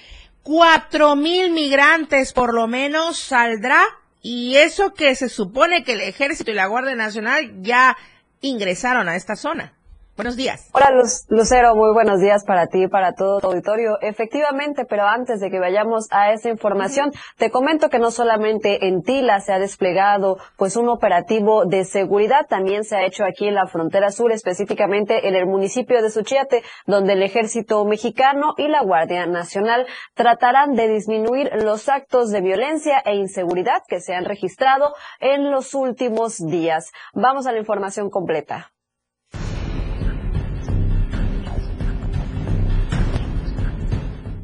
cuatro 0.44 1.18
mil 1.18 1.52
migrantes 1.52 2.32
por 2.32 2.54
lo 2.54 2.68
menos 2.68 3.20
saldrá 3.20 3.84
y 4.22 4.56
eso 4.56 4.94
que 4.94 5.14
se 5.16 5.28
supone 5.28 5.84
que 5.84 5.92
el 5.92 6.02
ejército 6.02 6.52
y 6.52 6.54
la 6.54 6.68
Guardia 6.68 6.96
Nacional 6.96 7.52
ya 7.62 7.98
ingresaron 8.42 9.08
a 9.08 9.16
esta 9.16 9.36
zona. 9.36 9.74
Buenos 10.22 10.38
días. 10.38 10.70
Hola 10.74 10.92
Lucero, 11.30 11.76
muy 11.76 11.94
buenos 11.94 12.20
días 12.20 12.46
para 12.46 12.68
ti 12.68 12.84
y 12.84 12.88
para 12.88 13.14
todo 13.14 13.40
tu 13.40 13.48
auditorio. 13.48 13.98
Efectivamente, 14.02 14.86
pero 14.86 15.08
antes 15.08 15.40
de 15.40 15.50
que 15.50 15.58
vayamos 15.58 16.10
a 16.12 16.32
esa 16.32 16.50
información, 16.50 17.12
te 17.38 17.50
comento 17.50 17.90
que 17.90 17.98
no 17.98 18.12
solamente 18.12 18.86
en 18.86 19.02
Tila 19.02 19.40
se 19.40 19.52
ha 19.52 19.58
desplegado 19.58 20.38
pues 20.58 20.76
un 20.76 20.90
operativo 20.90 21.66
de 21.66 21.86
seguridad, 21.86 22.46
también 22.48 22.84
se 22.84 22.98
ha 22.98 23.04
hecho 23.04 23.24
aquí 23.26 23.48
en 23.48 23.56
la 23.56 23.66
frontera 23.66 24.12
sur, 24.12 24.32
específicamente 24.32 25.28
en 25.28 25.34
el 25.34 25.48
municipio 25.48 26.04
de 26.04 26.12
Suchiate, 26.12 26.62
donde 26.86 27.14
el 27.14 27.24
ejército 27.24 27.84
mexicano 27.84 28.54
y 28.58 28.68
la 28.68 28.84
Guardia 28.84 29.26
Nacional 29.26 29.88
tratarán 30.14 30.76
de 30.76 30.88
disminuir 30.88 31.50
los 31.64 31.90
actos 31.90 32.30
de 32.30 32.42
violencia 32.42 33.00
e 33.06 33.16
inseguridad 33.16 33.82
que 33.88 34.00
se 34.00 34.14
han 34.14 34.26
registrado 34.26 34.94
en 35.20 35.50
los 35.50 35.74
últimos 35.74 36.38
días. 36.38 36.92
Vamos 37.16 37.48
a 37.48 37.52
la 37.54 37.58
información 37.58 38.12
completa. 38.12 38.72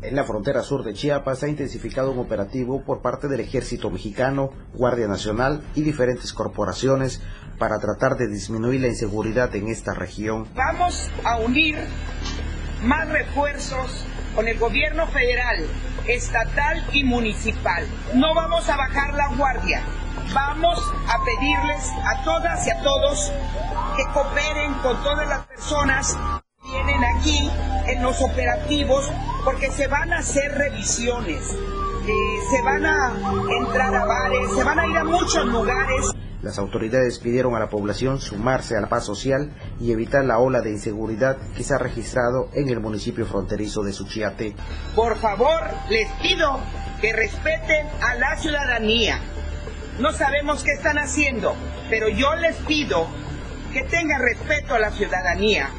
En 0.08 0.16
la 0.16 0.24
frontera 0.24 0.64
sur 0.64 0.86
de 0.86 0.94
Chiapas 0.94 1.44
ha 1.44 1.50
intensificado 1.50 2.12
un 2.12 2.20
operativo 2.20 2.82
por 2.82 3.02
parte 3.02 3.28
del 3.28 3.42
ejército 3.42 3.90
mexicano, 3.90 4.52
Guardia 4.74 5.06
Nacional 5.06 5.62
y 5.76 5.82
diferentes 5.82 6.32
corporaciones 6.32 7.22
para 7.60 7.78
tratar 7.80 8.16
de 8.16 8.30
disminuir 8.30 8.80
la 8.80 8.88
inseguridad 8.88 9.54
en 9.58 9.68
esta 9.68 9.94
región. 9.94 10.48
Vamos 10.56 11.12
a 11.26 11.40
unir 11.40 11.76
más 12.84 13.10
refuerzos 13.10 14.06
con 14.34 14.48
el 14.48 14.58
gobierno 14.58 15.08
federal, 15.08 15.66
estatal 16.08 16.86
y 16.94 17.04
municipal. 17.04 17.86
No 18.14 18.34
vamos 18.34 18.70
a 18.70 18.78
bajar 18.78 19.14
la 19.14 19.36
guardia. 19.36 19.82
Vamos 20.34 20.80
a 21.10 21.22
pedirles 21.26 21.86
a 22.06 22.24
todas 22.24 22.66
y 22.66 22.70
a 22.70 22.82
todos 22.82 23.34
que 23.98 24.04
cooperen 24.14 24.74
con 24.76 25.04
todas 25.04 25.28
las 25.28 25.46
personas 25.48 26.18
vienen 26.72 27.04
aquí 27.16 27.50
en 27.88 28.04
los 28.04 28.22
operativos 28.22 29.10
porque 29.44 29.72
se 29.72 29.88
van 29.88 30.12
a 30.12 30.20
hacer 30.20 30.52
revisiones, 30.54 31.52
eh, 31.52 32.40
se 32.50 32.62
van 32.62 32.86
a 32.86 33.14
entrar 33.60 33.96
a 33.96 34.06
bares, 34.06 34.52
se 34.56 34.64
van 34.64 34.80
a 34.80 34.88
ir 34.88 34.98
a 34.98 35.04
muchos 35.04 35.46
lugares. 35.46 36.12
Las 36.42 36.60
autoridades 36.60 37.20
pidieron 37.20 37.56
a 37.56 37.60
la 37.60 37.70
población 37.70 38.20
sumarse 38.20 38.78
a 38.78 38.82
la 38.82 38.88
paz 38.88 39.06
social 39.06 39.52
y 39.80 39.92
evitar 39.92 40.24
la 40.24 40.38
ola 40.38 40.62
de 40.62 40.72
inseguridad 40.72 41.38
que 41.56 41.64
se 41.64 41.74
ha 41.74 41.78
registrado 41.78 42.50
en 42.54 42.70
el 42.70 42.80
municipio 42.80 43.26
fronterizo 43.26 43.82
de 43.82 43.92
Suchiate. 43.92 44.56
Por 44.96 45.18
favor, 45.18 45.62
les 45.90 46.10
pido 46.22 46.60
que 47.02 47.12
respeten 47.14 47.88
a 48.02 48.16
la 48.16 48.38
ciudadanía, 48.38 49.20
no 50.00 50.12
sabemos 50.12 50.64
qué 50.64 50.72
están 50.74 51.00
haciendo, 51.00 51.56
pero 51.90 52.08
yo 52.08 52.36
les 52.36 52.56
pido 52.58 53.08
que 53.74 53.84
tengan 53.84 54.22
respeto 54.22 54.76
a 54.76 54.80
la 54.80 54.92
ciudadanía. 54.92 55.70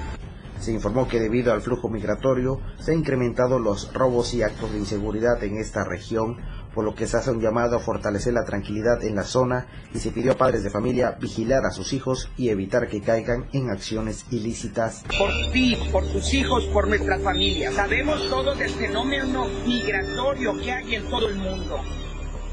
Se 0.60 0.72
informó 0.72 1.06
que 1.06 1.20
debido 1.20 1.52
al 1.52 1.62
flujo 1.62 1.88
migratorio 1.88 2.60
se 2.80 2.92
han 2.92 2.98
incrementado 2.98 3.58
los 3.58 3.92
robos 3.92 4.34
y 4.34 4.42
actos 4.42 4.72
de 4.72 4.78
inseguridad 4.78 5.42
en 5.44 5.56
esta 5.56 5.84
región, 5.84 6.38
por 6.74 6.84
lo 6.84 6.94
que 6.94 7.06
se 7.06 7.16
hace 7.16 7.30
un 7.30 7.40
llamado 7.40 7.76
a 7.76 7.80
fortalecer 7.80 8.32
la 8.32 8.44
tranquilidad 8.44 9.02
en 9.04 9.16
la 9.16 9.24
zona 9.24 9.66
y 9.94 9.98
se 9.98 10.10
pidió 10.10 10.32
a 10.32 10.36
padres 10.36 10.62
de 10.62 10.70
familia 10.70 11.12
vigilar 11.20 11.64
a 11.64 11.70
sus 11.70 11.92
hijos 11.92 12.30
y 12.36 12.50
evitar 12.50 12.88
que 12.88 13.00
caigan 13.00 13.48
en 13.52 13.70
acciones 13.70 14.26
ilícitas. 14.30 15.04
Por 15.18 15.30
ti, 15.52 15.76
por 15.92 16.06
tus 16.06 16.34
hijos, 16.34 16.64
por 16.66 16.88
nuestra 16.88 17.18
familia. 17.18 17.72
Sabemos 17.72 18.28
todo 18.28 18.54
del 18.54 18.70
fenómeno 18.70 19.46
migratorio 19.66 20.58
que 20.60 20.72
hay 20.72 20.94
en 20.96 21.08
todo 21.08 21.28
el 21.28 21.36
mundo. 21.36 21.80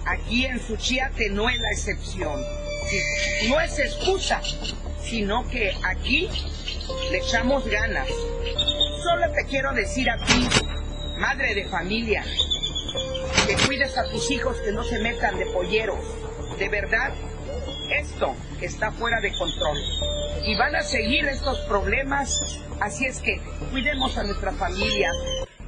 Aquí 0.05 0.45
en 0.45 0.59
Suchiate 0.59 1.29
no 1.31 1.49
es 1.49 1.57
la 1.59 1.71
excepción. 1.71 2.39
No 3.49 3.59
es 3.59 3.79
excusa, 3.79 4.41
sino 5.09 5.47
que 5.49 5.73
aquí 5.83 6.29
le 7.11 7.17
echamos 7.17 7.65
ganas. 7.67 8.07
Solo 9.03 9.31
te 9.33 9.45
quiero 9.45 9.73
decir 9.73 10.09
a 10.09 10.17
ti, 10.25 10.47
madre 11.17 11.53
de 11.53 11.65
familia, 11.65 12.23
que 13.47 13.55
cuides 13.67 13.97
a 13.97 14.05
tus 14.09 14.29
hijos 14.31 14.57
que 14.61 14.71
no 14.71 14.83
se 14.83 14.99
metan 14.99 15.37
de 15.37 15.45
polleros. 15.47 15.99
De 16.57 16.69
verdad, 16.69 17.13
esto 17.99 18.35
está 18.61 18.91
fuera 18.91 19.21
de 19.21 19.31
control. 19.33 19.77
Y 20.45 20.55
van 20.57 20.75
a 20.75 20.81
seguir 20.81 21.25
estos 21.25 21.59
problemas, 21.61 22.59
así 22.79 23.05
es 23.05 23.19
que 23.19 23.39
cuidemos 23.71 24.17
a 24.17 24.23
nuestra 24.23 24.51
familia, 24.53 25.11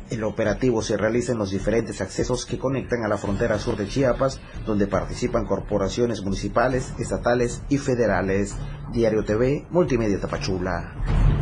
el 0.10 0.24
operativo 0.24 0.82
se 0.82 0.98
realiza 0.98 1.32
en 1.32 1.38
los 1.38 1.52
diferentes 1.52 2.02
accesos 2.02 2.46
que 2.46 2.58
conectan 2.58 3.04
a 3.04 3.08
la 3.08 3.18
frontera 3.18 3.60
sur 3.60 3.76
de 3.76 3.88
Chiapas, 3.88 4.40
donde 4.66 4.88
participan 4.88 5.46
corporaciones 5.46 6.24
municipales, 6.24 6.94
estatales 7.00 7.62
y 7.70 7.78
federales. 7.78 8.56
Diario 8.92 9.24
TV, 9.24 9.66
Multimedia 9.70 10.20
Tapachula. 10.20 11.37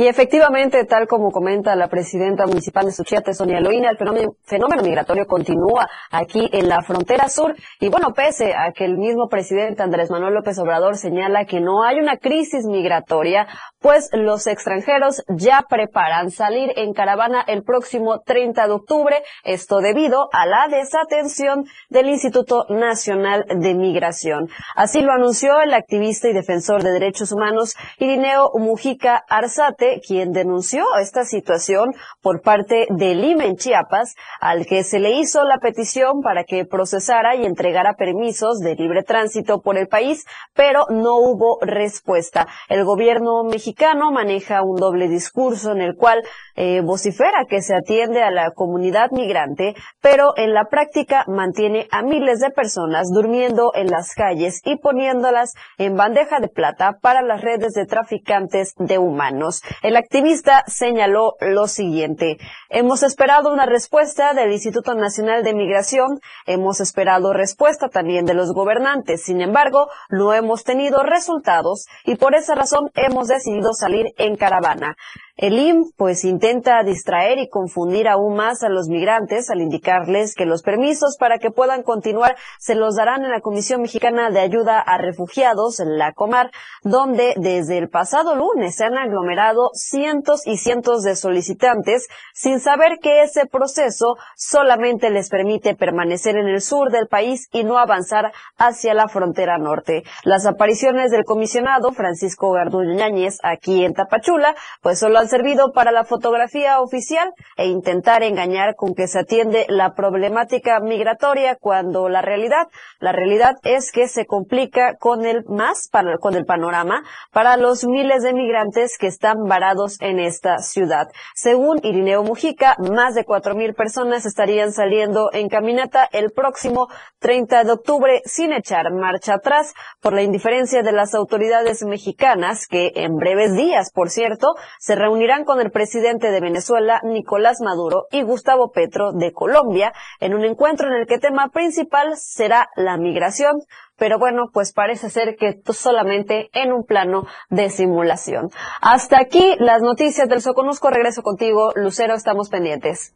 Y 0.00 0.06
efectivamente, 0.06 0.86
tal 0.86 1.06
como 1.06 1.30
comenta 1.30 1.76
la 1.76 1.88
presidenta 1.88 2.46
municipal 2.46 2.86
de 2.86 2.92
Suchiate, 2.92 3.34
Sonia 3.34 3.60
Loina, 3.60 3.90
el 3.90 3.98
fenómeno, 3.98 4.82
migratorio 4.82 5.26
continúa 5.26 5.86
aquí 6.10 6.48
en 6.54 6.70
la 6.70 6.80
frontera 6.80 7.28
sur. 7.28 7.54
Y 7.80 7.90
bueno, 7.90 8.14
pese 8.14 8.54
a 8.54 8.72
que 8.72 8.86
el 8.86 8.96
mismo 8.96 9.28
presidente 9.28 9.82
Andrés 9.82 10.10
Manuel 10.10 10.32
López 10.32 10.58
Obrador 10.58 10.96
señala 10.96 11.44
que 11.44 11.60
no 11.60 11.82
hay 11.82 11.98
una 11.98 12.16
crisis 12.16 12.64
migratoria, 12.64 13.46
pues 13.78 14.08
los 14.14 14.46
extranjeros 14.46 15.22
ya 15.28 15.66
preparan 15.68 16.30
salir 16.30 16.72
en 16.76 16.94
caravana 16.94 17.44
el 17.46 17.62
próximo 17.62 18.20
30 18.20 18.68
de 18.68 18.72
octubre, 18.72 19.22
esto 19.44 19.80
debido 19.80 20.30
a 20.32 20.46
la 20.46 20.68
desatención 20.68 21.66
del 21.90 22.08
Instituto 22.08 22.64
Nacional 22.70 23.44
de 23.54 23.74
Migración. 23.74 24.48
Así 24.76 25.02
lo 25.02 25.12
anunció 25.12 25.60
el 25.60 25.74
activista 25.74 26.26
y 26.26 26.32
defensor 26.32 26.82
de 26.82 26.92
derechos 26.92 27.32
humanos 27.32 27.74
Irineo 27.98 28.50
Mujica 28.54 29.22
Arzate, 29.28 29.89
quien 30.06 30.32
denunció 30.32 30.84
esta 31.00 31.24
situación 31.24 31.94
por 32.22 32.42
parte 32.42 32.86
del 32.90 33.24
IME 33.24 33.46
en 33.46 33.56
Chiapas, 33.56 34.14
al 34.40 34.66
que 34.66 34.84
se 34.84 35.00
le 35.00 35.12
hizo 35.12 35.44
la 35.44 35.58
petición 35.58 36.20
para 36.22 36.44
que 36.44 36.64
procesara 36.64 37.34
y 37.34 37.44
entregara 37.44 37.94
permisos 37.94 38.60
de 38.60 38.76
libre 38.76 39.02
tránsito 39.02 39.60
por 39.60 39.76
el 39.76 39.88
país, 39.88 40.24
pero 40.54 40.86
no 40.90 41.16
hubo 41.16 41.58
respuesta. 41.62 42.46
El 42.68 42.84
gobierno 42.84 43.42
mexicano 43.44 44.12
maneja 44.12 44.62
un 44.62 44.76
doble 44.76 45.08
discurso 45.08 45.72
en 45.72 45.80
el 45.80 45.96
cual 45.96 46.22
eh, 46.56 46.80
vocifera 46.82 47.46
que 47.48 47.62
se 47.62 47.74
atiende 47.74 48.22
a 48.22 48.30
la 48.30 48.50
comunidad 48.52 49.10
migrante, 49.10 49.74
pero 50.00 50.34
en 50.36 50.54
la 50.54 50.66
práctica 50.66 51.24
mantiene 51.26 51.88
a 51.90 52.02
miles 52.02 52.40
de 52.40 52.50
personas 52.50 53.08
durmiendo 53.12 53.72
en 53.74 53.88
las 53.88 54.14
calles 54.14 54.60
y 54.64 54.76
poniéndolas 54.76 55.54
en 55.78 55.96
bandeja 55.96 56.40
de 56.40 56.48
plata 56.48 56.98
para 57.00 57.22
las 57.22 57.40
redes 57.40 57.72
de 57.72 57.86
traficantes 57.86 58.74
de 58.76 58.98
humanos. 58.98 59.62
El 59.82 59.96
activista 59.96 60.62
señaló 60.66 61.36
lo 61.40 61.66
siguiente. 61.66 62.36
Hemos 62.68 63.02
esperado 63.02 63.50
una 63.50 63.64
respuesta 63.64 64.34
del 64.34 64.52
Instituto 64.52 64.94
Nacional 64.94 65.42
de 65.42 65.54
Migración, 65.54 66.20
hemos 66.44 66.80
esperado 66.80 67.32
respuesta 67.32 67.88
también 67.88 68.26
de 68.26 68.34
los 68.34 68.52
gobernantes. 68.52 69.22
Sin 69.22 69.40
embargo, 69.40 69.88
no 70.10 70.34
hemos 70.34 70.64
tenido 70.64 71.02
resultados 71.02 71.86
y 72.04 72.16
por 72.16 72.34
esa 72.34 72.54
razón 72.54 72.90
hemos 72.94 73.28
decidido 73.28 73.72
salir 73.72 74.12
en 74.18 74.36
caravana. 74.36 74.96
El 75.40 75.58
IM 75.58 75.90
pues 75.96 76.26
intenta 76.26 76.82
distraer 76.82 77.38
y 77.38 77.48
confundir 77.48 78.08
aún 78.08 78.36
más 78.36 78.62
a 78.62 78.68
los 78.68 78.88
migrantes 78.88 79.48
al 79.48 79.62
indicarles 79.62 80.34
que 80.34 80.44
los 80.44 80.60
permisos 80.62 81.16
para 81.18 81.38
que 81.38 81.50
puedan 81.50 81.82
continuar 81.82 82.36
se 82.58 82.74
los 82.74 82.96
darán 82.96 83.24
en 83.24 83.30
la 83.30 83.40
Comisión 83.40 83.80
Mexicana 83.80 84.28
de 84.28 84.40
Ayuda 84.40 84.78
a 84.78 84.98
Refugiados, 84.98 85.80
la 85.82 86.12
Comar, 86.12 86.50
donde 86.82 87.32
desde 87.38 87.78
el 87.78 87.88
pasado 87.88 88.34
lunes 88.34 88.76
se 88.76 88.84
han 88.84 88.98
aglomerado 88.98 89.70
cientos 89.72 90.46
y 90.46 90.58
cientos 90.58 91.04
de 91.04 91.16
solicitantes 91.16 92.08
sin 92.34 92.60
saber 92.60 92.98
que 93.00 93.22
ese 93.22 93.46
proceso 93.46 94.18
solamente 94.36 95.08
les 95.08 95.30
permite 95.30 95.74
permanecer 95.74 96.36
en 96.36 96.48
el 96.48 96.60
sur 96.60 96.90
del 96.90 97.08
país 97.08 97.48
y 97.50 97.64
no 97.64 97.78
avanzar 97.78 98.30
hacia 98.58 98.92
la 98.92 99.08
frontera 99.08 99.56
norte. 99.56 100.02
Las 100.22 100.44
apariciones 100.44 101.10
del 101.10 101.24
comisionado 101.24 101.92
Francisco 101.92 102.52
Garduño 102.52 103.06
aquí 103.42 103.86
en 103.86 103.94
Tapachula 103.94 104.54
pues 104.82 104.98
solo 104.98 105.18
han 105.18 105.29
servido 105.30 105.72
para 105.72 105.92
la 105.92 106.04
fotografía 106.04 106.80
oficial 106.80 107.32
e 107.56 107.68
intentar 107.68 108.22
engañar 108.22 108.74
con 108.74 108.94
que 108.94 109.06
se 109.06 109.20
atiende 109.20 109.64
la 109.68 109.94
problemática 109.94 110.80
migratoria 110.80 111.56
cuando 111.56 112.08
la 112.08 112.20
realidad, 112.20 112.66
la 112.98 113.12
realidad 113.12 113.54
es 113.62 113.92
que 113.92 114.08
se 114.08 114.26
complica 114.26 114.96
con 114.98 115.24
el 115.24 115.44
más 115.46 115.88
para, 115.90 116.18
con 116.18 116.34
el 116.34 116.44
panorama 116.44 117.02
para 117.32 117.56
los 117.56 117.86
miles 117.86 118.22
de 118.22 118.34
migrantes 118.34 118.98
que 118.98 119.06
están 119.06 119.44
varados 119.44 120.00
en 120.00 120.18
esta 120.18 120.58
ciudad. 120.58 121.06
Según 121.34 121.78
Irineo 121.82 122.24
Mujica, 122.24 122.76
más 122.90 123.14
de 123.14 123.24
cuatro 123.24 123.54
mil 123.54 123.74
personas 123.74 124.26
estarían 124.26 124.72
saliendo 124.72 125.30
en 125.32 125.48
caminata 125.48 126.08
el 126.12 126.32
próximo 126.32 126.88
30 127.20 127.64
de 127.64 127.72
octubre 127.72 128.22
sin 128.24 128.52
echar 128.52 128.92
marcha 128.92 129.34
atrás 129.34 129.74
por 130.00 130.12
la 130.12 130.22
indiferencia 130.22 130.82
de 130.82 130.92
las 130.92 131.14
autoridades 131.14 131.84
mexicanas 131.84 132.66
que 132.66 132.92
en 132.96 133.16
breves 133.16 133.54
días, 133.54 133.92
por 133.92 134.10
cierto, 134.10 134.54
se 134.78 134.96
reunirán 135.20 135.44
con 135.44 135.60
el 135.60 135.70
presidente 135.70 136.30
de 136.30 136.40
Venezuela, 136.40 137.02
Nicolás 137.04 137.58
Maduro, 137.60 138.06
y 138.10 138.22
Gustavo 138.22 138.70
Petro 138.72 139.12
de 139.12 139.32
Colombia, 139.32 139.92
en 140.18 140.32
un 140.32 140.46
encuentro 140.46 140.88
en 140.88 140.94
el 140.94 141.06
que 141.06 141.18
tema 141.18 141.48
principal 141.48 142.16
será 142.16 142.70
la 142.74 142.96
migración, 142.96 143.60
pero 143.98 144.18
bueno, 144.18 144.48
pues 144.50 144.72
parece 144.72 145.10
ser 145.10 145.36
que 145.36 145.60
solamente 145.74 146.48
en 146.54 146.72
un 146.72 146.84
plano 146.84 147.26
de 147.50 147.68
simulación. 147.68 148.48
Hasta 148.80 149.20
aquí 149.20 149.56
las 149.58 149.82
noticias 149.82 150.26
del 150.26 150.40
Soconusco. 150.40 150.88
Regreso 150.88 151.22
contigo, 151.22 151.72
Lucero, 151.74 152.14
estamos 152.14 152.48
pendientes. 152.48 153.14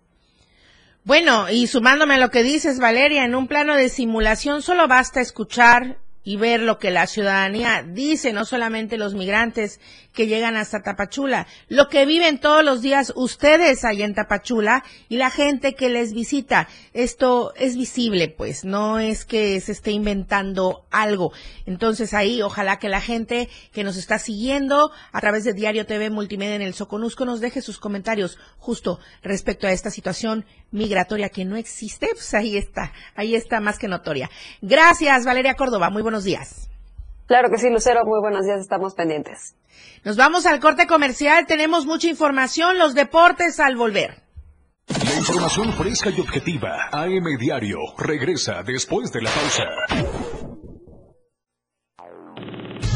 Bueno, 1.04 1.48
y 1.48 1.68
sumándome 1.68 2.14
a 2.16 2.18
lo 2.18 2.28
que 2.28 2.42
dices, 2.42 2.80
Valeria, 2.80 3.24
en 3.24 3.34
un 3.34 3.46
plano 3.46 3.76
de 3.76 3.88
simulación 3.88 4.60
solo 4.60 4.88
basta 4.88 5.22
escuchar 5.22 5.96
y 6.22 6.36
ver 6.38 6.60
lo 6.60 6.78
que 6.78 6.90
la 6.90 7.06
ciudadanía 7.06 7.82
dice, 7.86 8.32
no 8.32 8.44
solamente 8.46 8.96
los 8.96 9.14
migrantes 9.14 9.78
que 10.14 10.26
llegan 10.28 10.56
hasta 10.56 10.82
Tapachula, 10.82 11.46
lo 11.68 11.88
que 11.88 12.06
viven 12.06 12.38
todos 12.38 12.64
los 12.64 12.80
días 12.80 13.12
ustedes 13.16 13.84
ahí 13.84 14.02
en 14.02 14.14
Tapachula 14.14 14.84
y 15.08 15.16
la 15.16 15.28
gente 15.28 15.74
que 15.74 15.90
les 15.90 16.14
visita. 16.14 16.68
Esto 16.94 17.52
es 17.56 17.76
visible, 17.76 18.28
pues, 18.28 18.64
no 18.64 18.98
es 18.98 19.24
que 19.24 19.60
se 19.60 19.72
esté 19.72 19.90
inventando 19.90 20.86
algo. 20.90 21.32
Entonces 21.66 22.14
ahí, 22.14 22.40
ojalá 22.40 22.78
que 22.78 22.88
la 22.88 23.00
gente 23.00 23.48
que 23.72 23.84
nos 23.84 23.96
está 23.96 24.18
siguiendo 24.18 24.92
a 25.12 25.20
través 25.20 25.44
de 25.44 25.52
Diario 25.52 25.84
TV 25.84 26.10
Multimedia 26.10 26.54
en 26.54 26.62
el 26.62 26.74
Soconusco 26.74 27.24
nos 27.24 27.40
deje 27.40 27.60
sus 27.60 27.78
comentarios 27.78 28.38
justo 28.58 29.00
respecto 29.22 29.66
a 29.66 29.72
esta 29.72 29.90
situación 29.90 30.46
migratoria 30.70 31.28
que 31.28 31.44
no 31.44 31.56
existe, 31.56 32.08
pues 32.12 32.32
ahí 32.34 32.56
está, 32.56 32.92
ahí 33.16 33.34
está 33.34 33.60
más 33.60 33.78
que 33.78 33.88
notoria. 33.88 34.30
Gracias, 34.62 35.24
Valeria 35.24 35.54
Córdoba. 35.54 35.90
Muy 35.90 36.02
buenos 36.02 36.22
días. 36.22 36.68
Claro 37.26 37.50
que 37.50 37.58
sí, 37.58 37.70
Lucero. 37.70 38.04
Muy 38.04 38.20
buenos 38.20 38.44
días. 38.44 38.60
Estamos 38.60 38.94
pendientes. 38.94 39.56
Nos 40.04 40.16
vamos 40.16 40.46
al 40.46 40.60
corte 40.60 40.86
comercial. 40.86 41.46
Tenemos 41.46 41.86
mucha 41.86 42.08
información. 42.08 42.78
Los 42.78 42.94
deportes 42.94 43.60
al 43.60 43.76
volver. 43.76 44.22
La 44.86 45.14
información 45.16 45.72
fresca 45.72 46.10
y 46.10 46.20
objetiva. 46.20 46.88
AM 46.92 47.38
Diario. 47.38 47.78
Regresa 47.96 48.62
después 48.62 49.10
de 49.12 49.22
la 49.22 49.30
pausa. 49.30 49.64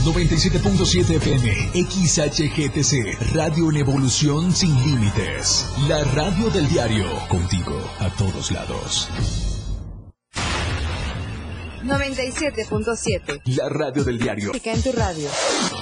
97.7 0.04 1.16
FM, 1.16 1.52
XHGTC, 1.84 3.34
Radio 3.34 3.70
en 3.70 3.76
Evolución 3.76 4.52
Sin 4.52 4.74
Límites. 4.82 5.70
La 5.86 6.02
radio 6.14 6.48
del 6.48 6.66
diario, 6.68 7.04
contigo 7.28 7.78
a 7.98 8.08
todos 8.16 8.50
lados. 8.50 9.57
97.7. 11.82 13.40
La 13.56 13.68
radio 13.68 14.04
del 14.04 14.18
diario. 14.18 14.52
en 14.52 14.82
tu 14.82 14.92
radio. 14.92 15.28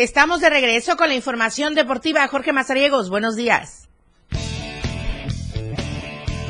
Estamos 0.00 0.40
de 0.40 0.48
regreso 0.48 0.96
con 0.96 1.08
la 1.08 1.16
información 1.16 1.74
deportiva. 1.74 2.28
Jorge 2.28 2.52
Mazariegos, 2.52 3.10
buenos 3.10 3.34
días. 3.34 3.88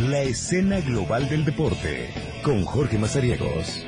La 0.03 0.21
escena 0.21 0.81
global 0.81 1.31
del 1.31 1.47
deporte 1.47 2.11
con 2.43 2.63
Jorge 2.67 2.99
Mazariegos. 2.99 3.87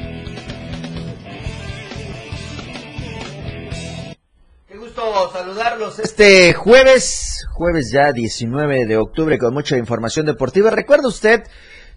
Qué 4.67 4.79
gusto 4.79 5.31
saludarlos 5.31 5.99
este 5.99 6.55
jueves, 6.55 7.47
jueves 7.53 7.93
ya 7.93 8.15
19 8.15 8.87
de 8.87 8.97
octubre 8.97 9.37
con 9.37 9.53
mucha 9.53 9.77
información 9.77 10.25
deportiva. 10.25 10.71
¿Recuerda 10.71 11.07
usted 11.07 11.43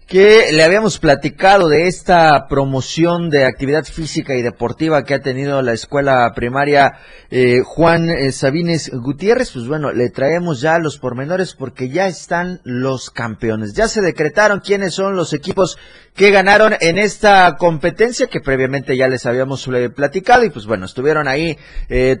que 0.06 0.52
le 0.52 0.62
habíamos 0.62 0.98
platicado 0.98 1.68
de 1.68 1.86
esta 1.86 2.46
promoción 2.46 3.30
de 3.30 3.46
actividad 3.46 3.84
física 3.84 4.34
y 4.34 4.42
deportiva 4.42 5.02
que 5.02 5.14
ha 5.14 5.22
tenido 5.22 5.62
la 5.62 5.72
escuela 5.72 6.30
primaria 6.34 6.98
eh, 7.30 7.62
Juan 7.64 8.10
eh, 8.10 8.30
Sabines 8.30 8.90
Gutiérrez, 8.92 9.52
pues 9.52 9.66
bueno, 9.66 9.92
le 9.92 10.10
traemos 10.10 10.60
ya 10.60 10.78
los 10.78 10.98
pormenores 10.98 11.54
porque 11.54 11.88
ya 11.88 12.06
están 12.06 12.60
los 12.64 13.10
campeones. 13.10 13.72
Ya 13.72 13.88
se 13.88 14.02
decretaron 14.02 14.60
quiénes 14.60 14.94
son 14.94 15.16
los 15.16 15.32
equipos 15.32 15.78
que 16.14 16.30
ganaron 16.30 16.76
en 16.80 16.98
esta 16.98 17.56
competencia 17.56 18.26
que 18.26 18.40
previamente 18.40 18.98
ya 18.98 19.08
les 19.08 19.24
habíamos 19.24 19.66
eh, 19.68 19.88
platicado. 19.88 20.44
Y 20.44 20.50
pues 20.50 20.66
bueno, 20.66 20.84
estuvieron 20.84 21.28
ahí 21.28 21.56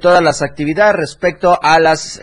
todas 0.00 0.22
las 0.22 0.40
actividades 0.40 0.96
respecto 0.96 1.58
a 1.62 1.78
las 1.78 2.20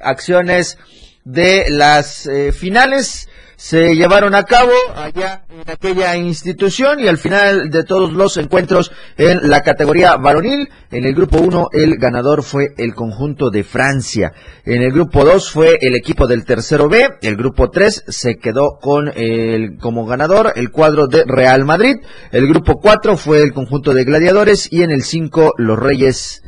acciones 0.00 0.78
de 1.24 1.66
las 1.68 2.28
finales 2.52 3.28
se 3.60 3.94
llevaron 3.94 4.34
a 4.34 4.44
cabo 4.44 4.72
allá 4.96 5.44
en 5.50 5.70
aquella 5.70 6.16
institución 6.16 6.98
y 6.98 7.08
al 7.08 7.18
final 7.18 7.68
de 7.68 7.84
todos 7.84 8.10
los 8.10 8.38
encuentros 8.38 8.90
en 9.18 9.50
la 9.50 9.60
categoría 9.60 10.16
varonil, 10.16 10.70
en 10.90 11.04
el 11.04 11.14
grupo 11.14 11.36
1 11.36 11.68
el 11.74 11.98
ganador 11.98 12.42
fue 12.42 12.68
el 12.78 12.94
conjunto 12.94 13.50
de 13.50 13.62
Francia, 13.62 14.32
en 14.64 14.80
el 14.80 14.90
grupo 14.92 15.26
2 15.26 15.50
fue 15.50 15.76
el 15.82 15.94
equipo 15.94 16.26
del 16.26 16.46
tercero 16.46 16.88
B, 16.88 17.06
el 17.20 17.36
grupo 17.36 17.68
3 17.68 18.04
se 18.08 18.38
quedó 18.38 18.78
con 18.80 19.12
el 19.14 19.76
como 19.76 20.06
ganador 20.06 20.54
el 20.56 20.70
cuadro 20.70 21.06
de 21.06 21.24
Real 21.26 21.66
Madrid, 21.66 21.96
el 22.32 22.48
grupo 22.48 22.80
4 22.80 23.18
fue 23.18 23.42
el 23.42 23.52
conjunto 23.52 23.92
de 23.92 24.04
gladiadores 24.04 24.72
y 24.72 24.84
en 24.84 24.90
el 24.90 25.02
5 25.02 25.52
los 25.58 25.78
Reyes 25.78 26.42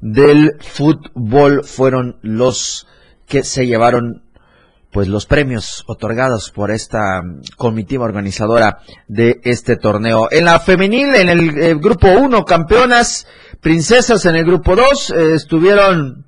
del 0.00 0.56
fútbol 0.60 1.64
fueron 1.64 2.18
los 2.22 2.86
que 3.26 3.42
se 3.42 3.66
llevaron 3.66 4.25
pues 4.96 5.08
los 5.08 5.26
premios 5.26 5.84
otorgados 5.88 6.50
por 6.50 6.70
esta 6.70 7.20
mm, 7.20 7.42
comitiva 7.58 8.06
organizadora 8.06 8.78
de 9.08 9.42
este 9.44 9.76
torneo. 9.76 10.28
En 10.30 10.46
la 10.46 10.58
femenil, 10.58 11.14
en 11.14 11.28
el, 11.28 11.58
eh, 11.58 11.74
grupo 11.74 12.08
1, 12.08 12.46
campeonas, 12.46 13.26
princesas 13.60 14.24
en 14.24 14.36
el 14.36 14.46
grupo 14.46 14.74
2, 14.74 15.10
eh, 15.10 15.34
estuvieron 15.34 16.24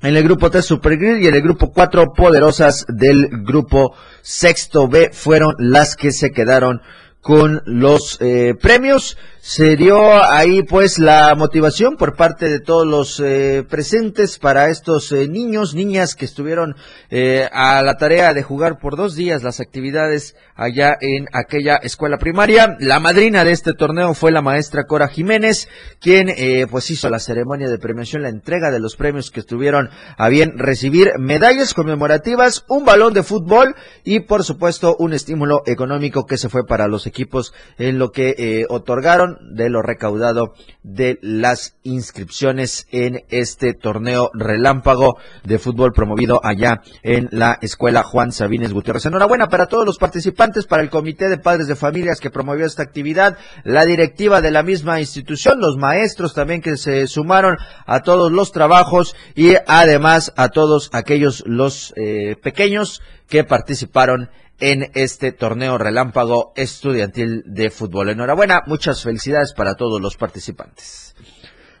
en 0.00 0.16
el 0.16 0.24
grupo 0.24 0.50
3 0.50 0.64
Super 0.64 0.94
y 0.94 1.26
en 1.26 1.34
el 1.34 1.42
grupo 1.42 1.70
4 1.74 2.14
poderosas 2.14 2.86
del 2.88 3.28
grupo 3.44 3.94
sexto 4.22 4.88
B 4.88 5.10
fueron 5.12 5.54
las 5.58 5.94
que 5.94 6.10
se 6.10 6.30
quedaron 6.30 6.80
con 7.20 7.60
los 7.66 8.16
eh, 8.22 8.54
premios. 8.58 9.18
Se 9.48 9.76
dio 9.76 10.24
ahí 10.24 10.64
pues 10.64 10.98
la 10.98 11.32
motivación 11.36 11.96
por 11.96 12.16
parte 12.16 12.48
de 12.48 12.58
todos 12.58 12.84
los 12.84 13.20
eh, 13.20 13.62
presentes 13.62 14.40
para 14.40 14.70
estos 14.70 15.12
eh, 15.12 15.28
niños, 15.28 15.72
niñas 15.72 16.16
que 16.16 16.24
estuvieron 16.24 16.74
eh, 17.10 17.48
a 17.52 17.80
la 17.82 17.96
tarea 17.96 18.34
de 18.34 18.42
jugar 18.42 18.80
por 18.80 18.96
dos 18.96 19.14
días 19.14 19.44
las 19.44 19.60
actividades 19.60 20.34
allá 20.56 20.96
en 21.00 21.26
aquella 21.32 21.76
escuela 21.76 22.18
primaria. 22.18 22.76
La 22.80 22.98
madrina 22.98 23.44
de 23.44 23.52
este 23.52 23.72
torneo 23.72 24.14
fue 24.14 24.32
la 24.32 24.42
maestra 24.42 24.82
Cora 24.84 25.06
Jiménez, 25.06 25.68
quien 26.00 26.34
pues 26.68 26.90
hizo 26.90 27.08
la 27.08 27.20
ceremonia 27.20 27.68
de 27.68 27.78
premiación, 27.78 28.22
la 28.22 28.30
entrega 28.30 28.72
de 28.72 28.80
los 28.80 28.96
premios 28.96 29.30
que 29.30 29.40
estuvieron 29.40 29.90
a 30.16 30.28
bien 30.28 30.58
recibir 30.58 31.10
medallas 31.20 31.72
conmemorativas, 31.72 32.64
un 32.68 32.84
balón 32.84 33.12
de 33.12 33.22
fútbol 33.22 33.76
y 34.02 34.20
por 34.20 34.42
supuesto 34.42 34.96
un 34.98 35.12
estímulo 35.12 35.62
económico 35.66 36.24
que 36.26 36.38
se 36.38 36.48
fue 36.48 36.66
para 36.66 36.88
los 36.88 37.06
equipos 37.06 37.52
en 37.78 37.98
lo 37.98 38.10
que 38.10 38.64
otorgaron 38.70 39.35
de 39.40 39.70
lo 39.70 39.82
recaudado 39.82 40.54
de 40.82 41.18
las 41.22 41.76
inscripciones 41.82 42.86
en 42.90 43.24
este 43.28 43.74
torneo 43.74 44.30
relámpago 44.34 45.18
de 45.44 45.58
fútbol 45.58 45.92
promovido 45.92 46.40
allá 46.44 46.82
en 47.02 47.28
la 47.32 47.58
escuela 47.60 48.02
Juan 48.02 48.32
Sabines 48.32 48.72
Gutiérrez. 48.72 49.06
Enhorabuena 49.06 49.48
para 49.48 49.66
todos 49.66 49.86
los 49.86 49.98
participantes, 49.98 50.66
para 50.66 50.82
el 50.82 50.90
comité 50.90 51.28
de 51.28 51.38
padres 51.38 51.68
de 51.68 51.76
familias 51.76 52.20
que 52.20 52.30
promovió 52.30 52.66
esta 52.66 52.82
actividad, 52.82 53.38
la 53.64 53.84
directiva 53.84 54.40
de 54.40 54.50
la 54.50 54.62
misma 54.62 55.00
institución, 55.00 55.60
los 55.60 55.76
maestros 55.76 56.34
también 56.34 56.62
que 56.62 56.76
se 56.76 57.06
sumaron 57.06 57.56
a 57.86 58.02
todos 58.02 58.32
los 58.32 58.52
trabajos 58.52 59.14
y 59.34 59.54
además 59.66 60.32
a 60.36 60.48
todos 60.48 60.90
aquellos 60.92 61.42
los 61.46 61.92
eh, 61.96 62.36
pequeños 62.42 63.02
que 63.28 63.44
participaron 63.44 64.30
en 64.60 64.90
este 64.94 65.32
torneo 65.32 65.78
relámpago 65.78 66.52
estudiantil 66.56 67.42
de 67.46 67.70
fútbol. 67.70 68.10
Enhorabuena, 68.10 68.62
muchas 68.66 69.02
felicidades 69.02 69.52
para 69.52 69.74
todos 69.74 70.00
los 70.00 70.16
participantes. 70.16 71.14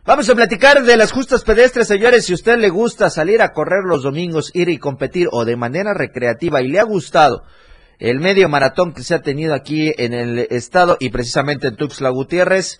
Vamos 0.04 0.28
a 0.30 0.34
platicar 0.36 0.84
de 0.84 0.96
las 0.96 1.10
justas 1.10 1.42
pedestres, 1.42 1.88
señores. 1.88 2.26
Si 2.26 2.32
a 2.32 2.36
usted 2.36 2.58
le 2.58 2.68
gusta 2.68 3.10
salir 3.10 3.42
a 3.42 3.52
correr 3.52 3.84
los 3.84 4.02
domingos, 4.02 4.52
ir 4.54 4.68
y 4.68 4.78
competir 4.78 5.28
o 5.32 5.44
de 5.44 5.56
manera 5.56 5.94
recreativa 5.94 6.62
y 6.62 6.68
le 6.68 6.78
ha 6.78 6.84
gustado 6.84 7.42
el 7.98 8.20
medio 8.20 8.48
maratón 8.48 8.92
que 8.92 9.02
se 9.02 9.14
ha 9.14 9.22
tenido 9.22 9.54
aquí 9.54 9.92
en 9.96 10.12
el 10.12 10.38
estado 10.50 10.96
y 11.00 11.08
precisamente 11.10 11.68
en 11.68 11.76
Tuxtla 11.76 12.10
Gutiérrez, 12.10 12.78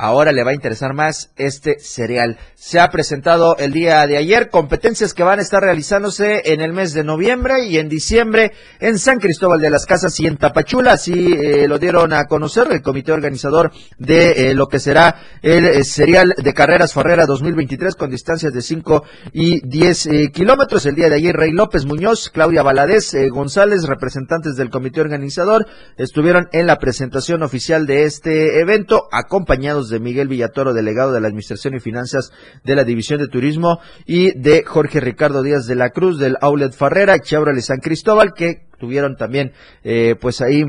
ahora 0.00 0.32
le 0.32 0.42
va 0.42 0.52
a 0.52 0.54
interesar 0.54 0.94
más 0.94 1.30
este 1.36 1.78
cereal. 1.78 2.38
Se 2.54 2.80
ha 2.80 2.88
presentado 2.88 3.56
el 3.58 3.72
día 3.72 4.06
de 4.06 4.16
ayer 4.16 4.48
competencias 4.48 5.12
que 5.12 5.22
van 5.22 5.38
a 5.38 5.42
estar 5.42 5.62
realizándose 5.62 6.52
en 6.52 6.62
el 6.62 6.72
mes 6.72 6.94
de 6.94 7.04
noviembre 7.04 7.66
y 7.66 7.76
en 7.76 7.90
diciembre 7.90 8.52
en 8.80 8.98
San 8.98 9.18
Cristóbal 9.18 9.60
de 9.60 9.68
las 9.68 9.84
Casas 9.84 10.18
y 10.18 10.26
en 10.26 10.38
Tapachula. 10.38 10.92
Así 10.92 11.34
eh, 11.34 11.68
lo 11.68 11.78
dieron 11.78 12.14
a 12.14 12.24
conocer 12.24 12.68
el 12.70 12.80
comité 12.80 13.12
organizador 13.12 13.72
de 13.98 14.50
eh, 14.50 14.54
lo 14.54 14.68
que 14.68 14.78
será 14.78 15.16
el 15.42 15.66
eh, 15.66 15.84
cereal 15.84 16.34
de 16.36 16.54
carreras 16.54 16.94
Ferrera 16.94 17.26
2023 17.26 17.94
con 17.94 18.10
distancias 18.10 18.54
de 18.54 18.62
5 18.62 19.04
y 19.34 19.60
10 19.68 20.08
kilómetros. 20.32 20.86
El 20.86 20.94
día 20.94 21.10
de 21.10 21.16
ayer 21.16 21.36
Rey 21.36 21.52
López 21.52 21.84
Muñoz, 21.84 22.30
Claudia 22.30 22.62
Valadez 22.62 23.14
González, 23.30 23.84
representantes 23.84 24.56
del 24.56 24.70
comité 24.70 25.02
organizador, 25.02 25.66
estuvieron 25.98 26.48
en 26.52 26.66
la 26.66 26.78
presentación 26.78 27.42
oficial 27.42 27.86
de 27.86 28.04
este 28.04 28.60
evento 28.60 29.04
acompañados 29.12 29.89
de 29.90 30.00
Miguel 30.00 30.28
Villatoro, 30.28 30.72
delegado 30.72 31.12
de 31.12 31.20
la 31.20 31.28
Administración 31.28 31.74
y 31.74 31.80
Finanzas 31.80 32.32
de 32.64 32.74
la 32.74 32.84
División 32.84 33.20
de 33.20 33.28
Turismo, 33.28 33.80
y 34.06 34.38
de 34.38 34.64
Jorge 34.64 35.00
Ricardo 35.00 35.42
Díaz 35.42 35.66
de 35.66 35.74
la 35.74 35.90
Cruz 35.90 36.18
del 36.18 36.36
Outlet 36.40 36.72
Farrera, 36.72 37.18
Chevrolet 37.18 37.62
San 37.62 37.78
Cristóbal, 37.78 38.32
que 38.34 38.66
tuvieron 38.78 39.16
también, 39.16 39.52
eh, 39.84 40.14
pues 40.20 40.40
ahí 40.40 40.64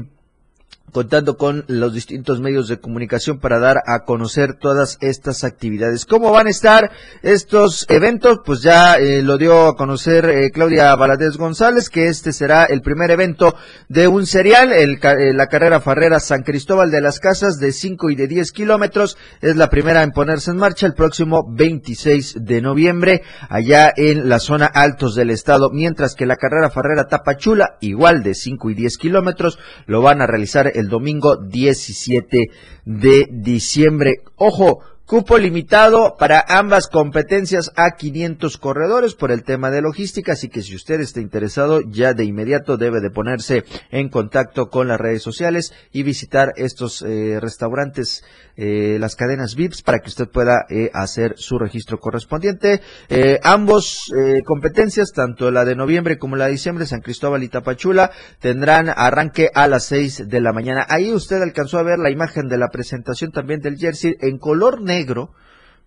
contando 0.91 1.37
con 1.37 1.63
los 1.67 1.93
distintos 1.93 2.39
medios 2.39 2.67
de 2.67 2.79
comunicación 2.79 3.39
para 3.39 3.59
dar 3.59 3.77
a 3.87 4.03
conocer 4.03 4.53
todas 4.53 4.97
estas 5.01 5.43
actividades. 5.43 6.05
¿Cómo 6.05 6.31
van 6.31 6.47
a 6.47 6.51
estar 6.51 6.91
estos 7.21 7.85
eventos? 7.89 8.39
Pues 8.45 8.61
ya 8.61 8.95
eh, 8.95 9.21
lo 9.21 9.37
dio 9.37 9.67
a 9.67 9.75
conocer 9.75 10.25
eh, 10.25 10.51
Claudia 10.51 10.95
Valadez 10.95 11.37
González, 11.37 11.89
que 11.89 12.07
este 12.07 12.33
será 12.33 12.65
el 12.65 12.81
primer 12.81 13.11
evento 13.11 13.55
de 13.89 14.07
un 14.07 14.25
serial, 14.25 14.71
el, 14.73 14.99
eh, 15.01 15.33
la 15.33 15.47
carrera 15.47 15.79
Farrera 15.79 16.19
San 16.19 16.43
Cristóbal 16.43 16.91
de 16.91 17.01
las 17.01 17.19
Casas 17.19 17.57
de 17.59 17.71
5 17.71 18.09
y 18.09 18.15
de 18.15 18.27
10 18.27 18.51
kilómetros. 18.51 19.17
Es 19.41 19.55
la 19.55 19.69
primera 19.69 20.03
en 20.03 20.11
ponerse 20.11 20.51
en 20.51 20.57
marcha 20.57 20.85
el 20.85 20.93
próximo 20.93 21.45
26 21.49 22.35
de 22.41 22.61
noviembre, 22.61 23.21
allá 23.49 23.91
en 23.95 24.29
la 24.29 24.39
zona 24.39 24.65
altos 24.65 25.15
del 25.15 25.29
estado, 25.29 25.69
mientras 25.71 26.15
que 26.15 26.25
la 26.25 26.35
carrera 26.35 26.69
Farrera 26.69 27.07
Tapachula, 27.07 27.77
igual 27.81 28.23
de 28.23 28.35
5 28.35 28.69
y 28.69 28.73
10 28.73 28.97
kilómetros, 28.97 29.59
lo 29.85 30.01
van 30.01 30.21
a 30.21 30.27
realizar 30.27 30.71
el 30.73 30.80
domingo 30.87 31.37
17 31.37 32.51
de 32.85 33.27
diciembre. 33.31 34.21
Ojo, 34.35 34.79
Cupo 35.11 35.37
limitado 35.37 36.15
para 36.17 36.41
ambas 36.47 36.87
competencias 36.87 37.73
a 37.75 37.97
500 37.97 38.57
corredores 38.57 39.13
por 39.13 39.33
el 39.33 39.43
tema 39.43 39.69
de 39.69 39.81
logística, 39.81 40.31
así 40.31 40.47
que 40.47 40.61
si 40.61 40.73
usted 40.73 41.01
está 41.01 41.19
interesado, 41.19 41.81
ya 41.81 42.13
de 42.13 42.23
inmediato 42.23 42.77
debe 42.77 43.01
de 43.01 43.09
ponerse 43.09 43.65
en 43.89 44.07
contacto 44.07 44.69
con 44.69 44.87
las 44.87 45.01
redes 45.01 45.21
sociales 45.21 45.73
y 45.91 46.03
visitar 46.03 46.53
estos 46.55 47.01
eh, 47.01 47.41
restaurantes, 47.41 48.23
eh, 48.55 48.99
las 49.01 49.17
cadenas 49.17 49.55
VIPs, 49.55 49.81
para 49.81 49.99
que 49.99 50.07
usted 50.07 50.29
pueda 50.29 50.65
eh, 50.69 50.89
hacer 50.93 51.33
su 51.35 51.59
registro 51.59 51.97
correspondiente. 51.97 52.79
ambos 53.43 54.13
competencias, 54.45 55.11
tanto 55.11 55.51
la 55.51 55.65
de 55.65 55.75
noviembre 55.75 56.17
como 56.17 56.37
la 56.37 56.45
de 56.45 56.51
diciembre, 56.51 56.85
San 56.85 57.01
Cristóbal 57.01 57.43
y 57.43 57.49
Tapachula, 57.49 58.11
tendrán 58.39 58.87
arranque 58.87 59.49
a 59.53 59.67
las 59.67 59.87
6 59.87 60.29
de 60.29 60.39
la 60.39 60.53
mañana. 60.53 60.85
Ahí 60.87 61.11
usted 61.11 61.41
alcanzó 61.41 61.79
a 61.79 61.83
ver 61.83 61.99
la 61.99 62.11
imagen 62.11 62.47
de 62.47 62.57
la 62.57 62.69
presentación 62.69 63.31
también 63.31 63.59
del 63.59 63.75
jersey 63.75 64.15
en 64.21 64.37
color 64.37 64.81
negro 64.81 65.00
negro, 65.01 65.31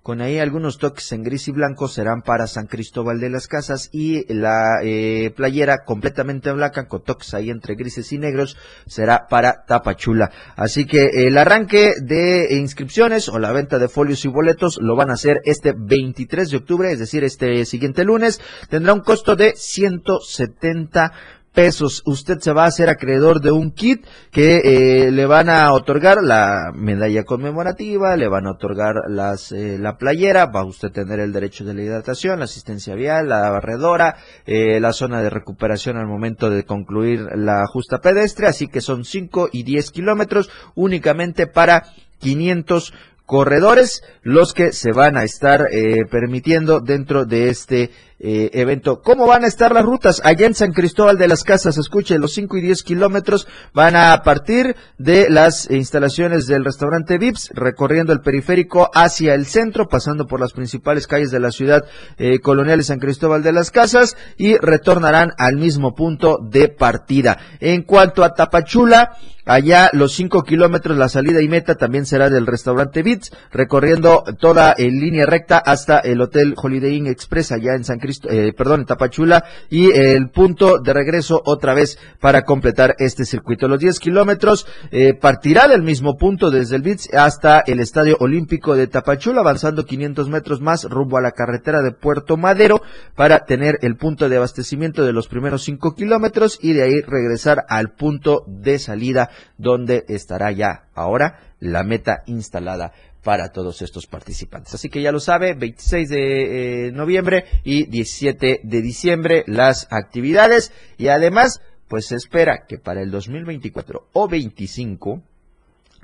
con 0.03 0.21
ahí 0.21 0.39
algunos 0.39 0.77
toques 0.77 1.11
en 1.13 1.23
gris 1.23 1.49
y 1.49 1.53
blanco 1.53 1.89
serán 1.89 2.21
para 2.21 2.47
San 2.47 2.67
Cristóbal 2.67 3.21
de 3.21 3.31
las 3.31 3.47
Casas 3.47 3.89
y 3.91 4.31
la 4.31 4.81
eh, 4.83 5.33
playera 5.35 5.79
completamente 5.87 6.53
blanca 6.53 6.89
con 6.89 7.03
toques 7.03 7.33
ahí 7.33 7.49
entre 7.49 7.75
grises 7.75 8.13
y 8.13 8.19
negros 8.19 8.59
será 8.87 9.29
para 9.31 9.65
Tapachula. 9.67 10.31
Así 10.57 10.85
que 10.85 11.27
el 11.27 11.39
arranque 11.39 11.95
de 12.03 12.55
inscripciones 12.55 13.31
o 13.31 13.39
la 13.39 13.53
venta 13.53 13.79
de 13.79 13.89
folios 13.89 14.27
y 14.27 14.29
boletos 14.29 14.79
lo 14.79 14.95
van 14.95 15.09
a 15.09 15.15
hacer 15.15 15.41
este 15.45 15.73
23 15.75 16.51
de 16.51 16.57
octubre, 16.59 16.93
es 16.93 16.99
decir, 16.99 17.25
este 17.25 17.65
siguiente 17.65 18.05
lunes. 18.05 18.43
Tendrá 18.69 18.93
un 18.93 19.01
costo 19.01 19.37
de 19.37 19.55
170 19.57 21.13
pesos. 21.55 22.03
Usted 22.05 22.41
se 22.41 22.53
va 22.53 22.65
a 22.65 22.69
hacer 22.69 22.91
acreedor 22.91 23.41
de 23.41 23.53
un 23.53 23.71
kit 23.71 24.05
que 24.31 24.59
eh, 24.59 25.11
le 25.11 25.25
van 25.25 25.49
a 25.49 25.73
otorgar 25.73 26.19
la 26.23 26.73
medalla 26.75 27.25
conmemorativa, 27.25 28.17
le 28.17 28.29
van 28.29 28.47
a 28.47 28.53
otorgar 28.53 28.95
las, 29.09 29.53
eh, 29.53 29.79
la 29.79 29.97
playera, 29.97 30.47
va 30.47 30.61
a 30.61 30.67
usted 30.67 30.91
tener 30.91 31.21
el 31.21 31.33
derecho 31.33 31.65
de 31.65 31.75
la 31.75 31.83
hidratación, 31.83 32.41
la 32.41 32.45
asistencia 32.45 32.95
vial, 32.95 33.29
la 33.29 33.49
barredora, 33.51 34.17
eh, 34.45 34.81
la 34.81 34.93
zona 34.93 35.23
de 35.23 35.31
recuperación 35.31 35.97
al 35.97 36.07
momento 36.07 36.51
de 36.51 36.65
concluir 36.65 37.27
la 37.37 37.65
justa 37.67 38.01
pedestre, 38.01 38.49
así 38.49 38.69
que 38.69 38.81
son 38.81 39.05
5 39.05 39.49
y 39.53 39.63
10 39.63 39.91
kilómetros 39.93 40.51
únicamente 40.75 41.47
para 41.47 41.85
500 42.19 42.93
corredores 43.27 44.03
los 44.23 44.53
que 44.53 44.73
se 44.73 44.93
van 44.93 45.17
a 45.17 45.25
estar 45.25 45.67
permitiendo 46.11 46.81
dentro 46.81 47.25
de 47.25 47.49
este 47.49 47.91
eh, 48.27 48.51
evento. 48.55 49.03
¿Cómo 49.03 49.27
van 49.27 49.45
a 49.45 49.49
estar 49.49 49.75
las 49.75 49.85
rutas? 49.85 50.23
Allá 50.25 50.47
en 50.47 50.55
San 50.55 50.73
Cristóbal 50.73 51.19
de 51.19 51.29
las 51.29 51.45
Casas, 51.45 51.77
escuche, 51.77 52.19
los 52.19 52.33
5 52.33 52.57
y 52.57 52.63
10 52.63 52.83
kilómetros 52.83 53.47
van 53.75 53.97
a 53.97 54.23
partir 54.23 54.77
de 54.97 55.29
las 55.29 55.71
instalaciones 55.71 56.47
del 56.47 56.65
restaurante 56.65 57.19
Vips, 57.19 57.51
recorriendo 57.53 58.15
el 58.15 58.21
periférico 58.21 58.89
hacia 58.95 59.35
el 59.35 59.45
centro, 59.45 59.89
pasando 59.89 60.27
por 60.27 60.41
las 60.41 60.55
principales 60.55 61.07
calles 61.07 61.33
de 61.33 61.41
la 61.41 61.51
ciudad 61.51 61.85
eh, 62.17 62.39
colonial 62.39 62.79
de 62.79 62.85
San 62.85 62.99
Cristóbal 62.99 63.43
de 63.43 63.53
las 63.53 63.71
Casas 63.71 64.17
y 64.39 64.57
retornarán 64.57 65.33
al 65.37 65.57
mismo 65.57 65.95
punto 65.95 66.39
de 66.41 66.69
partida. 66.69 67.37
En 67.61 67.83
cuanto 67.83 68.25
a 68.25 68.33
Tapachula, 68.33 69.11
Allá 69.47 69.91
los 69.93 70.15
5 70.15 70.43
kilómetros, 70.45 70.97
la 70.97 71.11
salida 71.11 71.43
y 71.43 71.49
meta 71.49 71.75
también 71.75 72.07
será 72.07 72.31
del 72.31 72.47
restaurante 72.47 73.03
Vips, 73.03 73.31
recorriendo 73.53 74.25
toda 74.41 74.75
en 74.77 74.99
línea 75.01 75.27
recta 75.27 75.59
hasta 75.59 75.99
el 75.99 76.23
Hotel 76.23 76.55
Holiday 76.57 76.97
Inn 76.97 77.07
Express 77.07 77.53
allá 77.53 77.75
en 77.75 77.85
San 77.85 77.99
eh, 78.31 78.53
perdón, 78.57 78.81
en 78.81 78.87
Tapachula 78.87 79.45
y 79.69 79.91
el 79.91 80.31
punto 80.31 80.79
de 80.79 80.95
regreso 80.95 81.43
otra 81.45 81.75
vez 81.75 81.99
para 82.21 82.43
completar 82.43 82.95
este 82.99 83.27
circuito. 83.27 83.69
Los 83.69 83.81
10 83.81 84.01
kilómetros 84.01 84.67
eh, 84.91 85.13
partirá 85.13 85.69
del 85.69 85.83
mismo 85.83 86.17
punto 86.17 86.51
desde 86.51 86.77
el 86.77 86.83
BITS 86.83 87.13
hasta 87.13 87.61
el 87.61 87.81
Estadio 87.81 88.17
Olímpico 88.21 88.75
de 88.75 88.87
Tapachula, 88.87 89.43
avanzando 89.43 89.85
500 89.85 90.31
metros 90.31 90.63
más 90.63 90.85
rumbo 90.85 91.19
a 91.19 91.23
la 91.23 91.33
carretera 91.33 91.83
de 91.83 91.93
Puerto 91.93 92.39
Madero 92.39 92.81
para 93.15 93.41
tener 93.41 93.79
el 93.83 93.97
punto 93.97 94.31
de 94.31 94.39
abastecimiento 94.39 95.05
de 95.05 95.13
los 95.13 95.29
primeros 95.29 95.65
5 95.65 95.95
kilómetros 95.95 96.59
y 96.63 96.73
de 96.73 96.83
ahí 96.83 97.01
regresar 97.03 97.67
al 97.69 97.93
punto 97.93 98.45
de 98.47 98.79
salida 98.79 99.29
donde 99.59 100.05
estará 100.09 100.53
ya 100.53 100.89
ahora 100.95 101.41
la 101.61 101.83
meta 101.83 102.23
instalada 102.27 102.93
para 103.23 103.51
todos 103.51 103.81
estos 103.83 104.07
participantes. 104.07 104.75
Así 104.75 104.91
que 104.91 105.03
ya 105.03 105.11
lo 105.11 105.19
sabe, 105.19 105.55
26 105.55 106.09
de 106.09 106.89
eh, 106.89 106.93
noviembre 106.93 107.47
y 107.65 107.87
17 107.87 108.61
de 108.63 108.83
diciembre 108.83 109.45
las 109.47 109.89
actividades 109.91 110.73
y 110.99 111.09
además 111.09 111.61
pues 111.89 112.07
se 112.07 112.17
espera 112.17 112.67
que 112.69 112.79
para 112.79 113.03
el 113.03 113.11
2024 113.11 114.09
o 114.13 114.29
25 114.29 115.23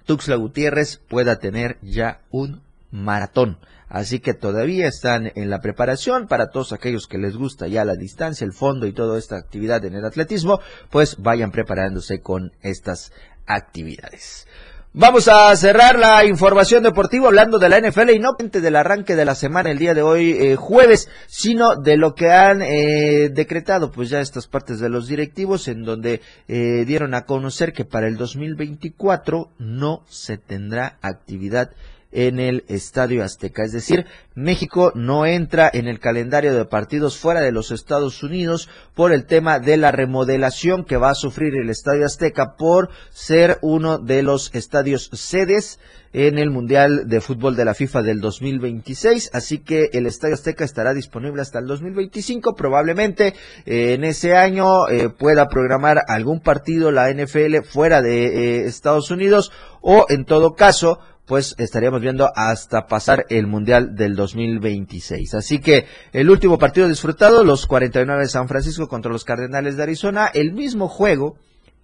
Tuxla 0.07 0.37
Gutiérrez 0.37 1.01
pueda 1.09 1.39
tener 1.39 1.79
ya 1.83 2.23
un 2.31 2.63
maratón. 2.91 3.59
Así 3.89 4.21
que 4.21 4.35
todavía 4.35 4.87
están 4.87 5.33
en 5.35 5.51
la 5.51 5.61
preparación 5.61 6.29
para 6.29 6.51
todos 6.51 6.73
aquellos 6.73 7.09
que 7.09 7.19
les 7.19 7.37
gusta 7.37 7.67
ya 7.67 7.85
la 7.85 7.97
distancia, 7.97 8.45
el 8.45 8.53
fondo 8.53 8.87
y 8.87 8.93
toda 8.93 9.19
esta 9.19 9.37
actividad 9.37 9.85
en 9.85 9.95
el 9.95 10.05
atletismo, 10.05 10.61
pues 10.91 11.17
vayan 11.19 11.51
preparándose 11.51 12.21
con 12.21 12.53
estas 12.63 13.13
actividades. 13.47 14.47
Vamos 14.93 15.29
a 15.29 15.55
cerrar 15.55 16.01
la 16.01 16.25
información 16.25 16.83
deportiva 16.83 17.29
hablando 17.29 17.61
de 17.61 17.69
la 17.69 17.79
NFL 17.81 18.11
y 18.11 18.19
no 18.19 18.33
del 18.37 18.75
arranque 18.75 19.15
de 19.15 19.25
la 19.25 19.37
semana 19.37 19.71
el 19.71 19.79
día 19.79 19.95
de 19.95 20.03
hoy 20.03 20.33
eh, 20.33 20.57
jueves, 20.57 21.09
sino 21.29 21.77
de 21.77 21.97
lo 21.97 22.17
que 22.17 22.33
han 22.33 22.61
eh, 22.61 23.29
decretado 23.29 23.93
pues 23.93 24.11
ya 24.11 24.21
estas 24.21 24.49
partes 24.49 24.81
de 24.81 24.89
los 24.89 25.07
directivos 25.07 25.69
en 25.69 25.85
donde 25.85 26.21
eh, 26.49 26.85
dieron 26.89 27.15
a 27.15 27.25
conocer 27.25 27.73
que 27.73 27.85
para 27.85 28.09
el 28.09 28.17
2024 28.17 29.53
no 29.59 30.03
se 30.09 30.39
tendrá 30.39 30.99
actividad 31.03 31.71
en 32.13 32.41
el 32.41 32.65
Estadio 32.69 33.23
Azteca. 33.23 33.63
Es 33.65 33.73
decir, 33.73 34.07
México 34.35 34.93
no 34.95 35.27
entra 35.27 35.71
en 35.73 35.87
el 35.87 36.01
calendario 36.01 36.55
de 36.55 36.65
partidos 36.65 37.19
fuera 37.19 37.41
de 37.41 37.53
los 37.53 37.71
Estados 37.71 38.23
Unidos 38.23 38.69
por 38.95 39.13
el 39.13 39.27
tema 39.27 39.59
de 39.59 39.77
la 39.77 39.93
remodelación 39.93 40.85
que 40.85 40.97
va 40.97 41.11
a 41.11 41.15
sufrir 41.15 41.55
el 41.57 41.71
Estadio 41.71 42.07
Azteca 42.07 42.57
por 42.57 42.91
ser 43.11 43.59
uno 43.63 43.99
de 43.99 44.23
los 44.23 44.55
estadios 44.55 45.11
sedes 45.13 45.79
en 46.13 46.39
el 46.39 46.51
Mundial 46.51 47.09
de 47.09 47.21
Fútbol 47.21 47.55
de 47.55 47.65
la 47.65 47.75
FIFA 47.75 48.03
del 48.03 48.21
2026. 48.21 49.31
Así 49.33 49.59
que 49.59 49.91
el 49.93 50.07
Estadio 50.07 50.35
Azteca 50.35 50.65
estará 50.65 50.93
disponible 50.93 51.43
hasta 51.43 51.61
el 51.61 51.67
2025. 51.67 52.55
Probablemente 52.55 53.35
eh, 53.65 53.95
en 53.95 54.05
ese 54.05 54.37
año 54.37 54.89
eh, 54.89 55.09
pueda 55.11 55.49
programar 55.49 56.03
algún 56.09 56.41
partido 56.41 56.91
la 56.91 57.13
NFL 57.13 57.63
fuera 57.63 58.03
de 58.03 58.25
eh, 58.25 58.65
Estados 58.67 59.11
Unidos 59.11 59.53
o 59.81 60.07
en 60.09 60.25
todo 60.25 60.55
caso 60.55 60.99
pues 61.31 61.55
estaríamos 61.59 62.01
viendo 62.01 62.29
hasta 62.35 62.89
pasar 62.89 63.25
el 63.29 63.47
Mundial 63.47 63.95
del 63.95 64.17
2026. 64.17 65.35
Así 65.35 65.61
que 65.61 65.87
el 66.13 66.29
último 66.29 66.59
partido 66.59 66.89
disfrutado, 66.89 67.45
los 67.45 67.69
49 67.69 68.23
de 68.23 68.29
San 68.29 68.49
Francisco 68.49 68.89
contra 68.89 69.13
los 69.13 69.23
Cardenales 69.23 69.77
de 69.77 69.85
Arizona, 69.85 70.29
el 70.35 70.53
mismo 70.53 70.89
juego 70.89 71.37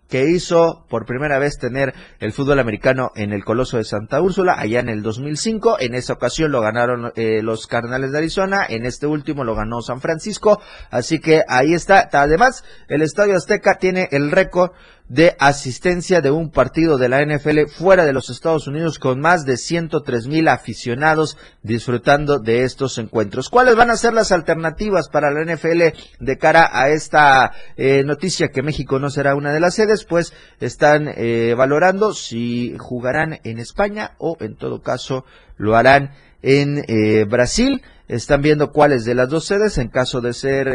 que 0.09 0.29
hizo 0.29 0.85
por 0.89 1.07
primera 1.07 1.39
vez 1.39 1.59
tener 1.59 1.95
el 2.19 2.33
fútbol 2.33 2.59
americano 2.59 3.13
en 3.15 3.33
el 3.33 3.45
Coloso 3.45 3.77
de 3.77 3.85
Santa 3.85 4.21
Úrsula 4.21 4.57
allá 4.59 4.81
en 4.81 4.89
el 4.89 5.03
2005. 5.03 5.77
En 5.79 5.95
esa 5.95 6.15
ocasión 6.15 6.51
lo 6.51 6.61
ganaron 6.61 7.13
eh, 7.15 7.41
los 7.41 7.69
Cardenales 7.69 8.11
de 8.11 8.19
Arizona, 8.19 8.67
en 8.69 8.85
este 8.85 9.07
último 9.07 9.45
lo 9.45 9.55
ganó 9.55 9.81
San 9.81 10.01
Francisco. 10.01 10.61
Así 10.91 11.21
que 11.21 11.43
ahí 11.47 11.73
está. 11.73 12.09
Además, 12.13 12.65
el 12.89 13.01
Estadio 13.01 13.37
Azteca 13.37 13.77
tiene 13.77 14.09
el 14.11 14.33
récord 14.33 14.73
de 15.09 15.37
asistencia 15.39 16.21
de 16.21 16.31
un 16.31 16.51
partido 16.51 16.99
de 16.99 17.09
la 17.09 17.25
NFL 17.25 17.67
fuera 17.69 18.05
de 18.05 18.13
los 18.13 18.29
Estados 18.29 18.67
Unidos 18.67 18.99
con 18.99 19.21
más 19.21 19.45
de 19.45 19.57
103 19.57 20.27
mil 20.27 20.49
aficionados 20.49 21.37
disfrutando 21.63 22.39
de 22.39 22.65
estos 22.65 22.99
encuentros. 22.99 23.49
¿Cuáles 23.49 23.77
van 23.77 23.91
a 23.91 23.97
ser 23.97 24.15
las 24.15 24.33
alternativas 24.33 25.09
para 25.09 25.31
la 25.31 25.45
NFL 25.45 25.83
de 26.19 26.39
cara 26.39 26.69
a 26.73 26.89
esta 26.89 27.53
eh, 27.77 28.03
noticia 28.05 28.49
que 28.49 28.63
México 28.63 28.99
no 28.99 29.11
será 29.11 29.37
una 29.37 29.53
de 29.53 29.61
las 29.61 29.77
sedes? 29.77 30.05
Pues 30.05 30.33
están 30.61 31.09
eh, 31.09 31.55
valorando 31.57 32.13
si 32.13 32.77
jugarán 32.79 33.39
en 33.45 33.59
España 33.59 34.13
o 34.19 34.37
en 34.41 34.57
todo 34.57 34.83
caso 34.83 35.25
lo 35.57 35.77
harán 35.77 36.11
en 36.43 36.85
eh, 36.89 37.25
Brasil. 37.25 37.83
Están 38.09 38.43
viendo 38.43 38.73
cuáles 38.73 39.05
de 39.05 39.15
las 39.15 39.29
dos 39.29 39.47
sedes 39.47 39.79
en 39.79 39.89
caso 39.89 40.21
de 40.21 40.33
ser 40.33 40.69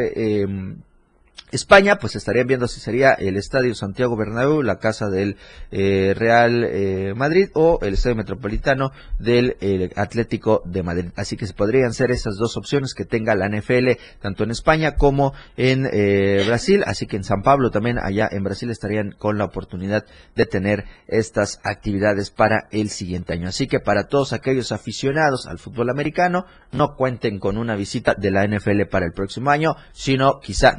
España, 1.52 1.98
pues 1.98 2.16
estarían 2.16 2.48
viendo 2.48 2.68
si 2.68 2.80
sería 2.80 3.12
el 3.14 3.36
Estadio 3.36 3.76
Santiago 3.76 4.16
Bernabéu, 4.16 4.62
la 4.62 4.80
casa 4.80 5.10
del 5.10 5.38
eh, 5.72 6.14
Real 6.16 6.64
eh, 6.64 7.14
Madrid 7.16 7.50
o 7.54 7.80
el 7.82 7.96
Estadio 7.96 8.16
Metropolitano 8.16 8.92
del 9.20 9.58
eh, 9.60 9.90
Atlético 9.96 10.62
de 10.66 10.84
Madrid. 10.84 11.12
Así 11.16 11.36
que 11.36 11.48
se 11.48 11.54
podrían 11.54 11.94
ser 11.94 12.12
esas 12.12 12.36
dos 12.38 12.56
opciones 12.56 12.94
que 12.94 13.06
tenga 13.06 13.36
la 13.36 13.50
NFL 13.50 13.92
tanto 14.22 14.44
en 14.44 14.52
España 14.52 14.96
como 14.96 15.34
en 15.58 15.84
Brasil. 16.46 16.84
Así 16.86 17.06
que 17.06 17.18
en 17.18 17.24
San 17.24 17.42
Pablo 17.42 17.70
también 17.70 17.98
allá 18.00 18.30
en 18.32 18.44
Brasil 18.44 18.70
estarían 18.70 19.12
con 19.12 19.38
la 19.38 19.46
oportunidad 19.46 20.06
de 20.36 20.46
tener 20.46 20.86
estas 21.08 21.60
actividades 21.64 22.32
para 22.32 22.68
el 22.72 22.90
siguiente 22.90 23.34
año. 23.34 23.50
Así 23.50 23.68
que 23.68 23.80
para 23.80 24.08
todos 24.08 24.34
aquellos 24.34 24.72
aficionados 24.72 25.48
al 25.48 25.60
fútbol 25.60 25.90
americano, 25.90 26.46
no 26.72 26.96
cuenten 26.96 27.40
con 27.40 27.58
una 27.58 27.76
visita 27.76 28.16
de 28.18 28.32
la 28.32 28.48
NFL 28.48 28.84
para 28.90 29.06
el 29.06 29.12
próximo 29.12 29.50
año, 29.50 29.76
sino 29.92 30.40
quizá 30.40 30.78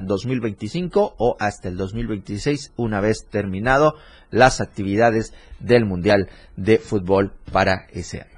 2020 0.66 1.14
o 1.18 1.36
hasta 1.38 1.68
el 1.68 1.76
2026 1.76 2.72
una 2.76 3.00
vez 3.00 3.26
terminado 3.30 3.94
las 4.30 4.60
actividades 4.60 5.32
del 5.60 5.84
Mundial 5.84 6.28
de 6.56 6.78
Fútbol 6.78 7.32
para 7.50 7.86
ese 7.92 8.20
año. 8.20 8.32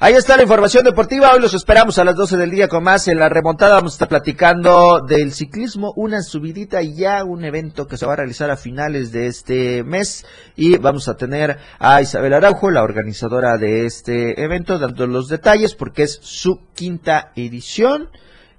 Ahí 0.00 0.14
está 0.14 0.36
la 0.36 0.42
información 0.42 0.84
deportiva. 0.84 1.32
Hoy 1.32 1.40
los 1.40 1.54
esperamos 1.54 1.98
a 1.98 2.04
las 2.04 2.16
12 2.16 2.36
del 2.36 2.50
día 2.50 2.68
con 2.68 2.82
más. 2.82 3.06
En 3.08 3.18
la 3.18 3.28
remontada 3.28 3.76
vamos 3.76 3.92
a 3.92 3.94
estar 3.94 4.08
platicando 4.08 5.00
del 5.00 5.32
ciclismo, 5.32 5.92
una 5.96 6.20
subidita 6.20 6.82
y 6.82 6.96
ya 6.96 7.24
un 7.24 7.44
evento 7.44 7.86
que 7.86 7.96
se 7.96 8.04
va 8.04 8.14
a 8.14 8.16
realizar 8.16 8.50
a 8.50 8.56
finales 8.56 9.12
de 9.12 9.28
este 9.28 9.84
mes. 9.84 10.26
Y 10.56 10.76
vamos 10.78 11.08
a 11.08 11.16
tener 11.16 11.58
a 11.78 12.02
Isabel 12.02 12.34
Araujo, 12.34 12.70
la 12.70 12.82
organizadora 12.82 13.56
de 13.56 13.86
este 13.86 14.42
evento, 14.42 14.78
dando 14.78 15.06
los 15.06 15.28
detalles 15.28 15.74
porque 15.74 16.02
es 16.02 16.18
su 16.20 16.60
quinta 16.74 17.32
edición. 17.36 18.10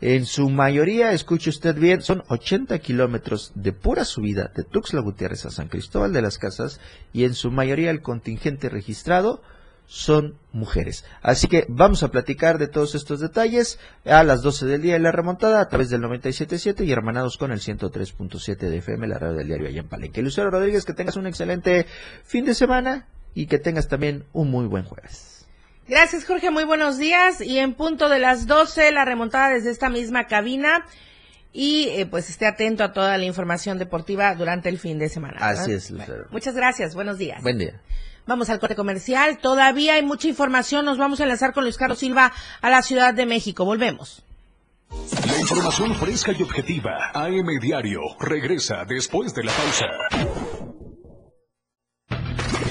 En 0.01 0.25
su 0.25 0.49
mayoría, 0.49 1.11
escuche 1.11 1.49
usted 1.49 1.75
bien, 1.75 2.01
son 2.01 2.23
80 2.27 2.77
kilómetros 2.79 3.51
de 3.55 3.71
pura 3.71 4.03
subida 4.03 4.51
de 4.55 4.63
Tuxtla 4.63 5.01
Gutiérrez 5.01 5.45
a 5.45 5.51
San 5.51 5.69
Cristóbal 5.69 6.11
de 6.11 6.21
las 6.21 6.37
Casas 6.37 6.79
y 7.13 7.23
en 7.23 7.33
su 7.33 7.49
mayoría 7.51 7.91
el 7.91 8.01
contingente 8.01 8.69
registrado 8.69 9.41
son 9.87 10.37
mujeres. 10.51 11.05
Así 11.21 11.47
que 11.47 11.65
vamos 11.69 12.03
a 12.03 12.09
platicar 12.09 12.57
de 12.57 12.67
todos 12.67 12.95
estos 12.95 13.19
detalles 13.19 13.79
a 14.03 14.23
las 14.23 14.41
12 14.41 14.65
del 14.65 14.81
día 14.81 14.95
en 14.95 15.03
la 15.03 15.11
remontada 15.11 15.61
a 15.61 15.67
través 15.67 15.89
del 15.89 16.01
97.7 16.01 16.85
y 16.85 16.91
hermanados 16.91 17.37
con 17.37 17.51
el 17.51 17.59
103.7 17.59 18.57
de 18.57 18.77
FM, 18.77 19.07
la 19.07 19.19
radio 19.19 19.37
del 19.37 19.47
diario 19.47 19.67
allá 19.67 19.81
en 19.81 19.87
Palenque. 19.87 20.21
Lucero 20.21 20.49
Rodríguez, 20.49 20.85
que 20.85 20.93
tengas 20.93 21.15
un 21.15 21.27
excelente 21.27 21.85
fin 22.23 22.45
de 22.45 22.55
semana 22.55 23.07
y 23.33 23.47
que 23.47 23.59
tengas 23.59 23.87
también 23.87 24.25
un 24.33 24.49
muy 24.49 24.65
buen 24.65 24.83
jueves. 24.85 25.34
Gracias, 25.87 26.25
Jorge. 26.25 26.49
Muy 26.49 26.63
buenos 26.63 26.97
días. 26.97 27.41
Y 27.41 27.59
en 27.59 27.73
punto 27.73 28.09
de 28.09 28.19
las 28.19 28.47
12, 28.47 28.91
la 28.91 29.05
remontada 29.05 29.49
desde 29.49 29.71
esta 29.71 29.89
misma 29.89 30.25
cabina. 30.25 30.85
Y 31.53 31.87
eh, 31.89 32.05
pues 32.05 32.29
esté 32.29 32.47
atento 32.47 32.83
a 32.83 32.91
toda 32.91 33.17
la 33.17 33.23
información 33.23 33.77
deportiva 33.77 34.33
durante 34.35 34.67
el 34.67 34.77
fin 34.77 34.99
de 34.99 35.07
semana. 35.09 35.37
Así 35.39 35.71
es, 35.71 35.89
Lucero. 35.89 36.25
muchas 36.31 36.55
gracias. 36.55 36.95
Buenos 36.95 37.17
días. 37.17 37.41
Buen 37.41 37.59
día. 37.59 37.79
Vamos 38.27 38.49
al 38.49 38.59
corte 38.59 38.75
comercial. 38.75 39.37
Todavía 39.37 39.93
hay 39.93 40.03
mucha 40.03 40.27
información. 40.27 40.83
Nos 40.83 40.97
vamos 40.97 41.19
a 41.19 41.23
enlazar 41.23 41.53
con 41.53 41.63
Luis 41.63 41.77
Carlos 41.77 41.99
Silva 41.99 42.33
a 42.61 42.69
la 42.69 42.81
Ciudad 42.81 43.13
de 43.13 43.25
México. 43.25 43.63
Volvemos. 43.63 44.23
La 45.27 45.39
información 45.39 45.93
fresca 45.95 46.31
y 46.37 46.41
objetiva. 46.41 47.11
AM 47.13 47.59
Diario. 47.61 48.01
Regresa 48.19 48.83
después 48.85 49.33
de 49.33 49.43
la 49.43 49.51
pausa. 49.51 49.85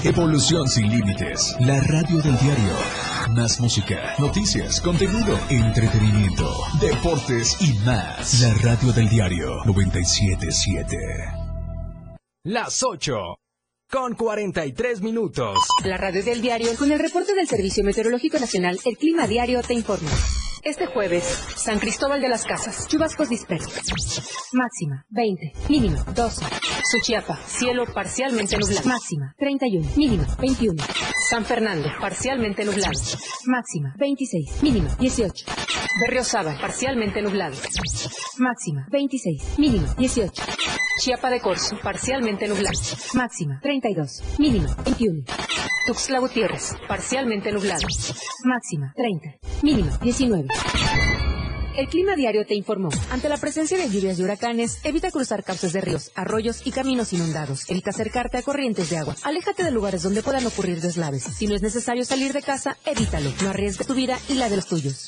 Evolución 0.03 0.67
sin 0.67 0.89
límites. 0.89 1.55
La 1.59 1.79
radio 1.79 2.21
del 2.21 2.37
diario. 2.37 3.04
Más 3.29 3.59
música, 3.59 4.13
noticias, 4.19 4.79
contenido, 4.81 5.39
entretenimiento, 5.49 6.47
deportes 6.79 7.57
y 7.59 7.73
más. 7.79 8.41
La 8.41 8.53
radio 8.53 8.93
del 8.93 9.09
diario 9.09 9.63
977. 9.65 10.97
Las 12.43 12.83
8 12.83 13.15
con 13.89 14.13
43 14.13 15.01
minutos. 15.01 15.57
La 15.83 15.97
radio 15.97 16.23
del 16.23 16.41
diario 16.41 16.75
con 16.77 16.91
el 16.91 16.99
reporte 16.99 17.33
del 17.33 17.47
Servicio 17.47 17.83
Meteorológico 17.83 18.37
Nacional, 18.37 18.77
el 18.85 18.97
Clima 18.97 19.25
Diario 19.25 19.61
te 19.63 19.73
informa. 19.73 20.11
Este 20.63 20.85
jueves, 20.87 21.23
San 21.55 21.79
Cristóbal 21.79 22.21
de 22.21 22.29
las 22.29 22.43
Casas, 22.43 22.87
chubascos 22.87 23.29
dispersos. 23.29 23.73
Máxima, 24.53 25.05
20. 25.09 25.53
Mínimo, 25.69 26.03
12. 26.13 26.45
Suchiapa, 26.91 27.39
cielo 27.47 27.85
parcialmente 27.91 28.57
nublado. 28.57 28.87
Máxima, 28.87 29.33
31. 29.37 29.89
Mínimo, 29.95 30.25
21. 30.39 30.83
San 31.29 31.43
Fernando, 31.45 31.89
parcialmente 31.99 32.63
nublado. 32.65 32.99
Máxima, 33.47 33.93
26. 33.97 34.61
Mínimo, 34.61 34.89
18. 34.99 35.45
Berriosaba, 36.01 36.55
parcialmente 36.59 37.21
nublado. 37.21 37.55
Máxima, 38.37 38.85
26. 38.91 39.57
Mínimo, 39.57 39.87
18. 39.97 40.43
Chiapa 41.01 41.29
de 41.29 41.39
Corzo, 41.41 41.77
parcialmente 41.81 42.47
nublado. 42.47 42.77
Máxima, 43.13 43.59
32. 43.61 44.23
Mínimo, 44.39 44.67
21. 44.85 45.23
Tuxtla 45.87 46.19
Gutiérrez, 46.19 46.75
parcialmente 46.87 47.51
nublado. 47.51 47.87
Máxima, 48.43 48.93
30. 48.95 49.39
Mínimo, 49.63 49.97
19. 50.01 50.47
El 51.77 51.89
clima 51.89 52.15
diario 52.15 52.45
te 52.45 52.55
informó. 52.55 52.89
Ante 53.11 53.27
la 53.27 53.37
presencia 53.37 53.77
de 53.77 53.89
lluvias 53.89 54.17
y 54.17 54.23
huracanes, 54.23 54.79
evita 54.83 55.11
cruzar 55.11 55.43
cauces 55.43 55.73
de 55.73 55.81
ríos, 55.81 56.11
arroyos 56.15 56.65
y 56.65 56.71
caminos 56.71 57.11
inundados. 57.11 57.69
Evita 57.69 57.89
acercarte 57.89 58.37
a 58.37 58.41
corrientes 58.43 58.89
de 58.89 58.97
agua. 58.97 59.15
Aléjate 59.23 59.63
de 59.63 59.71
lugares 59.71 60.03
donde 60.03 60.23
puedan 60.23 60.45
ocurrir 60.45 60.79
deslaves. 60.79 61.23
Si 61.23 61.47
no 61.47 61.55
es 61.55 61.61
necesario 61.61 62.05
salir 62.05 62.31
de 62.31 62.41
casa, 62.41 62.77
evítalo. 62.85 63.31
No 63.43 63.49
arriesgues 63.49 63.87
tu 63.87 63.93
vida 63.93 64.17
y 64.29 64.35
la 64.35 64.49
de 64.49 64.55
los 64.55 64.67
tuyos. 64.67 65.07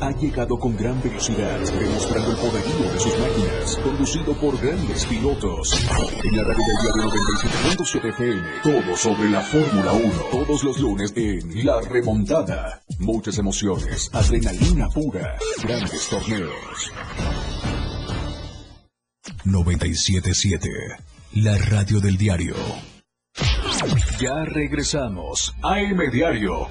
ha 0.00 0.10
llegado 0.12 0.58
con 0.58 0.76
gran 0.76 1.00
velocidad, 1.02 1.58
demostrando 1.58 2.30
el 2.30 2.36
poderío 2.36 2.92
de 2.92 3.00
sus 3.00 3.18
máquinas, 3.18 3.76
conducido 3.82 4.34
por 4.34 4.60
grandes 4.60 5.04
pilotos. 5.04 5.72
En 6.24 6.36
la 6.36 6.42
radio 6.42 6.64
del 6.66 6.82
diario 6.82 7.10
97.7 7.76 8.08
FM, 8.08 8.48
todo 8.62 8.96
sobre 8.96 9.30
la 9.30 9.40
Fórmula 9.40 9.92
1, 9.92 10.12
todos 10.30 10.64
los 10.64 10.78
lunes 10.78 11.12
en 11.16 11.64
La 11.64 11.80
Remontada. 11.80 12.82
Muchas 12.98 13.38
emociones, 13.38 14.10
adrenalina 14.12 14.88
pura, 14.88 15.36
grandes 15.62 16.08
torneos. 16.08 16.92
97.7, 19.44 20.68
la 21.34 21.56
radio 21.58 22.00
del 22.00 22.16
diario. 22.16 22.54
Ya 24.18 24.44
regresamos. 24.44 25.54
AM 25.62 26.10
Diario. 26.12 26.68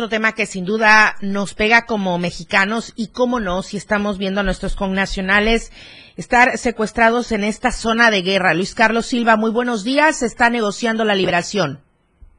Otro 0.00 0.08
tema 0.08 0.32
que 0.32 0.46
sin 0.46 0.64
duda 0.64 1.16
nos 1.20 1.52
pega 1.52 1.84
como 1.84 2.16
mexicanos 2.16 2.94
y 2.96 3.12
cómo 3.12 3.38
no, 3.38 3.60
si 3.60 3.76
estamos 3.76 4.16
viendo 4.16 4.40
a 4.40 4.42
nuestros 4.42 4.74
connacionales 4.74 5.68
estar 6.16 6.56
secuestrados 6.56 7.32
en 7.32 7.44
esta 7.44 7.70
zona 7.70 8.10
de 8.10 8.22
guerra. 8.22 8.54
Luis 8.54 8.74
Carlos 8.74 9.04
Silva, 9.04 9.36
muy 9.36 9.52
buenos 9.52 9.84
días. 9.84 10.20
Se 10.20 10.24
está 10.24 10.48
negociando 10.48 11.04
la 11.04 11.14
liberación. 11.14 11.80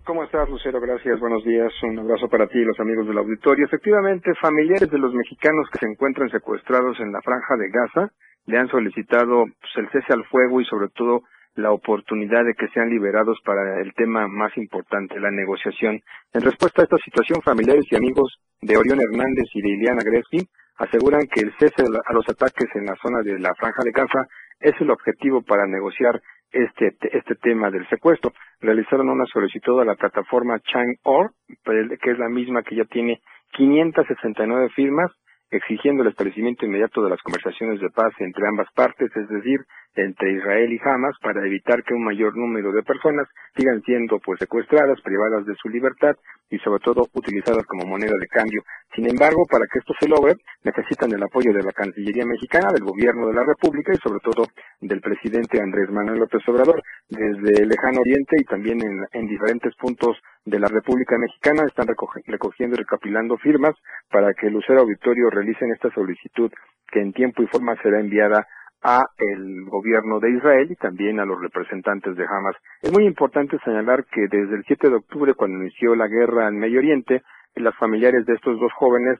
¿Cómo 0.06 0.24
estás, 0.24 0.50
Lucero? 0.50 0.82
Gracias, 0.82 1.20
buenos 1.20 1.44
días. 1.44 1.72
Un 1.84 2.00
abrazo 2.00 2.28
para 2.30 2.48
ti 2.48 2.58
y 2.58 2.66
los 2.66 2.80
amigos 2.80 3.06
del 3.06 3.20
auditorio. 3.20 3.68
Efectivamente, 3.68 4.34
familiares 4.42 4.90
de 4.90 4.98
los 4.98 5.14
mexicanos 5.14 5.70
que 5.72 5.86
se 5.86 5.86
encuentran 5.86 6.32
secuestrados 6.32 7.00
en 7.00 7.12
la 7.12 7.22
franja 7.22 7.58
de 7.58 7.70
Gaza 7.70 8.12
le 8.48 8.58
han 8.58 8.70
solicitado 8.70 9.46
pues, 9.46 9.72
el 9.76 9.88
cese 9.92 10.14
al 10.14 10.26
fuego 10.26 10.62
y 10.62 10.66
sobre 10.66 10.90
todo 10.90 11.22
la 11.56 11.72
oportunidad 11.72 12.46
de 12.46 12.54
que 12.54 12.68
sean 12.70 12.90
liberados 12.90 13.40
para 13.44 13.82
el 13.82 13.94
tema 13.94 14.28
más 14.28 14.56
importante, 14.58 15.20
la 15.20 15.32
negociación. 15.32 16.00
En 16.34 16.42
respuesta 16.42 16.82
a 16.82 16.86
esta 16.86 16.98
situación, 16.98 17.42
familiares 17.42 17.86
y 17.90 17.96
amigos 17.96 18.40
de 18.62 18.78
Orión 18.78 19.00
Hernández 19.02 19.46
y 19.54 19.62
de 19.62 19.70
Iliana 19.70 20.02
Greski 20.04 20.48
aseguran 20.78 21.28
que 21.28 21.42
el 21.42 21.54
cese 21.60 21.84
a 21.84 22.14
los 22.14 22.28
ataques 22.30 22.70
en 22.76 22.86
la 22.86 22.96
zona 23.02 23.22
de 23.22 23.38
la 23.40 23.54
Franja 23.56 23.84
de 23.84 23.92
Gaza 23.92 24.28
es 24.60 24.74
el 24.80 24.92
objetivo 24.92 25.42
para 25.42 25.68
negociar 25.68 26.22
este, 26.52 26.96
este 27.12 27.36
tema 27.36 27.70
del 27.70 27.88
secuestro. 27.90 28.32
Realizaron 28.60 29.10
una 29.10 29.26
solicitud 29.26 29.80
a 29.82 29.86
la 29.86 29.96
plataforma 29.96 30.60
Chang-Or, 30.60 31.32
que 31.66 32.12
es 32.12 32.20
la 32.20 32.30
misma 32.30 32.64
que 32.64 32.76
ya 32.76 32.86
tiene 32.86 33.22
569 33.52 34.70
firmas 34.76 35.12
exigiendo 35.52 36.04
el 36.04 36.10
establecimiento 36.10 36.66
inmediato 36.66 37.04
de 37.04 37.10
las 37.10 37.22
conversaciones 37.22 37.80
de 37.82 37.90
paz 37.90 38.14
entre 38.20 38.48
ambas 38.48 38.68
partes, 38.74 39.12
es 39.16 39.28
decir, 39.28 39.60
entre 39.96 40.32
Israel 40.32 40.72
y 40.72 40.80
Hamas, 40.84 41.16
para 41.22 41.46
evitar 41.46 41.84
que 41.84 41.94
un 41.94 42.04
mayor 42.04 42.36
número 42.38 42.72
de 42.72 42.84
personas 42.84 43.28
sigan 43.56 43.82
siendo 43.84 44.20
pues 44.20 44.40
secuestradas, 44.40 45.02
privadas 45.02 45.46
de 45.46 45.56
su 45.56 45.70
libertad 45.70 46.16
y 46.50 46.58
sobre 46.60 46.80
todo 46.84 47.08
utilizadas 47.14 47.66
como 47.66 47.86
moneda 47.86 48.16
de 48.20 48.28
cambio. 48.28 48.62
Sin 48.96 49.10
embargo, 49.10 49.46
para 49.50 49.66
que 49.68 49.80
esto 49.80 49.94
se 50.00 50.08
logre, 50.08 50.36
necesitan 50.64 51.12
el 51.12 51.24
apoyo 51.24 51.54
de 51.54 51.64
la 51.64 51.72
Cancillería 51.72 52.26
mexicana, 52.26 52.72
del 52.74 52.84
Gobierno 52.84 53.28
de 53.28 53.34
la 53.34 53.44
República 53.44 53.94
y 53.94 53.98
sobre 53.98 54.20
todo 54.20 54.48
del 54.82 55.02
presidente 55.02 55.62
Andrés 55.62 55.90
Manuel 55.90 56.20
López 56.20 56.42
Obrador. 56.48 56.82
Desde 57.10 57.64
el 57.64 57.70
lejano 57.70 58.02
oriente 58.02 58.36
y 58.40 58.44
también 58.44 58.80
en, 58.82 59.06
en 59.14 59.28
diferentes 59.28 59.76
puntos 59.76 60.18
de 60.46 60.60
la 60.60 60.68
República 60.68 61.18
Mexicana 61.18 61.64
están 61.68 61.88
recogiendo 61.88 62.76
y 62.76 62.80
recapilando 62.80 63.38
firmas 63.38 63.76
para 64.10 64.34
que 64.34 64.48
el 64.48 64.54
Lucero 64.54 64.82
Auditorio 64.82 65.30
realicen 65.30 65.72
esta 65.72 65.90
solicitud 65.92 66.52
que 66.92 67.00
en 67.00 67.14
tiempo 67.14 67.42
y 67.42 67.48
forma 67.48 67.76
será 67.82 68.00
enviada 68.00 68.46
a 68.84 69.04
el 69.18 69.66
gobierno 69.66 70.20
de 70.20 70.32
Israel 70.32 70.68
y 70.72 70.76
también 70.76 71.20
a 71.20 71.26
los 71.26 71.40
representantes 71.40 72.16
de 72.16 72.26
Hamas. 72.26 72.56
Es 72.82 72.92
muy 72.92 73.06
importante 73.06 73.58
señalar 73.64 74.06
que 74.06 74.22
desde 74.22 74.56
el 74.56 74.64
7 74.66 74.90
de 74.90 74.96
octubre, 74.96 75.34
cuando 75.34 75.58
inició 75.58 75.96
la 75.96 76.08
guerra 76.08 76.48
en 76.48 76.58
Medio 76.58 76.80
Oriente, 76.80 77.22
las 77.56 77.76
familiares 77.76 78.26
de 78.26 78.34
estos 78.34 78.60
dos 78.60 78.72
jóvenes 78.74 79.20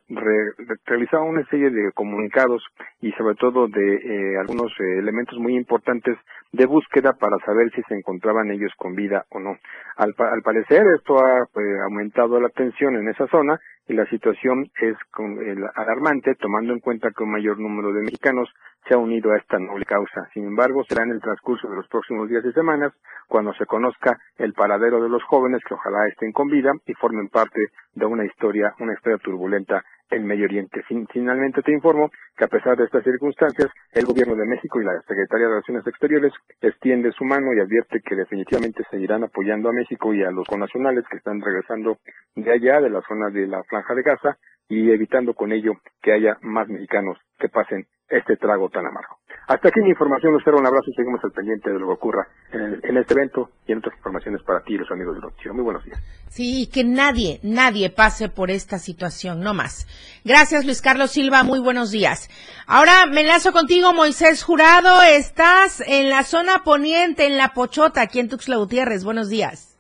realizaban 0.86 1.28
una 1.28 1.46
serie 1.48 1.70
de 1.70 1.92
comunicados 1.92 2.64
y 3.02 3.12
sobre 3.14 3.36
todo 3.36 3.68
de 3.68 3.96
eh, 3.96 4.38
algunos 4.40 4.72
eh, 4.80 5.00
elementos 5.00 5.38
muy 5.38 5.56
importantes 5.56 6.18
de 6.54 6.66
búsqueda 6.66 7.14
para 7.14 7.38
saber 7.46 7.72
si 7.76 7.82
se 7.84 7.96
encontraban 7.96 8.50
ellos 8.52 8.72
con 8.78 8.96
vida 8.96 9.26
o 9.30 9.40
no. 9.40 9.58
Al, 9.98 10.16
al 10.18 10.42
parecer 10.44 10.84
esto 10.96 11.18
ha 11.24 11.40
eh, 11.40 11.80
aumentado 11.84 12.40
la 12.40 12.50
tensión 12.50 12.96
en 12.96 13.10
esa 13.10 13.28
zona 13.28 13.60
y 13.92 13.94
la 13.94 14.06
situación 14.06 14.72
es 14.82 14.96
con, 15.12 15.38
alarmante 15.76 16.36
tomando 16.36 16.72
en 16.72 16.80
cuenta 16.80 17.12
que 17.12 17.24
un 17.24 17.32
mayor 17.32 17.60
número 17.60 17.92
de 17.92 18.04
mexicanos 18.04 18.50
se 18.88 18.94
ha 18.94 18.98
unido 18.98 19.32
a 19.32 19.38
esta 19.38 19.60
noble 19.60 19.86
causa. 19.86 20.30
Sin 20.34 20.46
embargo, 20.46 20.84
será 20.88 21.04
en 21.04 21.12
el 21.12 21.20
transcurso 21.20 21.70
de 21.70 21.76
los 21.76 21.88
próximos 21.90 22.30
días 22.30 22.44
y 22.46 22.54
semanas 22.54 22.94
cuando 23.28 23.54
se 23.54 23.66
conozca 23.66 24.18
el 24.38 24.54
paradero 24.54 25.04
de 25.04 25.10
los 25.10 25.22
jóvenes 25.24 25.62
que 25.68 25.74
ojalá 25.74 26.08
estén 26.08 26.32
con 26.32 26.48
vida 26.48 26.72
y 26.86 26.94
formen 26.94 27.28
parte 27.28 27.68
de 27.94 28.06
una 28.06 28.26
historia, 28.26 28.74
una 28.80 28.94
historia 28.94 29.18
turbulenta 29.18 29.84
en 30.12 30.26
Medio 30.26 30.46
Oriente. 30.46 30.84
finalmente 31.12 31.62
te 31.62 31.72
informo 31.72 32.12
que 32.38 32.46
a 32.46 32.48
pesar 32.48 32.78
de 32.78 32.86
estas 32.86 33.04
circunstancias, 33.04 33.70
el 33.94 34.06
Gobierno 34.06 34.36
de 34.36 34.46
México 34.46 34.80
y 34.82 34.86
la 34.86 35.02
Secretaría 35.02 35.48
de 35.48 35.54
Relaciones 35.54 35.88
Exteriores 35.88 36.34
extiende 36.62 37.12
su 37.14 37.24
mano 37.24 37.54
y 37.54 37.60
advierte 37.60 38.02
que 38.02 38.16
definitivamente 38.16 38.84
seguirán 38.92 39.24
apoyando 39.24 39.70
a 39.70 39.74
México 39.74 40.14
y 40.14 40.24
a 40.24 40.32
los 40.32 40.48
connacionales 40.48 41.06
que 41.10 41.18
están 41.18 41.42
regresando 41.42 41.98
de 42.36 42.52
allá, 42.52 42.82
de 42.82 42.90
la 42.90 43.02
zona 43.08 43.30
de 43.30 43.48
la 43.48 43.64
Franja 43.64 43.96
de 43.96 44.04
Gaza, 44.04 44.38
y 44.70 44.90
evitando 44.92 45.34
con 45.34 45.52
ello 45.52 45.74
que 46.02 46.14
haya 46.14 46.38
más 46.42 46.70
mexicanos 46.70 47.18
que 47.38 47.50
pasen 47.50 47.88
este 48.12 48.36
trago 48.38 48.70
tan 48.70 48.86
amargo. 48.86 49.18
Hasta 49.48 49.70
aquí 49.70 49.82
mi 49.82 49.90
información, 49.90 50.36
espero 50.38 50.58
un 50.58 50.66
abrazo 50.66 50.90
y 50.92 50.94
seguimos 50.94 51.24
al 51.24 51.32
pendiente 51.32 51.72
de 51.72 51.80
lo 51.80 51.88
que 51.88 51.94
ocurra 51.94 52.28
en, 52.52 52.98
este 52.98 53.14
evento 53.14 53.50
y 53.66 53.72
en 53.72 53.80
otras 53.80 53.96
informaciones 53.98 54.42
para 54.44 54.62
ti 54.62 54.76
y 54.76 54.78
los 54.78 54.92
amigos 54.92 55.16
del 55.16 55.24
noticiero. 55.24 55.54
Muy 55.54 55.64
buenos 55.64 55.84
días. 55.84 56.00
Sí, 56.30 56.70
que 56.72 56.84
nadie, 56.84 57.40
nadie 57.44 57.90
pase 57.90 58.30
por 58.30 58.52
esta 58.52 58.78
situación, 58.80 59.42
no 59.42 59.54
más. 59.54 59.88
Gracias 60.24 60.66
Luis 60.66 60.82
Carlos 60.82 61.12
Silva, 61.12 61.44
muy 61.44 61.60
buenos 61.60 61.92
días. 61.92 62.30
Ahora 62.68 63.06
me 63.08 63.22
enlazo 63.22 63.52
contigo, 63.52 63.94
Moisés 63.94 64.44
Jurado, 64.44 65.02
estás 65.02 65.82
en 65.86 66.10
la 66.10 66.24
zona 66.24 66.64
poniente, 66.64 67.26
en 67.28 67.38
La 67.38 67.50
Pochota, 67.50 68.02
aquí 68.02 68.20
en 68.20 68.30
Tuxtla 68.30 68.58
Gutiérrez. 68.58 69.04
Buenos 69.04 69.30
días. 69.30 69.78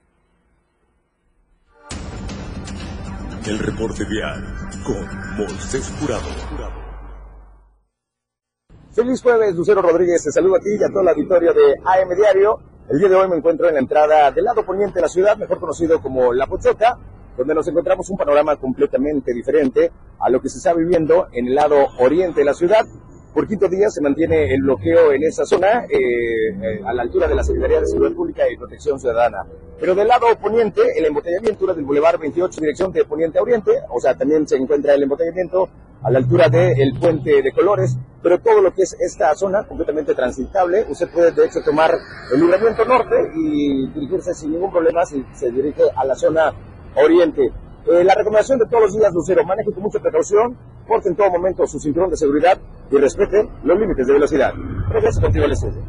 El 3.45 3.57
reporte 3.57 4.05
vial 4.05 4.43
con 4.85 5.37
Moisés 5.37 5.91
Jurado. 5.99 6.29
Feliz 8.93 9.21
jueves, 9.21 9.55
Lucero 9.55 9.81
Rodríguez. 9.81 10.21
Te 10.21 10.31
saludo 10.33 10.57
a 10.57 10.59
ti 10.59 10.71
y 10.77 10.83
a 10.83 10.89
todo 10.89 10.99
el 10.99 11.07
auditorio 11.07 11.53
de 11.53 11.75
AM 11.81 12.13
Diario. 12.13 12.59
El 12.89 12.99
día 12.99 13.07
de 13.07 13.15
hoy 13.15 13.29
me 13.29 13.37
encuentro 13.37 13.69
en 13.69 13.75
la 13.75 13.79
entrada 13.79 14.29
del 14.31 14.43
lado 14.43 14.65
poniente 14.65 14.95
de 14.95 15.01
la 15.03 15.07
ciudad, 15.07 15.37
mejor 15.37 15.61
conocido 15.61 16.01
como 16.01 16.33
La 16.33 16.45
Pochota, 16.45 16.97
donde 17.37 17.55
nos 17.55 17.65
encontramos 17.69 18.09
un 18.09 18.17
panorama 18.17 18.57
completamente 18.57 19.33
diferente 19.33 19.93
a 20.19 20.29
lo 20.29 20.41
que 20.41 20.49
se 20.49 20.57
está 20.57 20.73
viviendo 20.73 21.27
en 21.31 21.47
el 21.47 21.55
lado 21.55 21.87
oriente 21.99 22.41
de 22.41 22.45
la 22.45 22.53
ciudad. 22.53 22.85
Por 23.33 23.47
quinto 23.47 23.69
día 23.69 23.89
se 23.89 24.01
mantiene 24.01 24.53
el 24.53 24.61
bloqueo 24.61 25.13
en 25.13 25.23
esa 25.23 25.45
zona, 25.45 25.85
eh, 25.85 25.97
eh, 25.97 26.81
a 26.85 26.93
la 26.93 27.03
altura 27.03 27.29
de 27.29 27.35
la 27.35 27.45
Secretaría 27.45 27.79
de 27.79 27.87
Seguridad 27.87 28.13
Pública 28.13 28.43
y 28.51 28.57
Protección 28.57 28.99
Ciudadana. 28.99 29.45
Pero 29.79 29.95
del 29.95 30.09
lado 30.09 30.27
poniente, 30.37 30.81
el 30.97 31.05
embotellamiento 31.05 31.73
del 31.73 31.85
Boulevard 31.85 32.19
28, 32.19 32.59
dirección 32.59 32.91
de 32.91 33.05
poniente 33.05 33.39
a 33.39 33.41
oriente, 33.41 33.71
o 33.89 34.01
sea, 34.01 34.17
también 34.17 34.45
se 34.45 34.57
encuentra 34.57 34.95
el 34.95 35.03
embotellamiento 35.03 35.69
a 36.03 36.11
la 36.11 36.19
altura 36.19 36.49
del 36.49 36.93
puente 36.99 37.41
de 37.41 37.51
Colores, 37.51 37.97
pero 38.21 38.39
todo 38.39 38.61
lo 38.61 38.73
que 38.73 38.83
es 38.83 38.95
esta 38.99 39.33
zona 39.35 39.63
completamente 39.63 40.13
transitable, 40.13 40.85
usted 40.89 41.09
puede 41.11 41.31
de 41.31 41.45
hecho 41.45 41.61
tomar 41.63 41.91
el 42.33 42.39
libramiento 42.39 42.85
norte 42.85 43.15
y 43.35 43.87
dirigirse 43.87 44.33
sin 44.33 44.51
ningún 44.51 44.71
problema 44.71 45.05
si 45.05 45.23
se 45.33 45.51
dirige 45.51 45.83
a 45.95 46.05
la 46.05 46.15
zona 46.15 46.53
oriente. 46.95 47.51
Eh, 47.87 48.03
la 48.03 48.13
recomendación 48.13 48.59
de 48.59 48.65
todos 48.65 48.83
los 48.83 48.93
días, 48.93 49.11
Lucero, 49.13 49.43
maneje 49.43 49.71
con 49.73 49.83
mucha 49.83 49.99
precaución, 49.99 50.55
porte 50.87 51.09
en 51.09 51.15
todo 51.15 51.31
momento 51.31 51.65
su 51.65 51.79
cinturón 51.79 52.09
de 52.09 52.17
seguridad 52.17 52.59
y 52.91 52.97
respete 52.97 53.49
los 53.63 53.79
límites 53.79 54.05
de 54.05 54.13
velocidad. 54.13 54.53
Regreso 54.89 55.21
contigo 55.21 55.45
al 55.45 55.51
estudio. 55.51 55.81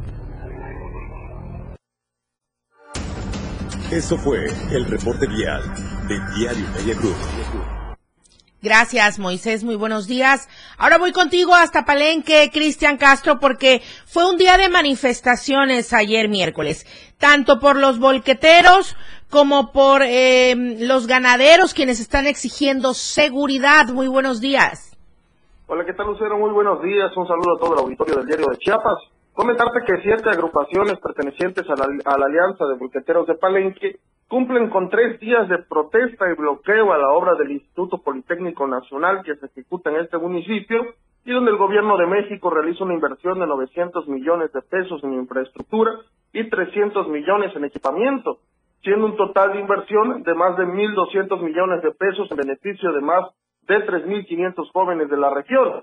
Eso 3.90 4.16
fue 4.16 4.46
el 4.70 4.86
reporte 4.86 5.26
vial 5.26 5.62
de 6.08 6.18
Diario 6.34 6.66
Media 6.74 6.94
Group. 6.94 7.81
Gracias, 8.62 9.18
Moisés. 9.18 9.64
Muy 9.64 9.74
buenos 9.74 10.06
días. 10.06 10.48
Ahora 10.78 10.96
voy 10.96 11.10
contigo 11.10 11.52
hasta 11.52 11.84
Palenque, 11.84 12.48
Cristian 12.52 12.96
Castro, 12.96 13.40
porque 13.40 13.82
fue 14.06 14.30
un 14.30 14.36
día 14.36 14.56
de 14.56 14.68
manifestaciones 14.68 15.92
ayer 15.92 16.28
miércoles, 16.28 16.86
tanto 17.18 17.58
por 17.58 17.76
los 17.76 17.98
volqueteros 17.98 18.96
como 19.28 19.72
por 19.72 20.02
eh, 20.04 20.54
los 20.78 21.08
ganaderos, 21.08 21.74
quienes 21.74 21.98
están 21.98 22.28
exigiendo 22.28 22.94
seguridad. 22.94 23.88
Muy 23.88 24.06
buenos 24.06 24.40
días. 24.40 24.96
Hola, 25.66 25.84
¿qué 25.84 25.94
tal, 25.94 26.06
Lucero? 26.06 26.38
Muy 26.38 26.52
buenos 26.52 26.80
días. 26.82 27.10
Un 27.16 27.26
saludo 27.26 27.56
a 27.56 27.58
todo 27.58 27.74
el 27.74 27.80
auditorio 27.80 28.16
del 28.18 28.26
diario 28.26 28.46
de 28.46 28.58
Chiapas. 28.58 28.98
Comentarte 29.32 29.80
que 29.84 30.02
siete 30.02 30.30
agrupaciones 30.30 31.00
pertenecientes 31.00 31.64
a 31.68 31.74
la, 31.74 31.86
a 32.04 32.16
la 32.18 32.26
Alianza 32.26 32.64
de 32.66 32.78
Volqueteros 32.78 33.26
de 33.26 33.34
Palenque 33.34 33.98
cumplen 34.32 34.70
con 34.70 34.88
tres 34.88 35.20
días 35.20 35.46
de 35.50 35.58
protesta 35.58 36.24
y 36.30 36.34
bloqueo 36.34 36.94
a 36.94 36.96
la 36.96 37.10
obra 37.10 37.34
del 37.34 37.50
Instituto 37.50 37.98
Politécnico 37.98 38.66
Nacional 38.66 39.22
que 39.22 39.36
se 39.36 39.44
ejecuta 39.44 39.90
en 39.90 39.96
este 39.96 40.16
municipio 40.16 40.94
y 41.22 41.32
donde 41.32 41.50
el 41.50 41.58
gobierno 41.58 41.98
de 41.98 42.06
México 42.06 42.48
realiza 42.48 42.84
una 42.84 42.94
inversión 42.94 43.38
de 43.40 43.46
900 43.46 44.08
millones 44.08 44.50
de 44.54 44.62
pesos 44.62 45.04
en 45.04 45.12
infraestructura 45.12 45.90
y 46.32 46.48
300 46.48 47.08
millones 47.08 47.54
en 47.54 47.66
equipamiento, 47.66 48.38
siendo 48.82 49.04
un 49.04 49.18
total 49.18 49.52
de 49.52 49.60
inversión 49.60 50.22
de 50.22 50.32
más 50.32 50.56
de 50.56 50.64
1.200 50.64 51.38
millones 51.42 51.82
de 51.82 51.90
pesos 51.90 52.30
en 52.30 52.38
beneficio 52.38 52.90
de 52.90 53.02
más 53.02 53.26
de 53.68 53.86
3.500 53.86 54.72
jóvenes 54.72 55.10
de 55.10 55.16
la 55.18 55.28
región. 55.28 55.82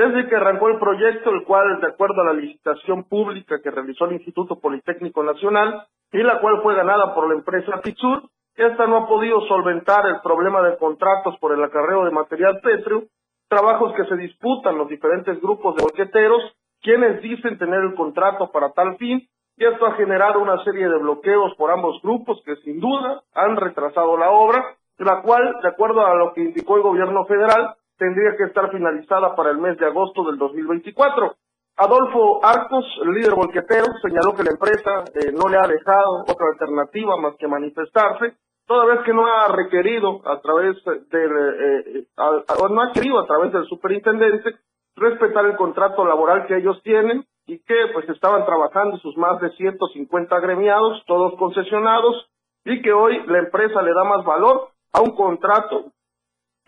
Desde 0.00 0.30
que 0.30 0.36
arrancó 0.36 0.68
el 0.68 0.78
proyecto, 0.78 1.28
el 1.28 1.44
cual, 1.44 1.78
de 1.78 1.88
acuerdo 1.88 2.22
a 2.22 2.32
la 2.32 2.32
licitación 2.32 3.04
pública 3.04 3.60
que 3.62 3.70
realizó 3.70 4.06
el 4.06 4.14
Instituto 4.14 4.58
Politécnico 4.58 5.22
Nacional, 5.22 5.84
y 6.10 6.22
la 6.22 6.40
cual 6.40 6.62
fue 6.62 6.74
ganada 6.74 7.14
por 7.14 7.28
la 7.28 7.34
empresa 7.34 7.82
Pixur, 7.82 8.22
esta 8.56 8.86
no 8.86 8.96
ha 8.96 9.06
podido 9.06 9.42
solventar 9.42 10.06
el 10.06 10.22
problema 10.22 10.62
de 10.62 10.78
contratos 10.78 11.36
por 11.38 11.52
el 11.52 11.62
acarreo 11.62 12.06
de 12.06 12.12
material 12.12 12.60
pétreo, 12.62 13.02
trabajos 13.46 13.92
que 13.94 14.06
se 14.06 14.16
disputan 14.16 14.78
los 14.78 14.88
diferentes 14.88 15.38
grupos 15.38 15.76
de 15.76 15.82
boqueteros, 15.82 16.44
quienes 16.80 17.20
dicen 17.20 17.58
tener 17.58 17.82
el 17.82 17.94
contrato 17.94 18.50
para 18.50 18.72
tal 18.72 18.96
fin, 18.96 19.28
y 19.58 19.66
esto 19.66 19.84
ha 19.84 19.96
generado 19.96 20.40
una 20.40 20.64
serie 20.64 20.88
de 20.88 20.96
bloqueos 20.96 21.54
por 21.56 21.70
ambos 21.70 22.00
grupos 22.02 22.40
que 22.46 22.56
sin 22.64 22.80
duda 22.80 23.20
han 23.34 23.54
retrasado 23.54 24.16
la 24.16 24.30
obra, 24.30 24.64
la 24.96 25.20
cual, 25.20 25.56
de 25.62 25.68
acuerdo 25.68 26.06
a 26.06 26.14
lo 26.14 26.32
que 26.32 26.40
indicó 26.40 26.76
el 26.76 26.82
gobierno 26.84 27.26
federal, 27.26 27.74
tendría 28.00 28.34
que 28.34 28.44
estar 28.44 28.70
finalizada 28.72 29.36
para 29.36 29.50
el 29.50 29.58
mes 29.58 29.76
de 29.76 29.84
agosto 29.84 30.24
del 30.24 30.38
2024. 30.38 31.34
Adolfo 31.76 32.40
Arcos, 32.42 32.86
líder 33.04 33.34
volquetero, 33.34 33.86
señaló 34.02 34.34
que 34.34 34.42
la 34.42 34.52
empresa 34.52 35.04
eh, 35.14 35.32
no 35.32 35.48
le 35.48 35.58
ha 35.58 35.68
dejado 35.68 36.22
otra 36.22 36.46
alternativa 36.52 37.18
más 37.18 37.36
que 37.36 37.46
manifestarse, 37.46 38.36
toda 38.66 38.86
vez 38.86 39.00
que 39.04 39.12
no 39.12 39.26
ha 39.26 39.48
requerido 39.48 40.22
a 40.24 40.40
través 40.40 40.82
del, 40.84 41.30
eh, 41.36 42.06
o 42.16 42.68
no 42.68 42.82
ha 42.82 42.92
querido 42.92 43.20
a 43.20 43.26
través 43.26 43.52
del 43.52 43.66
superintendente 43.66 44.56
respetar 44.96 45.44
el 45.44 45.56
contrato 45.56 46.04
laboral 46.04 46.46
que 46.46 46.56
ellos 46.56 46.80
tienen 46.82 47.26
y 47.46 47.58
que 47.58 47.88
pues 47.92 48.08
estaban 48.08 48.46
trabajando 48.46 48.96
sus 48.98 49.16
más 49.18 49.40
de 49.40 49.50
150 49.50 50.34
agremiados, 50.34 51.02
todos 51.06 51.34
concesionados, 51.38 52.30
y 52.64 52.80
que 52.80 52.92
hoy 52.92 53.22
la 53.26 53.40
empresa 53.40 53.82
le 53.82 53.92
da 53.92 54.04
más 54.04 54.24
valor 54.24 54.68
a 54.92 55.02
un 55.02 55.14
contrato 55.14 55.92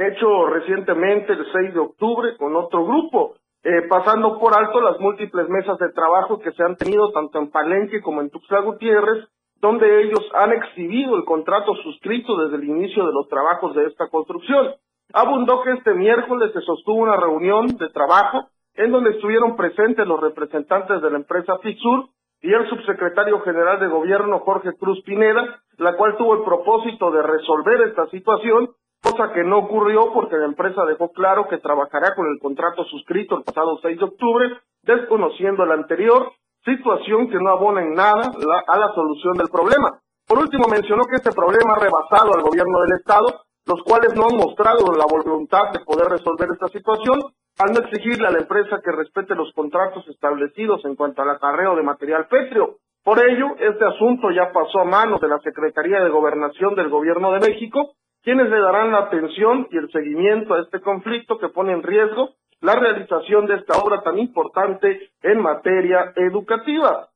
hecho 0.09 0.47
recientemente 0.47 1.33
el 1.33 1.45
6 1.53 1.75
de 1.75 1.81
octubre 1.81 2.37
con 2.37 2.57
otro 2.57 2.85
grupo, 2.85 3.37
eh, 3.65 3.83
pasando 3.89 4.39
por 4.39 4.57
alto 4.57 4.81
las 4.81 4.99
múltiples 4.99 5.49
mesas 5.49 5.79
de 5.79 5.93
trabajo 5.93 6.41
que 6.41 6.53
se 6.53 6.63
han 6.63 6.77
tenido 6.77 7.13
tanto 7.13 7.39
en 7.39 7.51
Palenque 7.51 8.01
como 8.03 8.21
en 8.21 8.31
Tuxtla 8.31 8.61
Gutiérrez, 8.61 9.29
donde 9.61 10.03
ellos 10.03 10.21
han 10.35 10.53
exhibido 10.53 11.17
el 11.17 11.25
contrato 11.25 11.75
suscrito 11.77 12.37
desde 12.39 12.57
el 12.57 12.65
inicio 12.65 13.07
de 13.07 13.13
los 13.13 13.29
trabajos 13.29 13.75
de 13.77 13.87
esta 13.87 14.09
construcción. 14.09 14.75
Abundó 15.13 15.63
que 15.63 15.73
este 15.73 15.95
miércoles 15.95 16.53
se 16.53 16.61
sostuvo 16.63 16.97
una 16.97 17.17
reunión 17.17 17.69
de 17.69 17.89
trabajo 17.91 18.49
en 18.75 18.91
donde 18.91 19.11
estuvieron 19.11 19.57
presentes 19.57 20.07
los 20.07 20.21
representantes 20.21 21.01
de 21.01 21.11
la 21.11 21.19
empresa 21.19 21.59
Fixur 21.59 22.09
y 22.41 22.53
el 22.53 22.69
subsecretario 22.69 23.41
general 23.41 23.79
de 23.79 23.87
gobierno 23.87 24.41
Jorge 24.41 24.71
Cruz 24.79 25.01
Pineda, 25.05 25.63
la 25.79 25.97
cual 25.97 26.17
tuvo 26.17 26.35
el 26.35 26.43
propósito 26.43 27.13
de 27.13 27.23
resolver 27.23 27.83
esta 27.83 28.07
situación 28.09 28.71
cosa 29.03 29.33
que 29.33 29.43
no 29.43 29.59
ocurrió 29.59 30.13
porque 30.13 30.37
la 30.37 30.47
empresa 30.47 30.85
dejó 30.85 31.11
claro 31.11 31.49
que 31.49 31.59
trabajará 31.59 32.15
con 32.15 32.27
el 32.27 32.39
contrato 32.41 32.85
suscrito 32.85 33.37
el 33.37 33.45
pasado 33.45 33.79
6 33.83 33.99
de 33.99 34.05
octubre, 34.05 34.49
desconociendo 34.83 35.65
el 35.65 35.73
anterior, 35.73 36.33
situación 36.65 37.29
que 37.29 37.39
no 37.39 37.51
abona 37.51 37.83
en 37.83 37.95
nada 37.95 38.31
a 38.69 38.79
la 38.79 38.89
solución 38.95 39.35
del 39.37 39.49
problema. 39.49 40.01
Por 40.27 40.39
último, 40.39 40.67
mencionó 40.69 41.03
que 41.05 41.17
este 41.17 41.33
problema 41.33 41.75
ha 41.75 41.81
rebasado 41.81 42.33
al 42.33 42.43
gobierno 42.43 42.81
del 42.81 42.99
Estado, 42.99 43.43
los 43.67 43.83
cuales 43.83 44.15
no 44.15 44.27
han 44.27 44.37
mostrado 44.37 44.93
la 44.95 45.05
voluntad 45.05 45.73
de 45.73 45.85
poder 45.85 46.09
resolver 46.09 46.49
esta 46.53 46.69
situación, 46.69 47.21
al 47.59 47.73
no 47.73 47.81
exigirle 47.81 48.29
a 48.29 48.31
la 48.31 48.39
empresa 48.39 48.81
que 48.83 48.93
respete 48.93 49.35
los 49.35 49.53
contratos 49.53 50.07
establecidos 50.09 50.85
en 50.85 50.97
cuanto 50.97 51.23
al 51.23 51.31
acarreo 51.31 51.77
de 51.77 51.83
material 51.83 52.27
pétreo. 52.29 52.77
Por 53.05 53.19
ello, 53.19 53.57
este 53.59 53.85
asunto 53.85 54.31
ya 54.31 54.53
pasó 54.53 54.81
a 54.81 54.85
manos 54.85 55.21
de 55.21 55.29
la 55.29 55.39
Secretaría 55.41 56.03
de 56.03 56.11
Gobernación 56.11 56.77
del 56.77 56.89
Gobierno 56.89 57.33
de 57.33 57.41
México, 57.41 57.95
quienes 58.23 58.49
le 58.49 58.61
darán 58.61 58.93
la 58.93 58.99
atención 58.99 59.69
y 59.71 59.77
el 59.77 59.91
seguimiento 59.91 60.55
a 60.55 60.61
este 60.61 60.81
conflicto 60.81 61.39
que 61.39 61.49
pone 61.49 61.73
en 61.73 61.83
riesgo 61.83 62.31
la 62.61 62.77
realización 62.77 63.47
de 63.47 63.57
esta 63.57 63.79
obra 63.79 64.03
tan 64.03 64.19
importante 64.19 65.11
en 65.23 65.41
materia 65.41 66.13
educativa. 66.17 67.09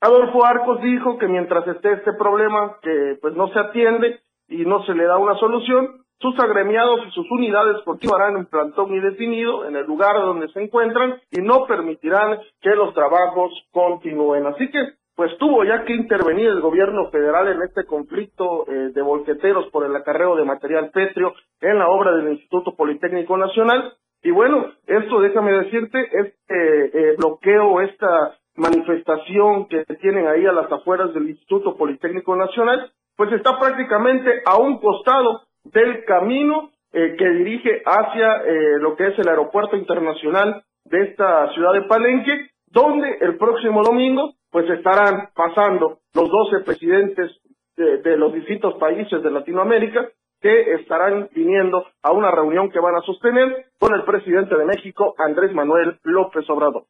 Adolfo 0.00 0.44
Arcos 0.44 0.82
dijo 0.82 1.16
que 1.18 1.28
mientras 1.28 1.66
esté 1.68 1.92
este 1.92 2.12
problema 2.14 2.76
que 2.82 3.18
pues 3.20 3.34
no 3.34 3.48
se 3.48 3.60
atiende 3.60 4.20
y 4.48 4.64
no 4.66 4.84
se 4.84 4.94
le 4.94 5.04
da 5.04 5.16
una 5.18 5.36
solución, 5.36 6.02
sus 6.18 6.38
agremiados 6.40 7.00
y 7.06 7.10
sus 7.12 7.30
unidades 7.30 7.82
continuarán 7.84 8.36
en 8.36 8.46
plantón 8.46 8.92
indefinido 8.92 9.66
en 9.66 9.76
el 9.76 9.86
lugar 9.86 10.16
donde 10.16 10.48
se 10.48 10.62
encuentran 10.62 11.20
y 11.30 11.40
no 11.40 11.66
permitirán 11.66 12.40
que 12.60 12.70
los 12.70 12.92
trabajos 12.94 13.52
continúen. 13.70 14.46
Así 14.46 14.68
que 14.70 14.80
pues 15.14 15.36
tuvo 15.38 15.64
ya 15.64 15.84
que 15.84 15.94
intervenir 15.94 16.48
el 16.48 16.60
gobierno 16.60 17.10
federal 17.10 17.48
en 17.48 17.62
este 17.62 17.84
conflicto 17.84 18.66
eh, 18.66 18.92
de 18.94 19.02
volqueteros 19.02 19.68
por 19.70 19.84
el 19.84 19.94
acarreo 19.94 20.36
de 20.36 20.44
material 20.44 20.90
pétreo 20.90 21.34
en 21.60 21.78
la 21.78 21.88
obra 21.88 22.16
del 22.16 22.32
Instituto 22.32 22.74
Politécnico 22.74 23.36
Nacional. 23.36 23.92
Y 24.22 24.30
bueno, 24.30 24.72
esto 24.86 25.20
déjame 25.20 25.52
decirte, 25.52 25.98
este 26.12 27.16
bloqueo, 27.16 27.80
esta 27.80 28.36
manifestación 28.54 29.66
que 29.66 29.84
tienen 30.00 30.28
ahí 30.28 30.46
a 30.46 30.52
las 30.52 30.70
afueras 30.70 31.12
del 31.12 31.28
Instituto 31.28 31.76
Politécnico 31.76 32.36
Nacional, 32.36 32.92
pues 33.16 33.32
está 33.32 33.58
prácticamente 33.58 34.42
a 34.46 34.58
un 34.58 34.78
costado 34.78 35.42
del 35.64 36.04
camino 36.04 36.70
eh, 36.92 37.16
que 37.18 37.28
dirige 37.30 37.82
hacia 37.84 38.42
lo 38.78 38.94
que 38.94 39.08
es 39.08 39.18
el 39.18 39.28
aeropuerto 39.28 39.76
internacional 39.76 40.62
de 40.84 41.02
esta 41.02 41.52
ciudad 41.54 41.72
de 41.72 41.82
Palenque, 41.82 42.51
donde 42.72 43.18
el 43.20 43.36
próximo 43.36 43.82
domingo 43.82 44.32
pues 44.50 44.68
estarán 44.70 45.28
pasando 45.34 45.98
los 46.14 46.30
12 46.30 46.64
presidentes 46.64 47.30
de, 47.76 48.16
los 48.16 48.32
distintos 48.32 48.74
países 48.74 49.22
de 49.22 49.30
Latinoamérica 49.30 50.08
que 50.40 50.74
estarán 50.74 51.28
viniendo 51.34 51.86
a 52.02 52.12
una 52.12 52.30
reunión 52.30 52.70
que 52.70 52.80
van 52.80 52.96
a 52.96 53.02
sostener 53.02 53.66
con 53.78 53.94
el 53.94 54.04
presidente 54.04 54.56
de 54.56 54.64
México, 54.64 55.14
Andrés 55.18 55.52
Manuel 55.52 55.98
López 56.02 56.48
Obrador. 56.50 56.84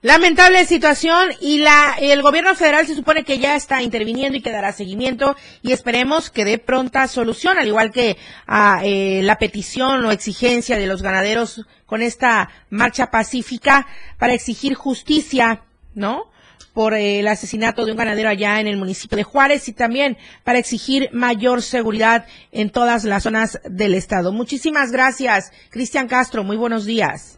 Lamentable 0.00 0.64
situación 0.64 1.30
y 1.40 1.58
la, 1.58 1.96
el 2.00 2.22
gobierno 2.22 2.54
federal 2.54 2.86
se 2.86 2.94
supone 2.94 3.24
que 3.24 3.40
ya 3.40 3.56
está 3.56 3.82
interviniendo 3.82 4.38
y 4.38 4.42
que 4.42 4.52
dará 4.52 4.72
seguimiento 4.72 5.34
y 5.60 5.72
esperemos 5.72 6.30
que 6.30 6.44
dé 6.44 6.58
pronta 6.58 7.08
solución, 7.08 7.58
al 7.58 7.66
igual 7.66 7.90
que 7.90 8.16
a 8.46 8.80
eh, 8.84 9.22
la 9.24 9.38
petición 9.38 10.04
o 10.04 10.12
exigencia 10.12 10.78
de 10.78 10.86
los 10.86 11.02
ganaderos 11.02 11.66
con 11.84 12.00
esta 12.00 12.48
marcha 12.70 13.10
pacífica 13.10 13.88
para 14.18 14.34
exigir 14.34 14.74
justicia 14.74 15.62
¿no? 15.96 16.30
por 16.72 16.94
el 16.94 17.26
asesinato 17.26 17.84
de 17.84 17.90
un 17.90 17.98
ganadero 17.98 18.28
allá 18.28 18.60
en 18.60 18.68
el 18.68 18.76
municipio 18.76 19.16
de 19.16 19.24
Juárez 19.24 19.66
y 19.66 19.72
también 19.72 20.16
para 20.44 20.60
exigir 20.60 21.10
mayor 21.12 21.60
seguridad 21.60 22.24
en 22.52 22.70
todas 22.70 23.02
las 23.02 23.24
zonas 23.24 23.58
del 23.64 23.94
estado. 23.94 24.30
Muchísimas 24.32 24.92
gracias, 24.92 25.50
Cristian 25.70 26.06
Castro. 26.06 26.44
Muy 26.44 26.56
buenos 26.56 26.84
días. 26.84 27.37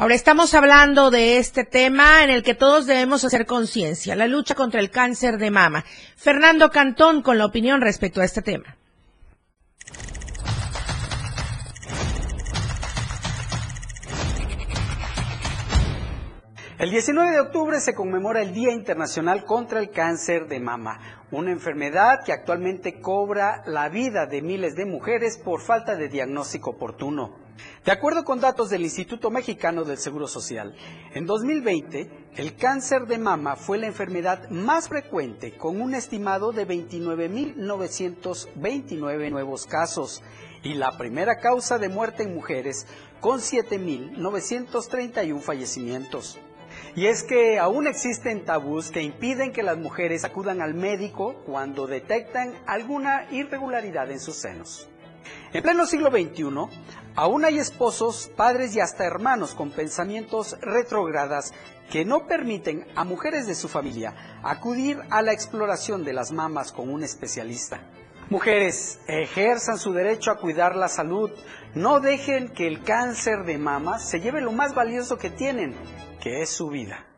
Ahora 0.00 0.14
estamos 0.14 0.54
hablando 0.54 1.10
de 1.10 1.36
este 1.36 1.62
tema 1.62 2.24
en 2.24 2.30
el 2.30 2.42
que 2.42 2.54
todos 2.54 2.86
debemos 2.86 3.22
hacer 3.22 3.44
conciencia, 3.44 4.16
la 4.16 4.28
lucha 4.28 4.54
contra 4.54 4.80
el 4.80 4.90
cáncer 4.90 5.36
de 5.36 5.50
mama. 5.50 5.84
Fernando 6.16 6.70
Cantón 6.70 7.20
con 7.20 7.36
la 7.36 7.44
opinión 7.44 7.82
respecto 7.82 8.22
a 8.22 8.24
este 8.24 8.40
tema. 8.40 8.78
El 16.78 16.90
19 16.90 17.32
de 17.32 17.40
octubre 17.40 17.78
se 17.78 17.94
conmemora 17.94 18.40
el 18.40 18.54
Día 18.54 18.72
Internacional 18.72 19.44
contra 19.44 19.80
el 19.80 19.90
Cáncer 19.90 20.48
de 20.48 20.60
Mama, 20.60 20.98
una 21.30 21.50
enfermedad 21.50 22.24
que 22.24 22.32
actualmente 22.32 23.02
cobra 23.02 23.62
la 23.66 23.90
vida 23.90 24.24
de 24.24 24.40
miles 24.40 24.76
de 24.76 24.86
mujeres 24.86 25.36
por 25.36 25.60
falta 25.60 25.94
de 25.94 26.08
diagnóstico 26.08 26.70
oportuno. 26.70 27.49
De 27.84 27.92
acuerdo 27.92 28.24
con 28.24 28.40
datos 28.40 28.70
del 28.70 28.82
Instituto 28.82 29.30
Mexicano 29.30 29.84
del 29.84 29.98
Seguro 29.98 30.26
Social, 30.28 30.74
en 31.14 31.26
2020 31.26 32.10
el 32.36 32.56
cáncer 32.56 33.06
de 33.06 33.18
mama 33.18 33.56
fue 33.56 33.78
la 33.78 33.86
enfermedad 33.86 34.50
más 34.50 34.88
frecuente 34.88 35.56
con 35.56 35.80
un 35.80 35.94
estimado 35.94 36.52
de 36.52 36.68
29.929 36.68 39.30
nuevos 39.30 39.64
casos 39.66 40.22
y 40.62 40.74
la 40.74 40.98
primera 40.98 41.38
causa 41.38 41.78
de 41.78 41.88
muerte 41.88 42.24
en 42.24 42.34
mujeres 42.34 42.86
con 43.20 43.40
7.931 43.40 45.40
fallecimientos. 45.40 46.38
Y 46.94 47.06
es 47.06 47.22
que 47.22 47.58
aún 47.58 47.86
existen 47.86 48.44
tabús 48.44 48.90
que 48.90 49.02
impiden 49.02 49.52
que 49.52 49.62
las 49.62 49.78
mujeres 49.78 50.24
acudan 50.24 50.60
al 50.60 50.74
médico 50.74 51.42
cuando 51.46 51.86
detectan 51.86 52.52
alguna 52.66 53.26
irregularidad 53.30 54.10
en 54.10 54.20
sus 54.20 54.36
senos. 54.36 54.86
En 55.52 55.62
pleno 55.62 55.86
siglo 55.86 56.10
XXI, 56.10 56.44
aún 57.16 57.44
hay 57.44 57.58
esposos, 57.58 58.30
padres 58.36 58.74
y 58.76 58.80
hasta 58.80 59.04
hermanos 59.04 59.54
con 59.54 59.70
pensamientos 59.70 60.56
retrógradas 60.60 61.52
que 61.90 62.04
no 62.04 62.26
permiten 62.26 62.86
a 62.94 63.04
mujeres 63.04 63.46
de 63.46 63.54
su 63.54 63.68
familia 63.68 64.40
acudir 64.42 65.00
a 65.10 65.22
la 65.22 65.32
exploración 65.32 66.04
de 66.04 66.12
las 66.12 66.32
mamas 66.32 66.72
con 66.72 66.88
un 66.88 67.02
especialista. 67.02 67.80
Mujeres, 68.30 69.00
ejerzan 69.08 69.76
su 69.76 69.92
derecho 69.92 70.30
a 70.30 70.38
cuidar 70.38 70.76
la 70.76 70.86
salud. 70.86 71.32
No 71.74 71.98
dejen 71.98 72.48
que 72.50 72.68
el 72.68 72.84
cáncer 72.84 73.44
de 73.44 73.58
mama 73.58 73.98
se 73.98 74.20
lleve 74.20 74.40
lo 74.40 74.52
más 74.52 74.72
valioso 74.72 75.18
que 75.18 75.30
tienen, 75.30 75.74
que 76.20 76.40
es 76.40 76.50
su 76.50 76.68
vida. 76.68 77.09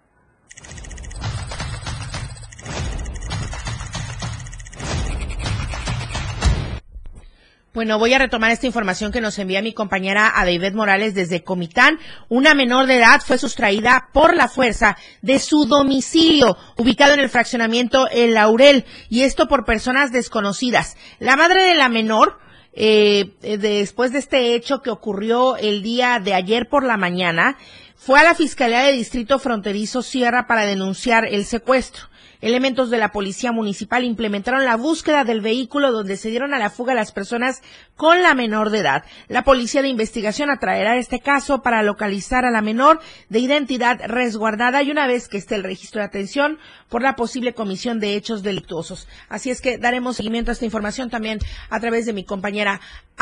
Bueno, 7.75 7.99
voy 7.99 8.13
a 8.13 8.19
retomar 8.19 8.51
esta 8.51 8.67
información 8.67 9.13
que 9.13 9.23
nos 9.23 9.39
envía 9.39 9.63
mi 9.63 9.73
compañera 9.73 10.31
a 10.39 10.45
David 10.45 10.75
Morales 10.75 11.15
desde 11.15 11.43
Comitán. 11.43 11.99
Una 12.29 12.53
menor 12.53 12.87
de 12.87 12.99
edad 12.99 13.23
fue 13.25 13.39
sustraída 13.39 14.11
por 14.13 14.37
la 14.37 14.49
fuerza 14.49 14.99
de 15.23 15.39
su 15.39 15.65
domicilio, 15.65 16.59
ubicado 16.77 17.15
en 17.15 17.21
el 17.21 17.31
fraccionamiento 17.31 18.09
El 18.11 18.35
Laurel, 18.35 18.85
y 19.09 19.23
esto 19.23 19.49
por 19.49 19.65
personas 19.65 20.13
desconocidas. 20.13 20.99
La 21.19 21.35
madre 21.37 21.63
de 21.63 21.75
la 21.75 21.89
menor, 21.89 22.39
eh, 22.75 23.33
después 23.41 24.13
de 24.13 24.19
este 24.19 24.55
hecho 24.55 24.83
que 24.83 24.91
ocurrió 24.91 25.57
el 25.57 25.83
día 25.83 26.21
de 26.23 26.35
ayer 26.35 26.69
por 26.69 26.85
la 26.85 26.99
mañana, 26.99 27.57
fue 27.97 28.21
a 28.21 28.25
la 28.25 28.35
Fiscalía 28.35 28.81
de 28.83 28.93
Distrito 28.93 29.39
Fronterizo 29.39 30.03
Sierra 30.03 30.47
para 30.47 30.67
denunciar 30.67 31.25
el 31.25 31.47
secuestro. 31.47 32.12
Elementos 32.43 32.91
de 32.91 32.99
la 32.99 33.13
Policía 33.13 33.53
Municipal 33.53 34.03
implementaron 34.03 34.65
la 34.65 34.77
búsqueda 34.77 35.23
del 35.23 35.41
vehículo 35.41 35.93
donde 35.93 36.17
se 36.17 36.29
dieron 36.29 36.53
a 36.53 36.59
la 36.59 36.71
fuga 36.71 36.93
las 36.93 37.13
personas 37.13 37.63
con 37.95 38.21
la 38.21 38.35
menor 38.35 38.71
de 38.71 38.81
edad. 38.81 39.05
La 39.29 39.45
Policía 39.45 39.81
de 39.81 39.89
Investigación 39.89 40.51
atraerá 40.51 40.97
este 40.97 41.21
caso 41.21 41.63
para 41.63 41.85
localizar 41.85 42.45
a 42.45 42.51
la 42.51 42.61
menor 42.61 43.01
de 43.29 43.39
identidad 43.39 44.01
resguardada 44.09 44.83
y 44.83 44.91
una 44.91 45.07
vez 45.07 45.29
que 45.29 45.39
esté 45.39 45.55
el 45.55 45.63
registro 45.63 46.01
de 46.01 46.07
atención 46.07 46.59
por 46.89 47.01
la 47.01 47.15
posible 47.15 47.55
comisión 47.55 48.01
de 48.01 48.17
hechos 48.17 48.43
delictuosos. 48.43 49.07
Así 49.29 49.51
es 49.51 49.61
que 49.61 49.79
daremos 49.79 50.17
seguimiento 50.17 50.51
a 50.51 50.55
esta 50.55 50.65
información 50.65 51.11
también 51.11 51.39
a 51.71 51.79
través 51.79 52.07
de 52.07 52.13
mi 52.13 52.25
compañera 52.25 52.81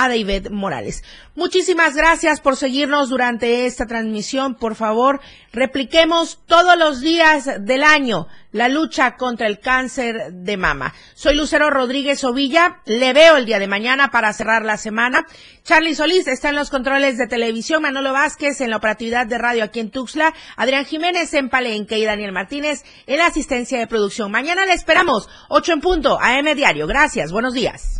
David 0.09 0.49
Morales. 0.51 1.05
Muchísimas 1.35 1.95
gracias 1.95 2.41
por 2.41 2.57
seguirnos 2.57 3.11
durante 3.11 3.67
esta 3.67 3.87
transmisión. 3.87 4.55
Por 4.55 4.75
favor, 4.75 5.21
repliquemos 5.53 6.41
todos 6.47 6.79
los 6.79 7.01
días 7.01 7.49
del 7.61 7.83
año 7.83 8.27
la 8.53 8.69
lucha 8.69 9.17
contra 9.17 9.47
el 9.47 9.61
cáncer 9.61 10.33
de 10.33 10.57
mama. 10.57 10.95
Soy 11.15 11.35
Lucero 11.35 11.71
Rodríguez 11.71 12.25
Ovilla. 12.25 12.81
Le 12.85 13.13
veo 13.13 13.37
el 13.37 13.47
día 13.47 13.59
de 13.59 13.69
mañana 13.69 14.11
para 14.11 14.33
cerrar 14.33 14.65
la 14.65 14.77
semana. 14.77 15.27
Charlie 15.65 15.95
Solís 15.95 16.27
está 16.27 16.49
en 16.49 16.57
los 16.57 16.71
controles 16.71 17.19
de 17.19 17.27
televisión, 17.27 17.83
Manolo 17.83 18.13
Vázquez 18.13 18.61
en 18.61 18.71
la 18.71 18.77
operatividad 18.77 19.27
de 19.27 19.39
radio 19.39 19.65
aquí 19.65 19.81
en 19.81 19.91
Tuxtla, 19.91 20.35
Adrián 20.57 20.85
Jiménez 20.85 21.33
en 21.35 21.49
Palenque 21.49 21.99
y 21.99 22.05
Daniel 22.05 22.33
Martínez 22.33 22.85
en 23.07 23.19
la 23.19 23.27
asistencia 23.27 23.79
de 23.79 23.87
producción. 23.87 24.31
Mañana 24.31 24.67
le 24.67 24.73
esperamos, 24.73 25.29
8 25.49 25.73
en 25.75 25.81
punto, 25.81 26.19
AM 26.21 26.55
Diario. 26.55 26.87
Gracias, 26.87 27.33
buenos 27.33 27.55
días. 27.55 28.00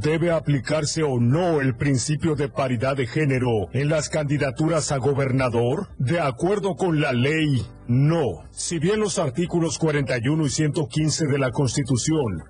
¿Debe 0.00 0.30
aplicarse 0.30 1.02
o 1.02 1.20
no 1.20 1.60
el 1.60 1.76
principio 1.76 2.34
de 2.34 2.48
paridad 2.48 2.96
de 2.96 3.06
género 3.06 3.68
en 3.74 3.90
las 3.90 4.08
candidaturas 4.08 4.92
a 4.92 4.96
gobernador? 4.96 5.88
De 5.98 6.18
acuerdo 6.18 6.74
con 6.74 7.02
la 7.02 7.12
ley, 7.12 7.66
no. 7.86 8.44
Si 8.50 8.78
bien 8.78 9.00
los 9.00 9.18
artículos 9.18 9.78
41 9.78 10.46
y 10.46 10.48
115 10.48 11.26
de 11.26 11.38
la 11.38 11.50
Constitución 11.50 12.44